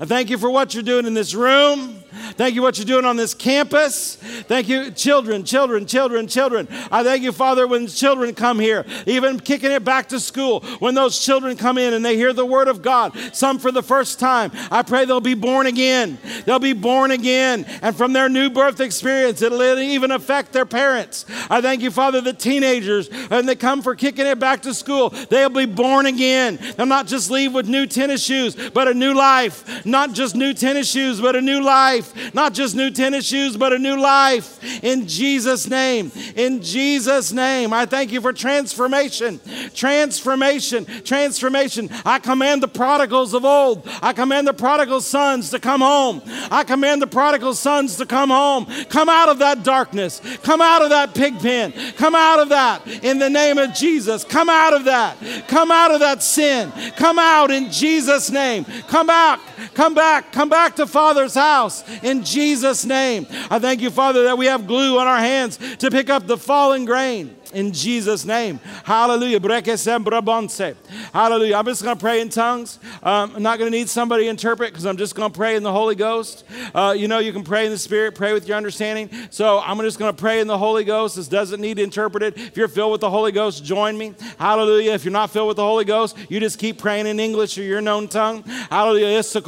I 0.00 0.04
thank 0.04 0.30
you 0.30 0.38
for 0.38 0.50
what 0.50 0.74
you're 0.74 0.82
doing 0.82 1.06
in 1.06 1.14
this 1.14 1.34
room. 1.34 2.02
Thank 2.36 2.54
you 2.54 2.62
what 2.62 2.78
you're 2.78 2.86
doing 2.86 3.04
on 3.04 3.16
this 3.16 3.34
campus. 3.34 4.16
Thank 4.16 4.68
you, 4.68 4.90
children, 4.90 5.44
children, 5.44 5.86
children, 5.86 6.26
children. 6.26 6.68
I 6.90 7.02
thank 7.02 7.22
you, 7.22 7.32
Father, 7.32 7.66
when 7.66 7.86
children 7.86 8.34
come 8.34 8.58
here, 8.58 8.84
even 9.06 9.38
kicking 9.40 9.70
it 9.70 9.84
back 9.84 10.08
to 10.10 10.20
school, 10.20 10.60
when 10.78 10.94
those 10.94 11.18
children 11.18 11.56
come 11.56 11.78
in 11.78 11.94
and 11.94 12.04
they 12.04 12.16
hear 12.16 12.32
the 12.32 12.46
word 12.46 12.68
of 12.68 12.82
God, 12.82 13.16
some 13.32 13.58
for 13.58 13.70
the 13.70 13.82
first 13.82 14.18
time, 14.18 14.50
I 14.70 14.82
pray 14.82 15.04
they'll 15.04 15.20
be 15.20 15.34
born 15.34 15.66
again. 15.66 16.18
They'll 16.44 16.58
be 16.58 16.72
born 16.72 17.10
again. 17.10 17.64
And 17.82 17.96
from 17.96 18.12
their 18.12 18.28
new 18.28 18.50
birth 18.50 18.80
experience, 18.80 19.42
it'll 19.42 19.62
even 19.62 20.10
affect 20.10 20.52
their 20.52 20.66
parents. 20.66 21.26
I 21.50 21.60
thank 21.60 21.82
you, 21.82 21.90
Father, 21.90 22.20
the 22.20 22.32
teenagers, 22.32 23.08
and 23.30 23.48
they 23.48 23.56
come 23.56 23.82
for 23.82 23.94
kicking 23.94 24.26
it 24.26 24.38
back 24.38 24.62
to 24.62 24.74
school, 24.74 25.10
they'll 25.10 25.48
be 25.48 25.66
born 25.66 26.06
again. 26.06 26.58
They'll 26.76 26.86
not 26.86 27.06
just 27.06 27.30
leave 27.30 27.52
with 27.54 27.68
new 27.68 27.86
tennis 27.86 28.24
shoes, 28.24 28.56
but 28.70 28.88
a 28.88 28.94
new 28.94 29.14
life. 29.14 29.84
Not 29.84 30.12
just 30.12 30.34
new 30.34 30.54
tennis 30.54 30.90
shoes, 30.90 31.20
but 31.20 31.36
a 31.36 31.40
new 31.40 31.62
life 31.62 32.06
life. 32.06 32.15
Not 32.34 32.54
just 32.54 32.74
new 32.74 32.90
tennis 32.90 33.26
shoes, 33.26 33.56
but 33.56 33.72
a 33.72 33.78
new 33.78 33.96
life. 34.00 34.62
In 34.82 35.06
Jesus' 35.06 35.68
name. 35.68 36.12
In 36.34 36.62
Jesus' 36.62 37.32
name. 37.32 37.72
I 37.72 37.86
thank 37.86 38.12
you 38.12 38.20
for 38.20 38.32
transformation. 38.32 39.40
Transformation. 39.74 40.84
Transformation. 41.04 41.90
I 42.04 42.18
command 42.18 42.62
the 42.62 42.68
prodigals 42.68 43.34
of 43.34 43.44
old. 43.44 43.88
I 44.02 44.12
command 44.12 44.46
the 44.46 44.54
prodigal 44.54 45.00
sons 45.00 45.50
to 45.50 45.58
come 45.58 45.80
home. 45.80 46.22
I 46.50 46.64
command 46.64 47.02
the 47.02 47.06
prodigal 47.06 47.54
sons 47.54 47.96
to 47.96 48.06
come 48.06 48.30
home. 48.30 48.66
Come 48.88 49.08
out 49.08 49.28
of 49.28 49.38
that 49.38 49.62
darkness. 49.62 50.20
Come 50.42 50.60
out 50.60 50.82
of 50.82 50.90
that 50.90 51.14
pig 51.14 51.38
pen. 51.38 51.72
Come 51.96 52.14
out 52.14 52.40
of 52.40 52.48
that 52.50 52.86
in 53.02 53.18
the 53.18 53.30
name 53.30 53.58
of 53.58 53.74
Jesus. 53.74 54.24
Come 54.24 54.48
out 54.48 54.74
of 54.74 54.84
that. 54.84 55.16
Come 55.48 55.70
out 55.70 55.92
of 55.92 56.00
that 56.00 56.22
sin. 56.22 56.72
Come 56.96 57.18
out 57.18 57.50
in 57.50 57.70
Jesus' 57.70 58.30
name. 58.30 58.64
Come 58.88 59.06
back. 59.06 59.40
Come 59.74 59.94
back. 59.94 60.32
Come 60.32 60.48
back 60.48 60.76
to 60.76 60.86
Father's 60.86 61.34
house 61.34 61.84
in 62.02 62.24
Jesus' 62.24 62.84
name. 62.84 63.26
I 63.50 63.58
thank 63.58 63.80
you, 63.80 63.90
Father, 63.90 64.24
that 64.24 64.38
we 64.38 64.46
have 64.46 64.66
glue 64.66 64.98
on 64.98 65.06
our 65.06 65.18
hands 65.18 65.58
to 65.78 65.90
pick 65.90 66.10
up 66.10 66.26
the 66.26 66.36
fallen 66.36 66.84
grain 66.84 67.36
in 67.56 67.72
Jesus' 67.72 68.24
name. 68.24 68.60
Hallelujah. 68.84 69.40
Hallelujah. 69.40 71.56
I'm 71.56 71.64
just 71.64 71.82
going 71.82 71.96
to 71.96 72.00
pray 72.00 72.20
in 72.20 72.28
tongues. 72.28 72.78
Um, 73.02 73.36
I'm 73.36 73.42
not 73.42 73.58
going 73.58 73.72
to 73.72 73.76
need 73.76 73.88
somebody 73.88 74.24
to 74.24 74.30
interpret 74.30 74.72
because 74.72 74.84
I'm 74.84 74.98
just 74.98 75.14
going 75.14 75.32
to 75.32 75.36
pray 75.36 75.56
in 75.56 75.62
the 75.62 75.72
Holy 75.72 75.94
Ghost. 75.94 76.44
Uh, 76.74 76.94
you 76.96 77.08
know, 77.08 77.18
you 77.18 77.32
can 77.32 77.44
pray 77.44 77.64
in 77.64 77.72
the 77.72 77.78
Spirit, 77.78 78.14
pray 78.14 78.34
with 78.34 78.46
your 78.46 78.58
understanding. 78.58 79.08
So 79.30 79.58
I'm 79.58 79.80
just 79.80 79.98
going 79.98 80.14
to 80.14 80.20
pray 80.20 80.40
in 80.40 80.46
the 80.46 80.58
Holy 80.58 80.84
Ghost. 80.84 81.16
This 81.16 81.28
doesn't 81.28 81.60
need 81.60 81.78
interpreted. 81.78 82.36
If 82.36 82.58
you're 82.58 82.68
filled 82.68 82.92
with 82.92 83.00
the 83.00 83.10
Holy 83.10 83.32
Ghost, 83.32 83.64
join 83.64 83.96
me. 83.96 84.14
Hallelujah. 84.38 84.92
If 84.92 85.04
you're 85.04 85.12
not 85.12 85.30
filled 85.30 85.48
with 85.48 85.56
the 85.56 85.64
Holy 85.64 85.86
Ghost, 85.86 86.14
you 86.28 86.38
just 86.40 86.58
keep 86.58 86.78
praying 86.78 87.06
in 87.06 87.18
English 87.18 87.56
or 87.56 87.62
your 87.62 87.80
known 87.80 88.06
tongue. 88.06 88.42
Hallelujah. 88.42 89.16
It's 89.16 89.32
the 89.32 89.40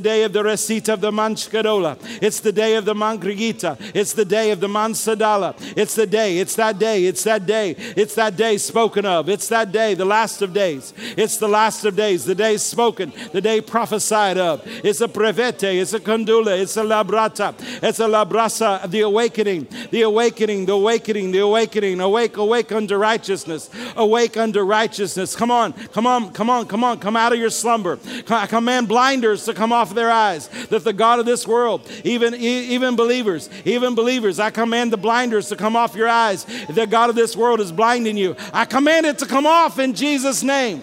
day 0.00 0.24
of 0.24 0.32
the 0.32 0.42
recita 0.42 0.92
of 0.92 1.00
the 1.00 1.12
manchkadola. 1.12 1.96
It's 2.20 2.40
the 2.40 2.52
day 2.52 2.74
of 2.74 2.84
the 2.84 2.94
mangrigita. 2.94 3.78
It's 3.94 4.14
the 4.14 4.24
day 4.24 4.50
of 4.50 4.58
the 4.58 4.68
mansa 4.68 5.11
Sadala. 5.16 5.54
It's 5.76 5.94
the 5.94 6.06
day. 6.06 6.38
It's 6.38 6.56
that 6.56 6.78
day. 6.78 7.04
It's 7.04 7.24
that 7.24 7.46
day. 7.46 7.70
It's 7.96 8.14
that 8.14 8.36
day 8.36 8.58
spoken 8.58 9.06
of. 9.06 9.28
It's 9.28 9.48
that 9.48 9.72
day, 9.72 9.94
the 9.94 10.04
last 10.04 10.42
of 10.42 10.52
days. 10.52 10.92
It's 11.16 11.36
the 11.36 11.48
last 11.48 11.84
of 11.84 11.96
days, 11.96 12.24
the 12.24 12.34
day 12.34 12.56
spoken, 12.56 13.12
the 13.32 13.40
day 13.40 13.60
prophesied 13.60 14.38
of. 14.38 14.62
It's 14.84 15.00
a 15.00 15.08
prevete. 15.08 15.80
It's 15.80 15.92
a 15.92 16.00
condula. 16.00 16.60
It's 16.60 16.76
a 16.76 16.82
labrata. 16.82 17.54
It's 17.82 18.00
a 18.00 18.06
labrasa, 18.06 18.90
the 18.90 19.00
awakening, 19.00 19.66
the 19.90 20.02
awakening, 20.02 20.66
the 20.66 20.72
awakening, 20.72 21.32
the 21.32 21.38
awakening. 21.38 22.00
Awake, 22.00 22.36
awake 22.36 22.72
unto 22.72 22.96
righteousness. 22.96 23.70
Awake 23.96 24.36
unto 24.36 24.60
righteousness. 24.60 25.36
Come 25.36 25.50
on, 25.50 25.72
come 25.72 26.06
on, 26.06 26.32
come 26.32 26.50
on, 26.50 26.66
come 26.66 26.84
on. 26.84 26.98
Come 26.98 27.16
out 27.16 27.32
of 27.32 27.38
your 27.38 27.50
slumber. 27.50 27.98
I 28.28 28.46
command 28.46 28.88
blinders 28.88 29.44
to 29.44 29.54
come 29.54 29.72
off 29.72 29.94
their 29.94 30.10
eyes. 30.10 30.48
That 30.68 30.84
the 30.84 30.92
God 30.92 31.18
of 31.18 31.26
this 31.26 31.46
world, 31.46 31.88
even, 32.04 32.34
even 32.34 32.96
believers, 32.96 33.48
even 33.64 33.94
believers, 33.94 34.38
I 34.38 34.50
command 34.50 34.92
the 34.92 34.96
blinders 35.02 35.48
to 35.48 35.56
come 35.56 35.76
off 35.76 35.94
your 35.94 36.08
eyes. 36.08 36.46
The 36.68 36.86
God 36.86 37.10
of 37.10 37.16
this 37.16 37.36
world 37.36 37.60
is 37.60 37.72
blinding 37.72 38.16
you. 38.16 38.36
I 38.52 38.64
command 38.64 39.06
it 39.06 39.18
to 39.18 39.26
come 39.26 39.46
off 39.46 39.78
in 39.78 39.94
Jesus' 39.94 40.42
name. 40.42 40.82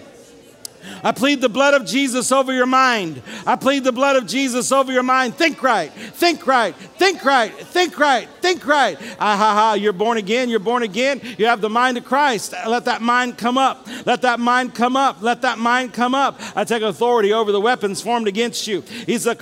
I 1.02 1.12
plead 1.12 1.40
the 1.40 1.48
blood 1.48 1.74
of 1.74 1.86
Jesus 1.86 2.30
over 2.32 2.52
your 2.52 2.66
mind. 2.66 3.22
I 3.46 3.56
plead 3.56 3.84
the 3.84 3.92
blood 3.92 4.16
of 4.16 4.26
Jesus 4.26 4.72
over 4.72 4.92
your 4.92 5.02
mind. 5.02 5.34
Think 5.34 5.62
right, 5.62 5.92
think 5.92 6.46
right, 6.46 6.74
think 6.74 7.24
right, 7.24 7.52
think 7.52 7.98
right, 7.98 8.28
think 8.40 8.66
right. 8.66 8.96
Ah, 9.18 9.36
ha, 9.36 9.54
ha. 9.54 9.74
You're 9.74 9.92
born 9.92 10.18
again, 10.18 10.48
you're 10.48 10.58
born 10.58 10.82
again. 10.82 11.20
You 11.38 11.46
have 11.46 11.60
the 11.60 11.70
mind 11.70 11.98
of 11.98 12.04
Christ. 12.04 12.54
Let 12.66 12.84
that 12.86 13.02
mind 13.02 13.38
come 13.38 13.58
up. 13.58 13.86
Let 14.06 14.22
that 14.22 14.40
mind 14.40 14.74
come 14.74 14.96
up. 14.96 15.22
Let 15.22 15.42
that 15.42 15.58
mind 15.58 15.92
come 15.92 16.14
up. 16.14 16.40
I 16.56 16.64
take 16.64 16.82
authority 16.82 17.32
over 17.32 17.52
the 17.52 17.60
weapons 17.60 18.00
formed 18.00 18.28
against 18.28 18.66
you. 18.66 18.84
In 19.06 19.20
the 19.20 19.36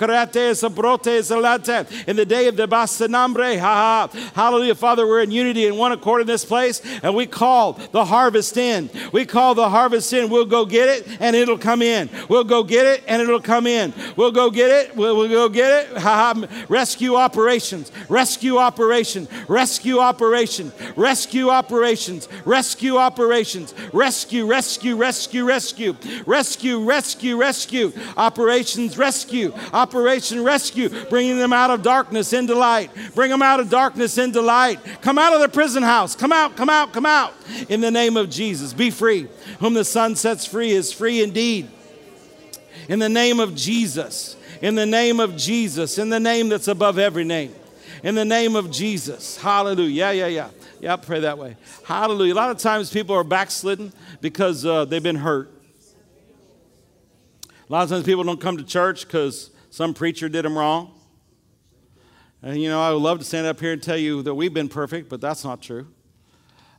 day 2.27 2.47
of 2.47 2.55
the 2.55 2.67
basanambre, 2.67 3.59
ha 3.59 4.09
ha. 4.13 4.31
Hallelujah. 4.33 4.75
Father, 4.75 5.07
we're 5.07 5.21
in 5.21 5.31
unity 5.31 5.67
and 5.67 5.77
one 5.77 5.91
accord 5.91 6.21
in 6.21 6.27
this 6.27 6.45
place, 6.45 6.81
and 7.03 7.15
we 7.15 7.25
call 7.25 7.73
the 7.73 8.05
harvest 8.05 8.57
in. 8.57 8.89
We 9.11 9.25
call 9.25 9.55
the 9.55 9.69
harvest 9.69 10.13
in. 10.13 10.29
We'll 10.29 10.45
go 10.45 10.65
get 10.65 10.89
it 10.89 11.07
and 11.19 11.35
it'll 11.35 11.48
come 11.57 11.81
in. 11.81 12.09
We'll 12.27 12.43
go 12.43 12.63
get 12.63 12.85
it 12.85 13.03
and 13.07 13.21
it'll 13.21 13.41
come 13.41 13.67
in. 13.67 13.93
We'll 14.15 14.31
go 14.31 14.49
get 14.49 14.69
it. 14.69 14.95
We'll, 14.95 15.15
we'll 15.17 15.29
go 15.29 15.49
get 15.49 15.87
it. 15.87 16.69
Rescue 16.69 17.15
operations. 17.15 17.91
Rescue 18.07 18.57
operation. 18.57 19.27
Rescue 19.47 19.99
operation. 19.99 20.71
Rescue 20.95 21.49
operations. 21.49 22.27
Rescue 22.45 22.97
operations. 22.97 23.73
Rescue, 23.93 24.45
rescue, 24.45 24.95
rescue, 24.95 25.45
rescue. 25.45 25.95
Rescue, 26.25 26.83
rescue, 26.83 27.37
rescue. 27.37 27.91
Operations 28.17 28.97
rescue. 28.97 29.53
Operation 29.73 30.43
rescue. 30.43 30.89
Bringing 31.09 31.37
them 31.37 31.53
out 31.53 31.71
of 31.71 31.81
darkness 31.81 32.33
into 32.33 32.55
light. 32.55 32.91
Bring 33.15 33.31
them 33.31 33.41
out 33.41 33.59
of 33.59 33.69
darkness 33.69 34.17
into 34.17 34.41
light. 34.41 34.79
Come 35.01 35.17
out 35.17 35.33
of 35.33 35.41
the 35.41 35.49
prison 35.49 35.83
house. 35.83 36.15
Come 36.15 36.31
out, 36.31 36.55
come 36.55 36.69
out, 36.69 36.93
come 36.93 37.05
out. 37.05 37.33
In 37.67 37.81
the 37.81 37.91
name 37.91 38.17
of 38.17 38.29
Jesus. 38.29 38.73
Be 38.73 38.91
free. 38.91 39.27
Whom 39.59 39.73
the 39.73 39.83
Son 39.83 40.15
sets 40.15 40.45
free 40.45 40.71
is 40.71 40.93
free 40.93 41.23
indeed. 41.23 41.38
In 42.87 42.99
the 42.99 43.09
name 43.09 43.39
of 43.39 43.55
Jesus. 43.55 44.35
In 44.61 44.75
the 44.75 44.85
name 44.85 45.19
of 45.19 45.37
Jesus. 45.37 45.97
In 45.97 46.09
the 46.09 46.19
name 46.19 46.49
that's 46.49 46.67
above 46.67 46.97
every 46.97 47.23
name. 47.23 47.53
In 48.03 48.15
the 48.15 48.25
name 48.25 48.55
of 48.55 48.71
Jesus. 48.71 49.37
Hallelujah. 49.37 49.89
Yeah, 49.89 50.11
yeah, 50.11 50.27
yeah. 50.27 50.49
Yeah, 50.81 50.95
pray 50.95 51.19
that 51.21 51.37
way. 51.37 51.57
Hallelujah. 51.83 52.33
A 52.33 52.35
lot 52.35 52.49
of 52.49 52.57
times 52.57 52.91
people 52.91 53.15
are 53.15 53.23
backslidden 53.23 53.91
because 54.21 54.65
uh, 54.65 54.85
they've 54.85 55.03
been 55.03 55.17
hurt. 55.17 55.51
A 57.47 57.71
lot 57.71 57.83
of 57.83 57.89
times 57.89 58.05
people 58.05 58.23
don't 58.23 58.41
come 58.41 58.57
to 58.57 58.63
church 58.63 59.05
because 59.05 59.51
some 59.69 59.93
preacher 59.93 60.29
did 60.29 60.45
them 60.45 60.57
wrong. 60.57 60.93
And 62.41 62.61
you 62.61 62.69
know, 62.69 62.81
I 62.81 62.91
would 62.91 63.01
love 63.01 63.19
to 63.19 63.25
stand 63.25 63.45
up 63.45 63.59
here 63.59 63.73
and 63.73 63.83
tell 63.83 63.97
you 63.97 64.23
that 64.23 64.33
we've 64.33 64.53
been 64.53 64.69
perfect, 64.69 65.09
but 65.09 65.21
that's 65.21 65.43
not 65.43 65.61
true. 65.61 65.87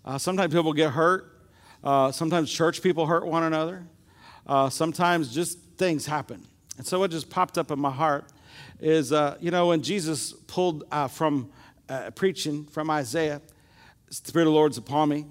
Uh, 0.05 0.19
sometimes 0.19 0.53
people 0.53 0.73
get 0.73 0.91
hurt. 0.91 1.37
Uh, 1.85 2.11
sometimes 2.11 2.51
church 2.51 2.83
people 2.83 3.07
hurt 3.07 3.27
one 3.27 3.43
another. 3.43 3.87
Uh, 4.47 4.69
sometimes 4.69 5.33
just 5.35 5.59
things 5.77 6.07
happen. 6.07 6.47
And 6.79 6.87
so 6.87 6.99
what 6.99 7.11
just 7.11 7.31
popped 7.31 7.59
up 7.59 7.71
in 7.71 7.79
my 7.79 7.91
heart 7.91 8.27
is, 8.81 9.13
uh, 9.13 9.37
you 9.41 9.51
know, 9.51 9.69
when 9.69 9.83
Jesus 9.83 10.33
pulled 10.33 10.85
uh, 10.91 11.09
from 11.09 11.51
uh, 11.89 12.11
preaching 12.11 12.65
from 12.65 12.91
Isaiah, 12.91 13.43
the 14.09 14.15
Spirit 14.15 14.47
of 14.47 14.53
the 14.53 14.57
Lord's 14.57 14.79
upon 14.79 15.09
me, 15.11 15.27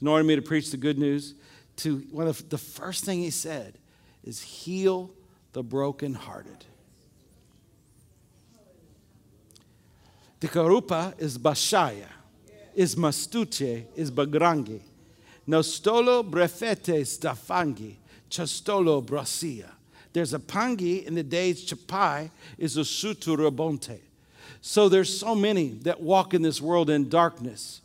anointed 0.00 0.26
me 0.26 0.36
to 0.36 0.42
preach 0.42 0.70
the 0.70 0.76
good 0.76 0.98
news. 0.98 1.34
To 1.76 1.98
one 2.10 2.28
of 2.28 2.48
the 2.48 2.58
first 2.58 3.04
thing 3.04 3.20
he 3.20 3.30
said 3.30 3.78
is, 4.22 4.40
heal 4.42 5.10
the 5.52 5.62
brokenhearted. 5.62 6.64
The 10.40 10.48
karupa 10.48 11.18
is 11.20 11.38
bashaya, 11.38 12.08
is 12.74 12.96
mastuche, 12.96 13.86
is 13.94 14.10
bagrangi. 14.10 14.80
Nostolo 15.48 16.28
brefete 16.28 17.00
stafangi, 17.02 17.96
chastolo 18.32 19.04
brasia. 19.04 19.70
There's 20.12 20.34
a 20.34 20.38
pangi 20.38 21.04
in 21.06 21.14
the 21.14 21.22
days 21.22 21.64
chapai 21.64 22.30
is 22.58 22.76
a 22.76 22.80
suturabonte. 22.80 24.00
So 24.60 24.88
there's 24.88 25.16
so 25.16 25.34
many 25.34 25.70
that 25.82 26.00
walk 26.00 26.34
in 26.34 26.42
this 26.42 26.60
world 26.60 26.90
in 26.90 27.08
darkness. 27.08 27.80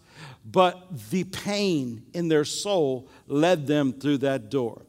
but 0.49 1.09
the 1.09 1.25
pain 1.25 2.03
in 2.13 2.29
their 2.29 2.45
soul 2.45 3.07
led 3.27 3.67
them 3.67 3.93
through 3.93 4.19
that 4.19 4.49
door. 4.49 4.81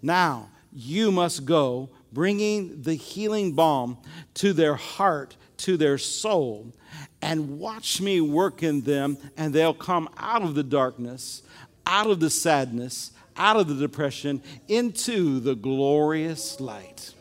Now, 0.00 0.48
you 0.72 1.12
must 1.12 1.44
go, 1.44 1.90
bringing 2.12 2.82
the 2.82 2.94
healing 2.94 3.52
balm 3.52 3.98
to 4.34 4.52
their 4.52 4.74
heart, 4.74 5.36
to 5.58 5.76
their 5.76 5.98
soul, 5.98 6.72
and 7.20 7.58
watch 7.58 8.00
me 8.00 8.20
work 8.20 8.62
in 8.62 8.80
them, 8.80 9.18
and 9.36 9.52
they'll 9.52 9.74
come 9.74 10.08
out 10.16 10.42
of 10.42 10.54
the 10.54 10.62
darkness, 10.62 11.42
out 11.86 12.08
of 12.08 12.20
the 12.20 12.30
sadness, 12.30 13.12
out 13.36 13.56
of 13.56 13.68
the 13.68 13.74
depression, 13.74 14.42
into 14.68 15.40
the 15.40 15.54
glorious 15.54 16.60
light. 16.60 17.14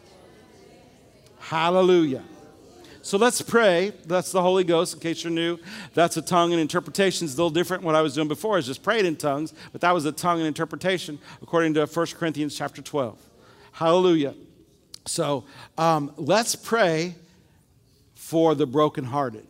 Hallelujah. 1.40 2.24
So 3.04 3.18
let's 3.18 3.42
pray. 3.42 3.94
That's 4.06 4.32
the 4.32 4.42
Holy 4.42 4.64
Ghost, 4.64 4.94
in 4.94 5.00
case 5.00 5.24
you're 5.24 5.32
new. 5.32 5.58
That's 5.94 6.18
a 6.18 6.22
tongue 6.22 6.52
and 6.52 6.62
interpretation. 6.62 7.26
It's 7.26 7.34
a 7.34 7.38
little 7.38 7.50
different. 7.50 7.84
What 7.84 7.96
I 7.96 8.02
was 8.02 8.14
doing 8.14 8.28
before 8.28 8.58
is 8.58 8.68
just 8.68 8.84
prayed 8.84 9.06
in 9.06 9.16
tongues, 9.16 9.54
but 9.72 9.82
that 9.82 9.94
was 9.94 10.06
a 10.06 10.12
tongue 10.12 10.38
and 10.38 10.48
interpretation 10.48 11.18
according 11.42 11.74
to 11.74 11.86
1 11.86 12.06
Corinthians 12.18 12.56
chapter 12.56 12.82
12. 12.82 13.18
Hallelujah. 13.72 14.36
So 15.08 15.46
um, 15.78 16.14
let's 16.16 16.56
pray 16.56 17.16
for 18.14 18.54
the 18.54 18.68
brokenhearted. 18.68 19.48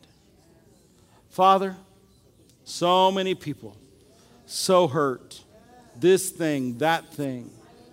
Father, 1.29 1.75
so 2.63 3.11
many 3.11 3.35
people, 3.35 3.77
so 4.45 4.87
hurt. 4.87 5.43
This 6.01 6.29
thing, 6.29 6.79
that 6.79 7.13
thing, 7.13 7.49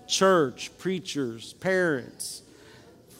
church, 0.08 0.70
preachers, 0.78 1.52
parents 1.54 2.42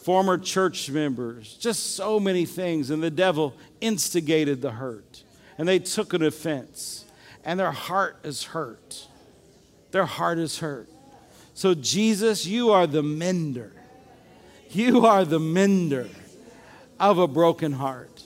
former 0.08 0.38
church 0.38 0.88
members, 0.88 1.52
just 1.60 1.94
so 1.94 2.18
many 2.18 2.46
things. 2.46 2.88
And 2.88 3.02
the 3.02 3.10
devil 3.10 3.52
instigated 3.82 4.62
the 4.62 4.70
hurt. 4.70 5.22
And 5.58 5.68
they 5.68 5.80
took 5.80 6.14
an 6.14 6.22
offense. 6.22 7.04
And 7.44 7.60
their 7.60 7.72
heart 7.72 8.16
is 8.24 8.42
hurt. 8.44 9.06
Their 9.90 10.06
heart 10.06 10.38
is 10.38 10.60
hurt. 10.60 10.88
So, 11.52 11.74
Jesus, 11.74 12.46
you 12.46 12.70
are 12.70 12.86
the 12.86 13.02
mender. 13.02 13.70
You 14.70 15.04
are 15.04 15.26
the 15.26 15.38
mender 15.38 16.08
of 16.98 17.18
a 17.18 17.28
broken 17.28 17.72
heart. 17.72 18.22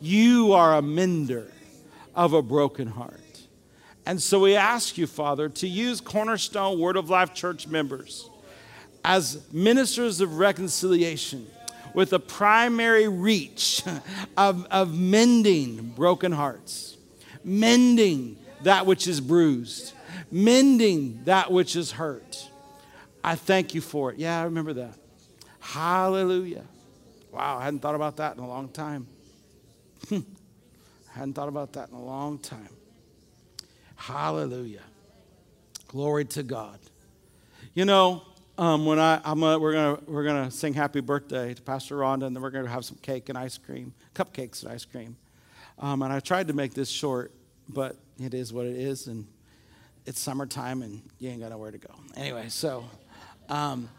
You 0.00 0.52
are 0.54 0.78
a 0.78 0.82
mender 0.82 1.52
of 2.16 2.32
a 2.32 2.42
broken 2.42 2.88
heart. 2.88 3.29
And 4.10 4.20
so 4.20 4.40
we 4.40 4.56
ask 4.56 4.98
you, 4.98 5.06
Father, 5.06 5.48
to 5.48 5.68
use 5.68 6.00
Cornerstone 6.00 6.80
Word 6.80 6.96
of 6.96 7.10
Life 7.10 7.32
church 7.32 7.68
members 7.68 8.28
as 9.04 9.46
ministers 9.52 10.20
of 10.20 10.38
reconciliation 10.38 11.46
with 11.94 12.12
a 12.12 12.18
primary 12.18 13.06
reach 13.06 13.84
of, 14.36 14.66
of 14.66 14.98
mending 14.98 15.92
broken 15.94 16.32
hearts, 16.32 16.96
mending 17.44 18.36
that 18.64 18.84
which 18.84 19.06
is 19.06 19.20
bruised, 19.20 19.92
mending 20.32 21.20
that 21.26 21.52
which 21.52 21.76
is 21.76 21.92
hurt. 21.92 22.48
I 23.22 23.36
thank 23.36 23.76
you 23.76 23.80
for 23.80 24.10
it. 24.10 24.18
Yeah, 24.18 24.40
I 24.40 24.42
remember 24.42 24.72
that. 24.72 24.98
Hallelujah. 25.60 26.64
Wow, 27.30 27.58
I 27.58 27.62
hadn't 27.62 27.78
thought 27.78 27.94
about 27.94 28.16
that 28.16 28.36
in 28.36 28.42
a 28.42 28.48
long 28.48 28.70
time. 28.70 29.06
I 30.10 30.24
hadn't 31.12 31.34
thought 31.34 31.48
about 31.48 31.74
that 31.74 31.90
in 31.90 31.94
a 31.94 32.04
long 32.04 32.40
time. 32.40 32.70
Hallelujah. 34.00 34.80
Glory 35.86 36.24
to 36.24 36.42
God. 36.42 36.78
You 37.74 37.84
know, 37.84 38.22
um, 38.56 38.86
when 38.86 38.98
I, 38.98 39.20
I'm 39.22 39.42
a, 39.42 39.58
we're 39.58 39.74
gonna 39.74 39.98
we're 40.06 40.24
gonna 40.24 40.50
sing 40.50 40.72
happy 40.72 41.00
birthday 41.00 41.52
to 41.52 41.60
Pastor 41.60 41.96
Rhonda, 41.96 42.24
and 42.24 42.34
then 42.34 42.42
we're 42.42 42.50
gonna 42.50 42.66
have 42.70 42.86
some 42.86 42.96
cake 43.02 43.28
and 43.28 43.36
ice 43.36 43.58
cream, 43.58 43.92
cupcakes 44.14 44.62
and 44.62 44.72
ice 44.72 44.86
cream. 44.86 45.18
Um, 45.78 46.00
and 46.00 46.10
I 46.14 46.20
tried 46.20 46.48
to 46.48 46.54
make 46.54 46.72
this 46.72 46.88
short, 46.88 47.30
but 47.68 47.96
it 48.18 48.32
is 48.32 48.54
what 48.54 48.64
it 48.64 48.76
is, 48.76 49.06
and 49.06 49.26
it's 50.06 50.18
summertime, 50.18 50.80
and 50.80 51.02
you 51.18 51.28
ain't 51.28 51.40
got 51.40 51.50
nowhere 51.50 51.70
to 51.70 51.78
go. 51.78 51.94
Anyway, 52.16 52.48
so 52.48 52.86
um, 53.50 53.90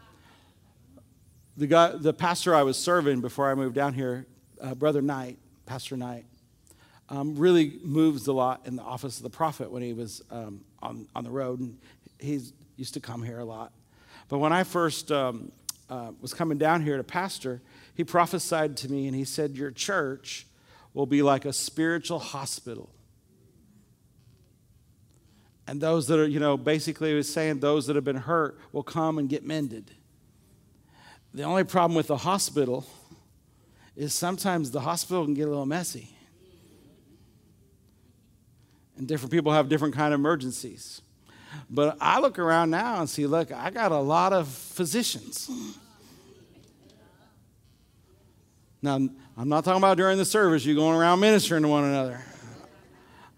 the 1.56 1.68
guy, 1.68 1.92
the 1.94 2.12
pastor 2.12 2.56
I 2.56 2.64
was 2.64 2.76
serving 2.76 3.20
before 3.20 3.48
I 3.48 3.54
moved 3.54 3.76
down 3.76 3.94
here, 3.94 4.26
uh, 4.60 4.74
Brother 4.74 5.00
Knight, 5.00 5.38
Pastor 5.64 5.96
Knight, 5.96 6.24
um, 7.12 7.36
really 7.36 7.78
moves 7.84 8.26
a 8.26 8.32
lot 8.32 8.62
in 8.64 8.74
the 8.74 8.82
office 8.82 9.18
of 9.18 9.22
the 9.22 9.30
prophet 9.30 9.70
when 9.70 9.82
he 9.82 9.92
was 9.92 10.22
um, 10.30 10.64
on 10.82 11.06
on 11.14 11.22
the 11.22 11.30
road, 11.30 11.60
and 11.60 11.78
he 12.18 12.40
used 12.76 12.94
to 12.94 13.00
come 13.00 13.22
here 13.22 13.38
a 13.38 13.44
lot. 13.44 13.70
But 14.28 14.38
when 14.38 14.52
I 14.52 14.64
first 14.64 15.12
um, 15.12 15.52
uh, 15.90 16.12
was 16.22 16.32
coming 16.32 16.56
down 16.56 16.82
here 16.82 16.96
to 16.96 17.04
pastor, 17.04 17.60
he 17.94 18.02
prophesied 18.02 18.78
to 18.78 18.90
me 18.90 19.06
and 19.06 19.14
he 19.14 19.24
said, 19.24 19.56
Your 19.56 19.70
church 19.70 20.46
will 20.94 21.04
be 21.04 21.22
like 21.22 21.44
a 21.44 21.52
spiritual 21.52 22.18
hospital. 22.18 22.88
And 25.66 25.80
those 25.80 26.08
that 26.08 26.18
are, 26.18 26.26
you 26.26 26.40
know, 26.40 26.56
basically 26.56 27.10
he 27.10 27.14
was 27.14 27.32
saying 27.32 27.60
those 27.60 27.86
that 27.86 27.96
have 27.96 28.04
been 28.04 28.16
hurt 28.16 28.58
will 28.72 28.82
come 28.82 29.18
and 29.18 29.28
get 29.28 29.44
mended. 29.44 29.90
The 31.34 31.42
only 31.44 31.64
problem 31.64 31.94
with 31.94 32.08
the 32.08 32.16
hospital 32.16 32.86
is 33.94 34.14
sometimes 34.14 34.70
the 34.70 34.80
hospital 34.80 35.24
can 35.24 35.34
get 35.34 35.46
a 35.46 35.50
little 35.50 35.66
messy. 35.66 36.16
And 38.96 39.08
different 39.08 39.32
people 39.32 39.52
have 39.52 39.68
different 39.68 39.94
kind 39.94 40.12
of 40.12 40.20
emergencies. 40.20 41.02
But 41.70 41.96
I 42.00 42.20
look 42.20 42.38
around 42.38 42.70
now 42.70 43.00
and 43.00 43.08
see, 43.08 43.26
look, 43.26 43.52
I 43.52 43.70
got 43.70 43.92
a 43.92 43.98
lot 43.98 44.32
of 44.32 44.48
physicians. 44.48 45.50
Now, 48.80 48.96
I'm 49.36 49.48
not 49.48 49.64
talking 49.64 49.78
about 49.78 49.96
during 49.96 50.18
the 50.18 50.24
service, 50.24 50.64
you 50.64 50.74
going 50.74 50.98
around 50.98 51.20
ministering 51.20 51.62
to 51.62 51.68
one 51.68 51.84
another. 51.84 52.20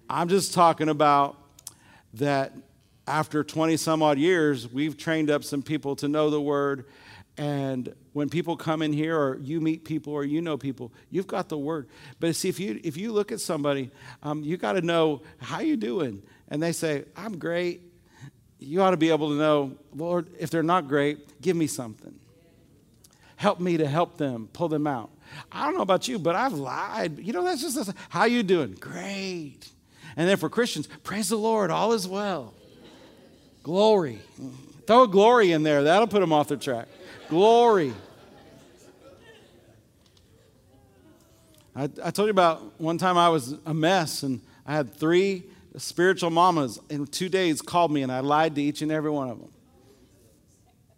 I'm 0.08 0.28
just 0.28 0.54
talking 0.54 0.88
about 0.88 1.36
that 2.14 2.52
after 3.06 3.44
20 3.44 3.76
some 3.76 4.02
odd 4.02 4.18
years, 4.18 4.72
we've 4.72 4.96
trained 4.96 5.30
up 5.30 5.44
some 5.44 5.62
people 5.62 5.96
to 5.96 6.08
know 6.08 6.30
the 6.30 6.40
word. 6.40 6.86
And 7.36 7.94
when 8.14 8.30
people 8.30 8.56
come 8.56 8.80
in 8.80 8.92
here, 8.92 9.18
or 9.18 9.38
you 9.42 9.60
meet 9.60 9.84
people, 9.84 10.12
or 10.12 10.24
you 10.24 10.40
know 10.40 10.56
people, 10.56 10.92
you've 11.10 11.26
got 11.26 11.48
the 11.48 11.58
word. 11.58 11.88
But 12.20 12.34
see, 12.36 12.48
if 12.48 12.58
you 12.58 12.80
if 12.82 12.96
you 12.96 13.12
look 13.12 13.30
at 13.32 13.40
somebody, 13.40 13.90
um, 14.22 14.42
you 14.42 14.56
got 14.56 14.72
to 14.72 14.82
know 14.82 15.20
how 15.38 15.60
you 15.60 15.76
doing, 15.76 16.22
and 16.48 16.62
they 16.62 16.72
say, 16.72 17.04
"I'm 17.16 17.38
great," 17.38 17.82
you 18.58 18.82
ought 18.82 18.92
to 18.92 18.96
be 18.96 19.10
able 19.10 19.30
to 19.30 19.34
know, 19.34 19.72
Lord, 19.94 20.28
if 20.38 20.48
they're 20.48 20.62
not 20.62 20.88
great, 20.88 21.40
give 21.42 21.56
me 21.56 21.66
something. 21.66 22.14
Help 23.36 23.58
me 23.58 23.76
to 23.76 23.86
help 23.86 24.16
them, 24.16 24.48
pull 24.52 24.68
them 24.68 24.86
out. 24.86 25.10
I 25.50 25.66
don't 25.66 25.74
know 25.74 25.82
about 25.82 26.06
you, 26.06 26.18
but 26.20 26.36
I've 26.36 26.52
lied. 26.52 27.18
You 27.18 27.32
know, 27.32 27.42
that's 27.42 27.62
just 27.62 27.92
how 28.08 28.24
you 28.24 28.44
doing? 28.44 28.76
Great. 28.78 29.68
And 30.16 30.28
then 30.28 30.36
for 30.36 30.48
Christians, 30.48 30.86
praise 31.02 31.28
the 31.28 31.36
Lord, 31.36 31.72
all 31.72 31.92
is 31.92 32.06
well. 32.06 32.54
Glory. 33.64 34.20
Throw 34.86 35.02
a 35.02 35.08
glory 35.08 35.50
in 35.50 35.64
there. 35.64 35.82
That'll 35.82 36.06
put 36.06 36.20
them 36.20 36.32
off 36.32 36.48
the 36.48 36.56
track. 36.56 36.86
Glory. 37.34 37.92
I, 41.74 41.82
I 41.82 42.12
told 42.12 42.28
you 42.28 42.30
about 42.30 42.80
one 42.80 42.96
time 42.96 43.18
I 43.18 43.28
was 43.28 43.56
a 43.66 43.74
mess 43.74 44.22
and 44.22 44.40
I 44.64 44.74
had 44.74 44.94
three 44.94 45.42
spiritual 45.76 46.30
mamas 46.30 46.78
in 46.90 47.08
two 47.08 47.28
days 47.28 47.60
called 47.60 47.90
me 47.90 48.04
and 48.04 48.12
I 48.12 48.20
lied 48.20 48.54
to 48.54 48.62
each 48.62 48.82
and 48.82 48.92
every 48.92 49.10
one 49.10 49.30
of 49.30 49.40
them. 49.40 49.50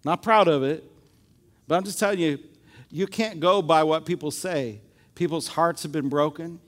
Not 0.04 0.22
proud 0.22 0.46
of 0.46 0.62
it, 0.62 0.84
but 1.68 1.76
I'm 1.76 1.84
just 1.84 1.98
telling 1.98 2.18
you, 2.18 2.38
you 2.90 3.06
can't 3.06 3.40
go 3.40 3.62
by 3.62 3.82
what 3.84 4.04
people 4.04 4.30
say. 4.30 4.82
People's 5.14 5.48
hearts 5.48 5.84
have 5.84 5.92
been 5.92 6.10
broken, 6.10 6.60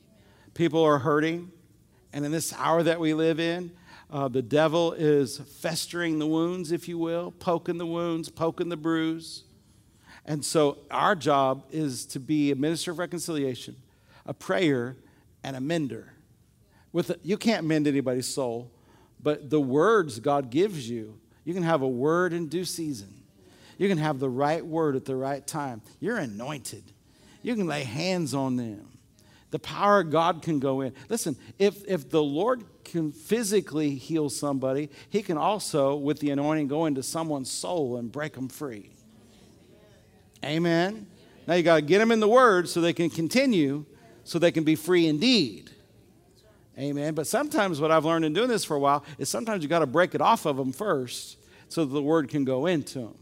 people 0.55 0.83
are 0.83 0.99
hurting, 0.99 1.53
and 2.15 2.25
in 2.25 2.33
this 2.33 2.55
hour 2.55 2.83
that 2.85 2.99
we 2.99 3.13
live 3.13 3.39
in, 3.39 3.73
uh, 4.11 4.29
the 4.29 4.41
devil 4.41 4.95
is 4.95 5.37
festering 5.37 6.19
the 6.19 6.27
wounds, 6.27 6.73
if 6.73 6.89
you 6.89 6.97
will, 6.97 7.33
poking 7.33 7.77
the 7.77 7.85
wounds, 7.85 8.31
poking 8.31 8.71
the 8.71 8.77
bruise. 8.79 9.45
And 10.25 10.45
so 10.45 10.79
our 10.91 11.15
job 11.15 11.65
is 11.71 12.07
to 12.07 12.21
be 12.21 12.51
a 12.51 12.57
minister 12.57 12.91
of 12.91 12.99
reconciliation, 12.99 13.77
a 14.27 14.35
prayer, 14.35 14.97
and 15.43 15.57
a 15.57 15.61
mender. 15.61 16.13
With 16.93 17.11
a, 17.11 17.19
you 17.23 17.37
can't 17.37 17.67
mend 17.67 17.87
anybody's 17.87 18.27
soul, 18.27 18.71
but 19.23 19.51
the 19.51 19.61
words 19.61 20.21
God 20.21 20.51
gives 20.51 20.89
you, 20.89 21.19
you 21.45 21.55
can 21.55 21.63
have 21.63 21.83
a 21.83 21.89
word 21.89 22.33
in 22.33 22.49
due 22.49 22.65
season. 22.65 23.15
You 23.79 23.89
can 23.89 23.99
have 23.99 24.19
the 24.19 24.29
right 24.29 24.65
word 24.65 24.97
at 24.97 25.05
the 25.05 25.17
right 25.17 25.47
time. 25.47 25.83
You're 26.01 26.19
anointed. 26.19 26.83
You 27.43 27.55
can 27.55 27.67
lay 27.67 27.85
hands 27.85 28.35
on 28.35 28.57
them. 28.57 28.89
The 29.51 29.59
power 29.59 30.01
of 30.01 30.11
God 30.11 30.43
can 30.43 30.59
go 30.59 30.83
in. 30.83 30.93
Listen, 31.09 31.37
if, 31.59 31.83
if 31.89 32.11
the 32.11 32.23
Lord 32.23 32.65
can 32.85 33.13
physically 33.13 33.95
heal 33.95 34.29
somebody, 34.29 34.91
He 35.09 35.23
can 35.23 35.39
also, 35.39 35.95
with 35.95 36.19
the 36.21 36.31
anointing, 36.31 36.69
go 36.69 36.85
into 36.87 37.03
someone's 37.03 37.51
soul 37.51 37.97
and 37.97 38.13
break 38.13 38.35
them 38.35 38.49
free. 38.49 38.91
Amen. 40.45 41.07
Now 41.47 41.55
you 41.55 41.63
got 41.63 41.77
to 41.77 41.83
get 41.83 41.99
them 41.99 42.13
in 42.13 42.21
the 42.21 42.29
Word 42.29 42.69
so 42.69 42.81
they 42.81 42.93
can 42.93 43.11
continue, 43.11 43.85
so 44.25 44.39
they 44.39 44.53
can 44.53 44.65
be 44.65 44.75
free 44.75 45.07
indeed. 45.07 45.71
Amen. 46.79 47.15
But 47.15 47.27
sometimes 47.27 47.81
what 47.81 47.91
I've 47.91 48.05
learned 48.05 48.25
in 48.25 48.33
doing 48.33 48.49
this 48.49 48.65
for 48.65 48.77
a 48.77 48.79
while 48.79 49.05
is 49.19 49.29
sometimes 49.29 49.63
you 49.63 49.69
got 49.69 49.81
to 49.81 49.87
break 49.87 50.15
it 50.15 50.21
off 50.21 50.47
of 50.47 50.57
them 50.57 50.73
first 50.73 51.37
so 51.69 51.85
that 51.85 51.93
the 51.93 52.03
word 52.03 52.29
can 52.29 52.45
go 52.45 52.67
into 52.67 53.01
them. 53.01 53.15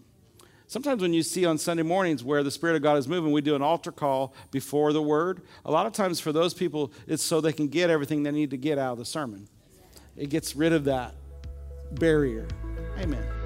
Sometimes 0.69 1.01
when 1.01 1.13
you 1.13 1.23
see 1.23 1.47
on 1.47 1.59
Sunday 1.59 1.85
mornings 1.85 2.25
where 2.25 2.43
the 2.43 2.51
Spirit 2.51 2.77
of 2.77 2.83
God 2.83 2.99
is 2.99 3.07
moving, 3.07 3.31
we 3.31 3.41
do 3.41 3.55
an 3.55 3.63
altar 3.63 3.93
call 3.93 4.35
before 4.51 4.93
the 4.93 5.01
word. 5.01 5.43
A 5.65 5.71
lot 5.71 5.87
of 5.87 5.93
times 5.93 6.19
for 6.19 6.33
those 6.33 6.55
people, 6.55 6.93
it's 7.07 7.23
so 7.23 7.41
they 7.41 7.53
can 7.53 7.69
get 7.69 7.89
everything 7.89 8.25
they 8.25 8.33
need 8.33 8.51
to 8.51 8.57
get 8.57 8.77
out 8.77 8.93
of 8.93 8.99
the 8.99 9.05
sermon. 9.05 9.49
it 10.17 10.29
gets 10.29 10.57
rid 10.57 10.73
of 10.73 10.85
that 10.85 11.15
barrier. 11.93 12.49
Amen. 12.99 13.46